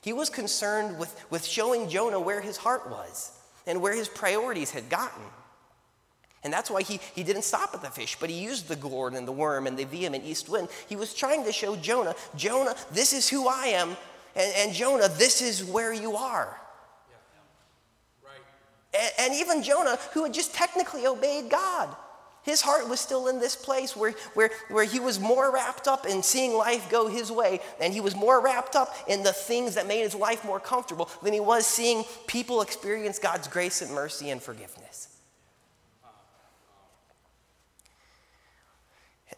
He 0.00 0.12
was 0.12 0.30
concerned 0.30 0.98
with, 0.98 1.24
with 1.30 1.44
showing 1.44 1.88
Jonah 1.88 2.20
where 2.20 2.40
his 2.40 2.56
heart 2.56 2.88
was 2.88 3.32
and 3.66 3.82
where 3.82 3.94
his 3.94 4.08
priorities 4.08 4.70
had 4.70 4.88
gotten. 4.88 5.22
And 6.44 6.52
that's 6.52 6.70
why 6.70 6.82
he, 6.82 7.00
he 7.14 7.24
didn't 7.24 7.42
stop 7.42 7.70
at 7.72 7.80
the 7.80 7.88
fish, 7.88 8.18
but 8.20 8.28
he 8.28 8.36
used 8.36 8.68
the 8.68 8.76
gourd 8.76 9.14
and 9.14 9.26
the 9.26 9.32
worm 9.32 9.66
and 9.66 9.78
the 9.78 9.84
vehement 9.84 10.24
east 10.24 10.48
wind. 10.48 10.68
He 10.88 10.94
was 10.94 11.14
trying 11.14 11.42
to 11.44 11.52
show 11.52 11.74
Jonah, 11.74 12.14
Jonah, 12.36 12.76
this 12.92 13.14
is 13.14 13.28
who 13.28 13.48
I 13.48 13.68
am. 13.68 13.96
And, 14.36 14.52
and 14.56 14.72
Jonah, 14.72 15.08
this 15.08 15.40
is 15.40 15.64
where 15.64 15.92
you 15.92 16.16
are. 16.16 16.60
And, 18.92 19.12
and 19.18 19.34
even 19.34 19.62
Jonah, 19.62 19.98
who 20.12 20.24
had 20.24 20.34
just 20.34 20.54
technically 20.54 21.06
obeyed 21.06 21.50
God, 21.50 21.94
his 22.44 22.60
heart 22.60 22.88
was 22.88 23.00
still 23.00 23.28
in 23.28 23.40
this 23.40 23.56
place 23.56 23.96
where, 23.96 24.12
where, 24.34 24.50
where 24.68 24.84
he 24.84 25.00
was 25.00 25.18
more 25.18 25.50
wrapped 25.50 25.88
up 25.88 26.06
in 26.06 26.22
seeing 26.22 26.54
life 26.54 26.90
go 26.90 27.08
his 27.08 27.32
way, 27.32 27.60
and 27.80 27.92
he 27.92 28.00
was 28.00 28.14
more 28.14 28.40
wrapped 28.40 28.76
up 28.76 28.94
in 29.08 29.22
the 29.22 29.32
things 29.32 29.74
that 29.74 29.86
made 29.86 30.02
his 30.02 30.14
life 30.14 30.44
more 30.44 30.60
comfortable 30.60 31.08
than 31.22 31.32
he 31.32 31.40
was 31.40 31.66
seeing 31.66 32.04
people 32.26 32.60
experience 32.60 33.18
God's 33.18 33.48
grace 33.48 33.80
and 33.80 33.90
mercy 33.92 34.28
and 34.30 34.42
forgiveness. 34.42 35.08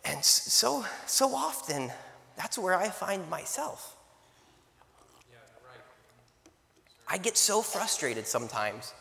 And 0.04 0.24
so, 0.24 0.84
so 1.06 1.34
often, 1.34 1.92
that's 2.36 2.58
where 2.58 2.74
I 2.76 2.88
find 2.88 3.28
myself. 3.30 3.95
I 7.08 7.18
get 7.18 7.36
so 7.36 7.62
frustrated 7.62 8.26
sometimes, 8.26 8.92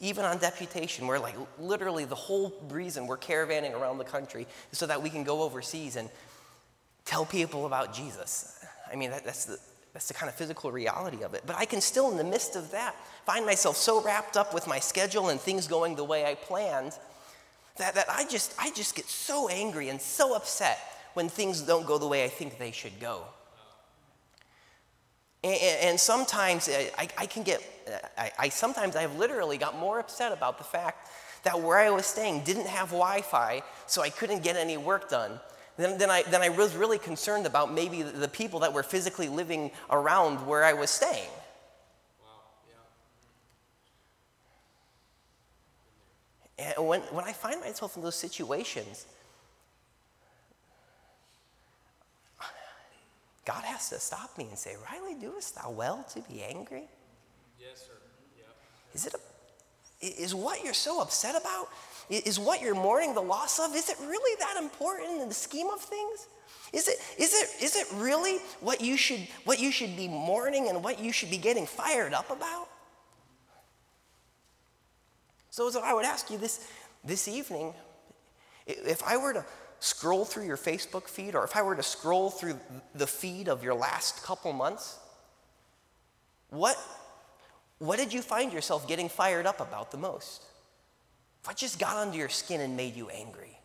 even 0.00 0.24
on 0.24 0.38
deputation, 0.38 1.06
where 1.06 1.18
like 1.18 1.34
literally 1.58 2.04
the 2.04 2.14
whole 2.14 2.52
reason 2.68 3.06
we're 3.06 3.18
caravanning 3.18 3.78
around 3.78 3.98
the 3.98 4.04
country 4.04 4.46
is 4.72 4.78
so 4.78 4.86
that 4.86 5.02
we 5.02 5.10
can 5.10 5.24
go 5.24 5.42
overseas 5.42 5.96
and 5.96 6.08
tell 7.04 7.24
people 7.24 7.66
about 7.66 7.92
Jesus. 7.94 8.64
I 8.90 8.96
mean, 8.96 9.10
that, 9.10 9.24
that's 9.24 9.44
the 9.44 9.58
that's 9.92 10.06
the 10.08 10.14
kind 10.14 10.28
of 10.28 10.36
physical 10.36 10.70
reality 10.70 11.24
of 11.24 11.34
it. 11.34 11.42
But 11.46 11.56
I 11.56 11.64
can 11.64 11.80
still, 11.80 12.10
in 12.10 12.16
the 12.16 12.24
midst 12.24 12.54
of 12.54 12.70
that, 12.70 12.94
find 13.26 13.44
myself 13.44 13.76
so 13.76 14.00
wrapped 14.00 14.36
up 14.36 14.54
with 14.54 14.68
my 14.68 14.78
schedule 14.78 15.30
and 15.30 15.40
things 15.40 15.66
going 15.66 15.96
the 15.96 16.04
way 16.04 16.24
I 16.24 16.36
planned 16.36 16.96
that, 17.76 17.94
that 17.94 18.06
I, 18.08 18.24
just, 18.26 18.54
I 18.58 18.70
just 18.70 18.94
get 18.94 19.06
so 19.08 19.48
angry 19.48 19.88
and 19.88 20.00
so 20.00 20.36
upset 20.36 20.78
when 21.14 21.28
things 21.28 21.62
don't 21.62 21.86
go 21.86 21.98
the 21.98 22.06
way 22.06 22.24
I 22.24 22.28
think 22.28 22.58
they 22.58 22.70
should 22.70 23.00
go. 23.00 23.24
And, 25.42 25.98
sometimes 25.98 26.68
uh, 26.68 26.90
I, 26.98 27.08
I, 27.16 27.26
can 27.26 27.42
get, 27.42 27.62
uh, 27.90 27.96
I, 28.18 28.30
I 28.38 28.48
sometimes 28.50 28.94
I 28.94 29.00
have 29.00 29.16
literally 29.16 29.56
got 29.56 29.78
more 29.78 29.98
upset 29.98 30.32
about 30.32 30.58
the 30.58 30.64
fact 30.64 31.08
that 31.44 31.58
where 31.58 31.78
I 31.78 31.88
was 31.88 32.04
staying 32.04 32.44
didn't 32.44 32.66
have 32.66 32.88
Wi 32.88 33.22
Fi, 33.22 33.62
so 33.86 34.02
I 34.02 34.10
couldn't 34.10 34.42
get 34.42 34.56
any 34.56 34.76
work 34.76 35.08
done. 35.08 35.40
Then, 35.78 35.96
then, 35.96 36.10
I, 36.10 36.24
then 36.24 36.42
I 36.42 36.50
was 36.50 36.76
really 36.76 36.98
concerned 36.98 37.46
about 37.46 37.72
maybe 37.72 38.02
the 38.02 38.28
people 38.28 38.60
that 38.60 38.72
were 38.74 38.82
physically 38.82 39.28
living 39.28 39.70
around 39.88 40.46
where 40.46 40.62
I 40.62 40.74
was 40.74 40.90
staying. 40.90 41.30
And 46.58 46.86
when, 46.86 47.00
when 47.00 47.24
I 47.24 47.32
find 47.32 47.60
myself 47.60 47.96
in 47.96 48.02
those 48.02 48.16
situations, 48.16 49.06
God 53.50 53.64
has 53.64 53.88
to 53.88 53.98
stop 53.98 54.38
me 54.38 54.46
and 54.48 54.56
say, 54.56 54.76
Riley, 54.92 55.16
doest 55.20 55.56
thou 55.56 55.72
well 55.72 56.06
to 56.14 56.20
be 56.20 56.40
angry? 56.40 56.84
Yes, 57.58 57.80
sir. 57.84 57.94
Yep. 58.36 58.56
Is 58.94 59.06
it 59.06 59.14
a, 59.14 60.22
is 60.22 60.34
what 60.36 60.62
you're 60.62 60.72
so 60.72 61.00
upset 61.00 61.34
about? 61.34 61.68
Is 62.08 62.38
what 62.38 62.62
you're 62.62 62.76
mourning 62.76 63.12
the 63.12 63.20
loss 63.20 63.58
of? 63.58 63.74
Is 63.74 63.88
it 63.88 63.96
really 64.02 64.36
that 64.38 64.56
important 64.56 65.20
in 65.20 65.28
the 65.28 65.34
scheme 65.34 65.66
of 65.66 65.80
things? 65.80 66.28
Is 66.72 66.86
it, 66.86 66.98
is 67.18 67.34
it, 67.34 67.64
is 67.64 67.74
it 67.74 67.88
really 67.94 68.38
what 68.60 68.80
you, 68.80 68.96
should, 68.96 69.26
what 69.44 69.58
you 69.58 69.72
should 69.72 69.96
be 69.96 70.06
mourning 70.06 70.68
and 70.68 70.84
what 70.84 71.00
you 71.00 71.10
should 71.10 71.30
be 71.30 71.38
getting 71.38 71.66
fired 71.66 72.14
up 72.14 72.30
about? 72.30 72.68
So, 75.50 75.68
so 75.70 75.82
I 75.82 75.92
would 75.92 76.04
ask 76.04 76.30
you 76.30 76.38
this, 76.38 76.68
this 77.04 77.26
evening 77.26 77.74
if 78.68 79.02
I 79.02 79.16
were 79.16 79.32
to 79.32 79.44
scroll 79.80 80.26
through 80.26 80.44
your 80.44 80.58
Facebook 80.58 81.08
feed, 81.08 81.34
or 81.34 81.42
if 81.42 81.56
I 81.56 81.62
were 81.62 81.74
to 81.74 81.82
scroll 81.82 82.30
through 82.30 82.60
the 82.94 83.06
feed 83.06 83.48
of 83.48 83.64
your 83.64 83.74
last 83.74 84.22
couple 84.22 84.52
months, 84.52 84.98
what, 86.50 86.76
what 87.78 87.98
did 87.98 88.12
you 88.12 88.20
find 88.20 88.52
yourself 88.52 88.86
getting 88.86 89.08
fired 89.08 89.46
up 89.46 89.60
about 89.60 89.90
the 89.90 89.96
most? 89.96 90.44
What 91.44 91.56
just 91.56 91.78
got 91.78 91.96
under 91.96 92.16
your 92.16 92.28
skin 92.28 92.60
and 92.60 92.76
made 92.76 92.94
you 92.94 93.08
angry? 93.08 93.58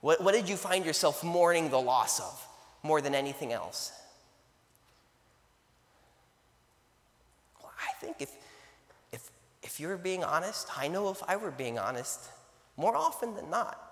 What, 0.00 0.22
what 0.22 0.34
did 0.34 0.48
you 0.48 0.56
find 0.56 0.84
yourself 0.84 1.22
mourning 1.22 1.70
the 1.70 1.80
loss 1.80 2.18
of 2.20 2.46
more 2.82 3.00
than 3.00 3.14
anything 3.14 3.52
else? 3.52 3.92
Well, 7.60 7.72
I 7.80 7.92
think 8.00 8.16
if, 8.20 8.32
if, 9.12 9.30
if 9.62 9.78
you're 9.78 9.96
being 9.96 10.24
honest, 10.24 10.68
I 10.76 10.88
know 10.88 11.10
if 11.10 11.22
I 11.28 11.36
were 11.36 11.52
being 11.52 11.78
honest, 11.78 12.20
more 12.76 12.96
often 12.96 13.34
than 13.34 13.50
not, 13.50 13.87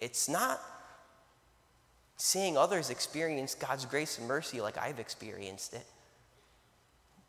it's 0.00 0.28
not 0.28 0.60
seeing 2.16 2.56
others 2.56 2.90
experience 2.90 3.54
God's 3.54 3.84
grace 3.84 4.18
and 4.18 4.28
mercy 4.28 4.60
like 4.60 4.78
I've 4.78 4.98
experienced 4.98 5.74
it. 5.74 5.86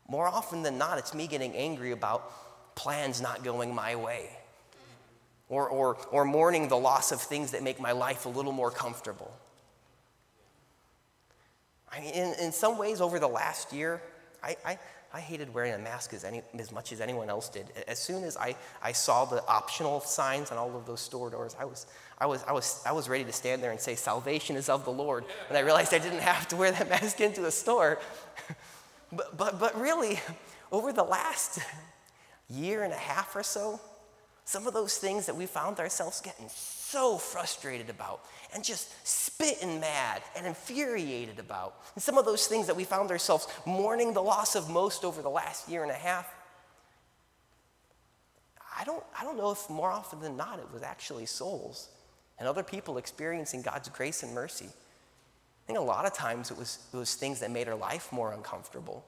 More 0.08 0.28
often 0.28 0.62
than 0.62 0.78
not, 0.78 0.98
it's 0.98 1.14
me 1.14 1.26
getting 1.26 1.54
angry 1.54 1.92
about 1.92 2.76
plans 2.76 3.20
not 3.20 3.42
going 3.42 3.74
my 3.74 3.96
way 3.96 4.30
or, 5.48 5.68
or, 5.68 5.96
or 6.10 6.24
mourning 6.24 6.68
the 6.68 6.76
loss 6.76 7.12
of 7.12 7.20
things 7.20 7.52
that 7.52 7.62
make 7.62 7.80
my 7.80 7.92
life 7.92 8.26
a 8.26 8.28
little 8.28 8.52
more 8.52 8.70
comfortable. 8.70 9.32
I 11.92 12.00
mean, 12.00 12.14
in, 12.14 12.34
in 12.40 12.52
some 12.52 12.76
ways, 12.76 13.00
over 13.00 13.18
the 13.18 13.28
last 13.28 13.72
year, 13.72 14.02
I, 14.42 14.56
I, 14.64 14.78
I 15.12 15.20
hated 15.20 15.54
wearing 15.54 15.72
a 15.74 15.78
mask 15.78 16.12
as, 16.12 16.24
any, 16.24 16.42
as 16.58 16.72
much 16.72 16.92
as 16.92 17.00
anyone 17.00 17.30
else 17.30 17.48
did. 17.48 17.66
As 17.86 18.00
soon 18.00 18.24
as 18.24 18.36
I, 18.36 18.56
I 18.82 18.92
saw 18.92 19.24
the 19.24 19.46
optional 19.46 20.00
signs 20.00 20.50
on 20.50 20.58
all 20.58 20.76
of 20.76 20.86
those 20.86 21.00
store 21.00 21.30
doors, 21.30 21.54
I 21.58 21.64
was, 21.64 21.86
I, 22.18 22.26
was, 22.26 22.44
I, 22.46 22.52
was, 22.52 22.80
I 22.86 22.92
was 22.92 23.08
ready 23.08 23.24
to 23.24 23.32
stand 23.32 23.62
there 23.62 23.70
and 23.70 23.80
say, 23.80 23.94
Salvation 23.94 24.56
is 24.56 24.68
of 24.68 24.84
the 24.84 24.92
Lord. 24.92 25.24
And 25.48 25.58
I 25.58 25.60
realized 25.60 25.92
I 25.92 25.98
didn't 25.98 26.20
have 26.20 26.46
to 26.48 26.56
wear 26.56 26.70
that 26.70 26.88
mask 26.90 27.20
into 27.20 27.46
a 27.46 27.50
store. 27.50 27.98
but, 29.12 29.36
but, 29.36 29.58
but 29.58 29.80
really, 29.80 30.20
over 30.70 30.92
the 30.92 31.02
last 31.02 31.58
year 32.48 32.84
and 32.84 32.92
a 32.92 32.96
half 32.96 33.34
or 33.34 33.42
so, 33.42 33.80
some 34.44 34.66
of 34.66 34.74
those 34.74 34.98
things 34.98 35.26
that 35.26 35.34
we 35.34 35.46
found 35.46 35.80
ourselves 35.80 36.20
getting 36.20 36.48
so 36.48 37.16
frustrated 37.16 37.88
about 37.88 38.24
and 38.52 38.62
just 38.62 38.94
spitting 39.06 39.80
mad 39.80 40.22
and 40.36 40.46
infuriated 40.46 41.38
about, 41.38 41.76
and 41.94 42.02
some 42.02 42.18
of 42.18 42.24
those 42.24 42.46
things 42.46 42.66
that 42.66 42.76
we 42.76 42.84
found 42.84 43.10
ourselves 43.10 43.48
mourning 43.66 44.12
the 44.12 44.22
loss 44.22 44.54
of 44.54 44.70
most 44.70 45.04
over 45.04 45.22
the 45.22 45.30
last 45.30 45.68
year 45.68 45.82
and 45.82 45.90
a 45.90 45.94
half, 45.94 46.32
I 48.78 48.84
don't, 48.84 49.02
I 49.18 49.24
don't 49.24 49.36
know 49.36 49.50
if 49.50 49.68
more 49.70 49.90
often 49.90 50.20
than 50.20 50.36
not 50.36 50.58
it 50.58 50.66
was 50.72 50.82
actually 50.82 51.26
souls 51.26 51.88
and 52.38 52.48
other 52.48 52.62
people 52.62 52.98
experiencing 52.98 53.62
God's 53.62 53.88
grace 53.88 54.22
and 54.22 54.34
mercy. 54.34 54.66
I 54.66 55.66
think 55.66 55.78
a 55.78 55.82
lot 55.82 56.04
of 56.04 56.12
times 56.12 56.50
it 56.50 56.58
was, 56.58 56.78
it 56.92 56.96
was 56.96 57.14
things 57.14 57.40
that 57.40 57.50
made 57.50 57.68
our 57.68 57.74
life 57.74 58.12
more 58.12 58.32
uncomfortable. 58.32 59.04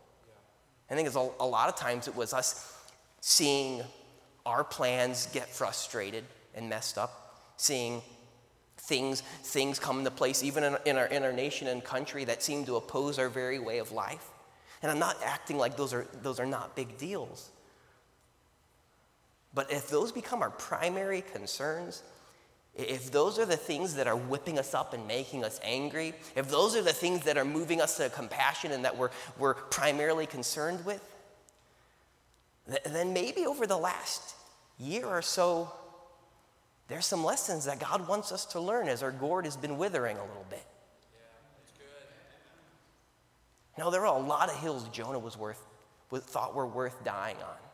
I 0.90 0.94
think 0.94 1.06
it's 1.06 1.16
a, 1.16 1.28
a 1.40 1.46
lot 1.46 1.68
of 1.68 1.76
times 1.76 2.08
it 2.08 2.16
was 2.16 2.32
us 2.32 2.72
seeing 3.20 3.82
our 4.46 4.62
plans 4.62 5.28
get 5.32 5.48
frustrated 5.48 6.24
and 6.54 6.68
messed 6.68 6.96
up, 6.96 7.52
seeing 7.56 8.00
things, 8.78 9.20
things 9.42 9.78
come 9.78 9.98
into 9.98 10.10
place, 10.10 10.42
even 10.44 10.62
in, 10.64 10.76
in, 10.86 10.96
our, 10.96 11.06
in 11.06 11.24
our 11.24 11.32
nation 11.32 11.66
and 11.66 11.82
country, 11.82 12.24
that 12.24 12.42
seem 12.42 12.64
to 12.64 12.76
oppose 12.76 13.18
our 13.18 13.28
very 13.28 13.58
way 13.58 13.78
of 13.78 13.92
life. 13.92 14.28
And 14.82 14.92
I'm 14.92 14.98
not 14.98 15.16
acting 15.24 15.58
like 15.58 15.76
those 15.76 15.92
are, 15.92 16.06
those 16.22 16.38
are 16.38 16.46
not 16.46 16.76
big 16.76 16.96
deals. 16.96 17.50
But 19.52 19.72
if 19.72 19.88
those 19.88 20.12
become 20.12 20.42
our 20.42 20.50
primary 20.50 21.22
concerns, 21.32 22.02
if 22.76 23.10
those 23.10 23.38
are 23.38 23.46
the 23.46 23.56
things 23.56 23.94
that 23.94 24.06
are 24.06 24.16
whipping 24.16 24.58
us 24.58 24.74
up 24.74 24.92
and 24.92 25.06
making 25.06 25.44
us 25.44 25.58
angry, 25.64 26.12
if 26.34 26.50
those 26.50 26.76
are 26.76 26.82
the 26.82 26.92
things 26.92 27.24
that 27.24 27.38
are 27.38 27.44
moving 27.44 27.80
us 27.80 27.96
to 27.96 28.10
compassion 28.10 28.72
and 28.72 28.84
that 28.84 28.96
we're, 28.96 29.10
we're 29.38 29.54
primarily 29.54 30.26
concerned 30.26 30.84
with, 30.84 31.02
then 32.84 33.12
maybe 33.12 33.46
over 33.46 33.66
the 33.66 33.76
last 33.76 34.34
year 34.78 35.06
or 35.06 35.22
so, 35.22 35.72
there's 36.88 37.06
some 37.06 37.24
lessons 37.24 37.64
that 37.64 37.80
God 37.80 38.06
wants 38.06 38.30
us 38.30 38.44
to 38.46 38.60
learn 38.60 38.88
as 38.88 39.02
our 39.02 39.10
gourd 39.10 39.46
has 39.46 39.56
been 39.56 39.78
withering 39.78 40.18
a 40.18 40.24
little 40.24 40.46
bit. 40.50 40.64
Yeah. 41.78 41.84
Now, 43.78 43.90
there 43.90 44.06
are 44.06 44.16
a 44.18 44.22
lot 44.22 44.50
of 44.50 44.56
hills 44.56 44.86
Jonah 44.90 45.18
was 45.18 45.36
worth, 45.36 45.64
thought 46.12 46.54
were 46.54 46.66
worth 46.66 47.02
dying 47.04 47.36
on 47.36 47.65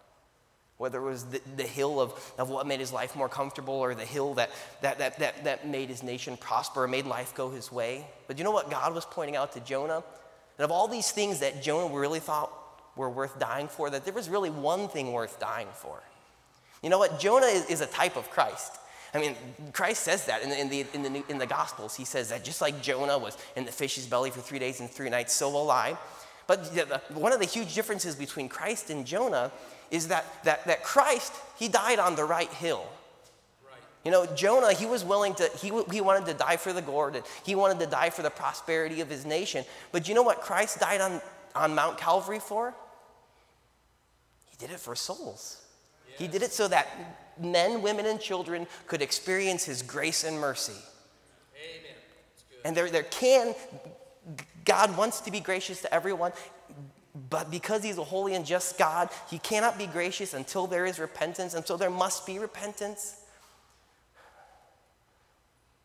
whether 0.79 0.99
it 0.99 1.09
was 1.09 1.25
the, 1.25 1.41
the 1.57 1.63
hill 1.63 2.01
of, 2.01 2.13
of 2.39 2.51
what 2.51 2.67
made 2.67 2.81
his 2.81 2.93
life 2.93 3.15
more 3.15 3.29
comfortable 3.29 3.75
or 3.75 3.95
the 3.95 4.05
hill 4.05 4.35
that, 4.35 4.51
that, 4.81 4.99
that, 4.99 5.19
that, 5.19 5.45
that 5.45 5.69
made 5.69 5.89
his 5.89 6.03
nation 6.03 6.37
prosper 6.37 6.85
or 6.85 6.89
made 6.89 7.07
life 7.07 7.35
go 7.35 7.51
his 7.51 7.71
way. 7.71 8.07
But 8.27 8.39
you 8.39 8.45
know 8.45 8.51
what 8.51 8.71
God 8.71 8.95
was 8.95 9.05
pointing 9.05 9.37
out 9.37 9.53
to 9.53 9.61
Jonah? 9.61 10.03
And 10.59 10.65
of 10.65 10.71
all 10.71 10.89
these 10.89 11.11
things 11.11 11.41
that 11.41 11.63
Jonah 11.63 11.95
really 11.95 12.21
thought 12.21 12.53
were 12.97 13.09
worth 13.09 13.39
dying 13.39 13.69
for, 13.69 13.91
that 13.91 14.05
there 14.05 14.15
was 14.15 14.29
really 14.29 14.51
one 14.51 14.89
thing 14.89 15.13
worth 15.13 15.39
dying 15.41 15.69
for. 15.75 16.03
You 16.83 16.91
know 16.91 16.99
what? 16.99 17.21
Jonah 17.21 17.47
is, 17.47 17.67
is 17.67 17.81
a 17.81 17.87
type 17.87 18.17
of 18.17 18.29
Christ. 18.31 18.79
I 19.15 19.21
mean, 19.21 19.37
Christ 19.73 20.03
says 20.03 20.27
that 20.27 20.43
in 20.43 20.51
the, 20.51 20.59
in, 20.59 20.69
the, 20.69 20.87
in, 20.95 21.03
the, 21.03 21.25
in 21.29 21.39
the 21.39 21.47
Gospels. 21.47 21.95
He 21.95 22.05
says 22.05 22.31
that 22.31 22.45
just 22.45 22.61
like 22.61 22.83
Jonah 22.83 23.19
was 23.19 23.37
in 23.57 23.65
the 23.65 23.73
fish's 23.73 24.07
belly 24.07 24.31
for 24.31 24.41
three 24.41 24.59
days 24.59 24.81
and 24.81 24.91
three 24.91 25.11
nights, 25.11 25.35
so 25.35 25.51
will 25.51 25.71
I. 25.71 25.97
But 26.47 26.67
one 27.11 27.33
of 27.33 27.39
the 27.39 27.47
huge 27.47 27.75
differences 27.75 28.17
between 28.17 28.49
Christ 28.49 28.91
and 28.91 29.07
Jonah 29.07 29.53
is 29.93 30.09
that, 30.09 30.25
that, 30.43 30.67
that 30.67 30.83
Christ, 30.83 31.33
he 31.57 31.69
died 31.69 32.01
on 32.01 32.17
the 32.17 32.25
right 32.25 32.51
hill. 32.51 32.85
You 34.05 34.11
know, 34.11 34.27
Jonah, 34.35 34.73
he 34.73 34.85
was 34.85 35.05
willing 35.05 35.35
to, 35.37 35.49
he, 35.59 35.71
he 35.93 36.01
wanted 36.01 36.27
to 36.27 36.35
die 36.35 36.57
for 36.57 36.73
the 36.73 36.83
gourd, 36.83 37.15
and 37.15 37.25
he 37.45 37.55
wanted 37.55 37.79
to 37.81 37.87
die 37.87 38.11
for 38.11 38.23
the 38.23 38.31
prosperity 38.31 39.01
of 39.01 39.09
his 39.09 39.25
nation. 39.25 39.65
But 39.93 40.09
you 40.09 40.15
know 40.17 40.23
what 40.23 40.41
Christ 40.41 40.81
died 40.81 41.01
on, 41.01 41.21
on 41.55 41.77
Mount 41.77 41.99
Calvary 41.99 42.41
for? 42.41 42.75
He 44.47 44.57
did 44.57 44.71
it 44.75 44.81
for 44.81 44.97
souls. 44.97 45.63
Yes. 46.09 46.19
He 46.19 46.27
did 46.27 46.43
it 46.43 46.53
so 46.53 46.67
that 46.67 46.89
men, 47.41 47.81
women, 47.81 48.07
and 48.07 48.19
children 48.19 48.67
could 48.89 49.03
experience 49.03 49.65
his 49.65 49.83
grace 49.83 50.25
and 50.25 50.41
mercy. 50.41 50.73
Amen. 51.55 51.97
And 52.65 52.77
there, 52.77 52.91
there 52.91 53.05
can, 53.05 53.55
God 54.65 54.97
wants 54.97 55.21
to 55.21 55.31
be 55.31 55.39
gracious 55.39 55.81
to 55.83 55.95
everyone. 55.95 56.33
But 57.29 57.51
because 57.51 57.83
he's 57.83 57.99
a 57.99 58.05
holy 58.05 58.35
and 58.35 58.47
just 58.47 58.79
God, 58.79 59.11
he 59.29 59.39
cannot 59.39 59.77
be 59.77 59.87
gracious 59.87 60.33
until 60.33 60.67
there 60.67 60.87
is 60.87 60.99
repentance, 60.99 61.55
and 61.55 61.67
so 61.67 61.77
there 61.77 61.91
must 61.91 62.27
be 62.27 62.39
repentance. 62.39 63.17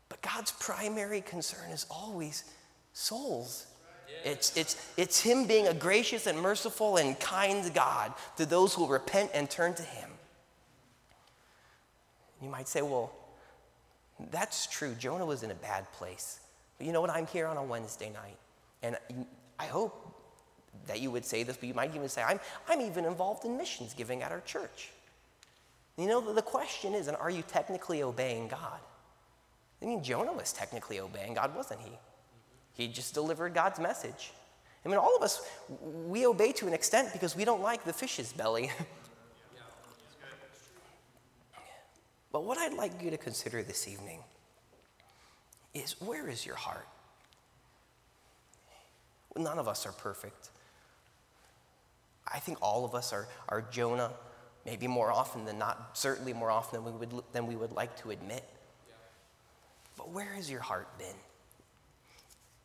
But 0.07 0.21
God's 0.21 0.51
primary 0.53 1.21
concern 1.21 1.69
is 1.71 1.85
always 1.89 2.45
souls. 2.93 3.65
It's, 4.23 4.55
it's, 4.55 4.91
it's 4.97 5.21
him 5.21 5.45
being 5.45 5.67
a 5.67 5.73
gracious 5.73 6.27
and 6.27 6.39
merciful 6.39 6.97
and 6.97 7.19
kind 7.19 7.73
God 7.73 8.13
to 8.37 8.45
those 8.45 8.73
who 8.73 8.87
repent 8.87 9.31
and 9.33 9.49
turn 9.49 9.73
to 9.75 9.83
him. 9.83 10.09
You 12.41 12.49
might 12.49 12.67
say, 12.67 12.81
well, 12.81 13.11
that's 14.31 14.67
true. 14.67 14.95
Jonah 14.95 15.25
was 15.25 15.43
in 15.43 15.51
a 15.51 15.55
bad 15.55 15.91
place. 15.93 16.39
But 16.77 16.87
you 16.87 16.93
know 16.93 17.01
what? 17.01 17.09
I'm 17.09 17.27
here 17.27 17.47
on 17.47 17.57
a 17.57 17.63
Wednesday 17.63 18.09
night. 18.09 18.37
And 18.81 18.97
I 19.59 19.65
hope 19.65 20.06
that 20.85 20.99
you 20.99 21.11
would 21.11 21.25
say 21.25 21.43
this, 21.43 21.57
but 21.57 21.67
you 21.67 21.73
might 21.73 21.95
even 21.95 22.09
say, 22.09 22.23
I'm, 22.23 22.39
I'm 22.69 22.81
even 22.81 23.05
involved 23.05 23.45
in 23.45 23.57
missions 23.57 23.93
giving 23.93 24.21
at 24.21 24.31
our 24.31 24.41
church. 24.41 24.91
You 25.97 26.07
know, 26.07 26.33
the 26.33 26.41
question 26.41 26.93
is, 26.93 27.07
and 27.07 27.17
are 27.17 27.29
you 27.29 27.41
technically 27.41 28.03
obeying 28.03 28.47
God? 28.47 28.79
I 29.81 29.85
mean, 29.85 30.03
Jonah 30.03 30.33
was 30.33 30.53
technically 30.53 30.99
obeying 30.99 31.33
God, 31.33 31.55
wasn't 31.55 31.81
he? 31.81 31.91
He 32.73 32.87
just 32.87 33.13
delivered 33.13 33.53
God's 33.53 33.79
message. 33.79 34.31
I 34.85 34.89
mean, 34.89 34.97
all 34.97 35.15
of 35.15 35.23
us, 35.23 35.41
we 36.07 36.25
obey 36.25 36.51
to 36.53 36.67
an 36.67 36.73
extent 36.73 37.13
because 37.13 37.35
we 37.35 37.45
don't 37.45 37.61
like 37.61 37.83
the 37.83 37.93
fish's 37.93 38.31
belly. 38.31 38.71
but 42.31 42.43
what 42.43 42.57
I'd 42.57 42.73
like 42.73 43.01
you 43.01 43.09
to 43.09 43.17
consider 43.17 43.63
this 43.63 43.87
evening 43.87 44.19
is 45.73 45.99
where 45.99 46.29
is 46.29 46.45
your 46.45 46.55
heart? 46.55 46.87
None 49.35 49.59
of 49.59 49.67
us 49.67 49.85
are 49.85 49.91
perfect. 49.91 50.49
I 52.33 52.39
think 52.39 52.57
all 52.61 52.85
of 52.85 52.95
us 52.95 53.13
are, 53.13 53.27
are 53.49 53.61
Jonah, 53.61 54.11
maybe 54.65 54.87
more 54.87 55.11
often 55.11 55.45
than 55.45 55.57
not, 55.57 55.97
certainly 55.97 56.33
more 56.33 56.51
often 56.51 56.83
than 56.83 56.93
we 56.93 56.99
would, 56.99 57.23
than 57.31 57.47
we 57.47 57.55
would 57.55 57.71
like 57.71 57.95
to 58.01 58.11
admit. 58.11 58.43
But 59.97 60.11
where 60.11 60.33
has 60.33 60.49
your 60.49 60.61
heart 60.61 60.87
been? 60.97 61.15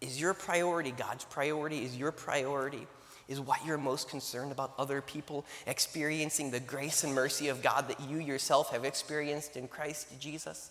Is 0.01 0.21
your 0.21 0.35
priority 0.35 0.91
God's 0.91 1.25
priority? 1.25 1.85
Is 1.85 1.97
your 1.97 2.13
priority? 2.13 2.87
Is 3.29 3.41
what 3.41 3.65
you're 3.65 3.79
most 3.79 4.09
concerned 4.09 4.51
about 4.53 4.75
other 4.79 5.01
people 5.01 5.47
experiencing 5.67 6.51
the 6.51 6.61
grace 6.61 7.05
and 7.05 7.15
mercy 7.15 7.49
of 7.49 7.63
God 7.63 7.89
that 7.89 8.01
you 8.11 8.19
yourself 8.19 8.73
have 8.73 8.85
experienced 8.85 9.57
in 9.57 9.69
Christ 9.69 10.09
Jesus? 10.21 10.71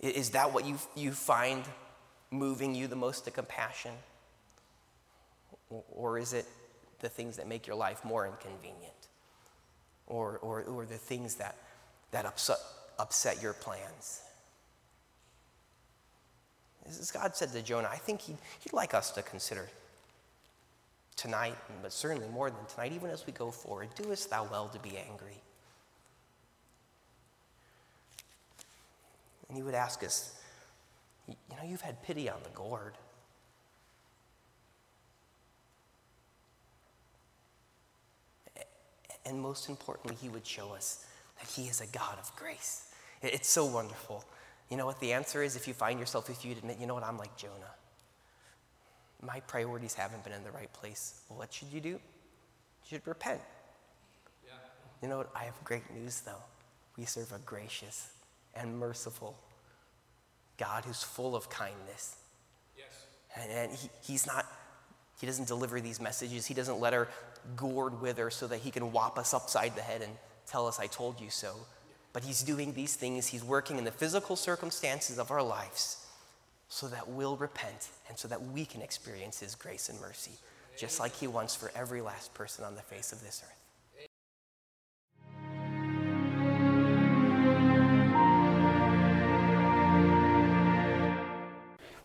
Is 0.00 0.30
that 0.30 0.52
what 0.52 0.66
you, 0.66 0.78
you 0.94 1.12
find 1.12 1.64
moving 2.30 2.74
you 2.74 2.86
the 2.88 2.96
most 2.96 3.24
to 3.24 3.30
compassion? 3.30 3.92
Or 5.70 6.18
is 6.18 6.32
it 6.32 6.46
the 7.00 7.08
things 7.08 7.36
that 7.36 7.46
make 7.46 7.66
your 7.66 7.76
life 7.76 8.04
more 8.04 8.26
inconvenient? 8.26 8.92
Or, 10.06 10.38
or, 10.38 10.62
or 10.62 10.86
the 10.86 10.96
things 10.96 11.34
that, 11.36 11.56
that 12.10 12.24
upset, 12.24 12.58
upset 12.98 13.42
your 13.42 13.52
plans? 13.52 14.22
As 16.86 17.10
God 17.10 17.36
said 17.36 17.52
to 17.52 17.62
Jonah, 17.62 17.88
I 17.92 17.96
think 17.96 18.22
he'd, 18.22 18.38
he'd 18.60 18.72
like 18.72 18.94
us 18.94 19.10
to 19.12 19.22
consider 19.22 19.68
tonight, 21.16 21.56
but 21.82 21.92
certainly 21.92 22.28
more 22.28 22.48
than 22.48 22.64
tonight, 22.66 22.92
even 22.92 23.10
as 23.10 23.26
we 23.26 23.32
go 23.32 23.50
forward, 23.50 23.88
doest 23.96 24.30
thou 24.30 24.48
well 24.50 24.68
to 24.68 24.78
be 24.78 24.96
angry? 24.96 25.42
And 29.48 29.56
he 29.56 29.62
would 29.62 29.74
ask 29.74 30.04
us, 30.04 30.34
you 31.26 31.34
know, 31.50 31.68
you've 31.68 31.80
had 31.80 32.02
pity 32.02 32.30
on 32.30 32.38
the 32.42 32.50
gourd. 32.50 32.94
And 39.28 39.40
most 39.40 39.68
importantly, 39.68 40.16
he 40.20 40.30
would 40.30 40.46
show 40.46 40.72
us 40.72 41.04
that 41.38 41.48
he 41.48 41.68
is 41.68 41.80
a 41.80 41.86
God 41.86 42.18
of 42.18 42.34
grace. 42.34 42.90
It's 43.22 43.48
so 43.48 43.66
wonderful. 43.66 44.24
You 44.70 44.76
know 44.76 44.86
what 44.86 45.00
the 45.00 45.12
answer 45.12 45.42
is 45.42 45.54
if 45.54 45.68
you 45.68 45.74
find 45.74 46.00
yourself, 46.00 46.30
if 46.30 46.44
you 46.44 46.52
admit, 46.52 46.78
you 46.80 46.86
know 46.86 46.94
what, 46.94 47.04
I'm 47.04 47.18
like 47.18 47.36
Jonah. 47.36 47.74
My 49.22 49.40
priorities 49.40 49.94
haven't 49.94 50.24
been 50.24 50.32
in 50.32 50.44
the 50.44 50.50
right 50.50 50.72
place. 50.72 51.20
Well, 51.28 51.40
what 51.40 51.52
should 51.52 51.68
you 51.68 51.80
do? 51.80 51.88
You 51.88 52.00
should 52.88 53.06
repent. 53.06 53.40
Yeah. 54.46 54.52
You 55.02 55.08
know 55.08 55.18
what? 55.18 55.30
I 55.34 55.44
have 55.44 55.62
great 55.64 55.90
news 55.92 56.20
though. 56.20 56.42
We 56.96 57.04
serve 57.04 57.32
a 57.32 57.38
gracious 57.38 58.10
and 58.54 58.78
merciful 58.78 59.36
God 60.56 60.84
who's 60.84 61.02
full 61.02 61.36
of 61.36 61.50
kindness. 61.50 62.16
Yes. 62.76 63.06
And, 63.36 63.50
and 63.50 63.72
he, 63.72 63.88
he's 64.02 64.26
not, 64.26 64.46
he 65.18 65.26
doesn't 65.26 65.48
deliver 65.48 65.80
these 65.80 66.00
messages. 66.00 66.46
He 66.46 66.54
doesn't 66.54 66.80
let 66.80 66.94
our 66.94 67.08
gourd 67.56 68.00
wither 68.00 68.30
so 68.30 68.46
that 68.46 68.60
he 68.60 68.70
can 68.70 68.92
whop 68.92 69.18
us 69.18 69.34
upside 69.34 69.74
the 69.74 69.82
head 69.82 70.02
and 70.02 70.12
tell 70.46 70.66
us, 70.66 70.78
I 70.78 70.86
told 70.86 71.20
you 71.20 71.30
so. 71.30 71.54
But 72.12 72.24
he's 72.24 72.42
doing 72.42 72.72
these 72.72 72.94
things. 72.94 73.26
He's 73.26 73.44
working 73.44 73.78
in 73.78 73.84
the 73.84 73.90
physical 73.90 74.36
circumstances 74.36 75.18
of 75.18 75.30
our 75.30 75.42
lives 75.42 76.06
so 76.68 76.86
that 76.88 77.08
we'll 77.08 77.36
repent 77.36 77.88
and 78.08 78.16
so 78.16 78.28
that 78.28 78.42
we 78.42 78.64
can 78.64 78.80
experience 78.80 79.40
his 79.40 79.54
grace 79.54 79.88
and 79.88 80.00
mercy, 80.00 80.32
just 80.78 81.00
like 81.00 81.14
he 81.14 81.26
wants 81.26 81.54
for 81.56 81.72
every 81.74 82.00
last 82.00 82.32
person 82.34 82.64
on 82.64 82.76
the 82.76 82.82
face 82.82 83.12
of 83.12 83.22
this 83.22 83.42
earth. 83.44 83.57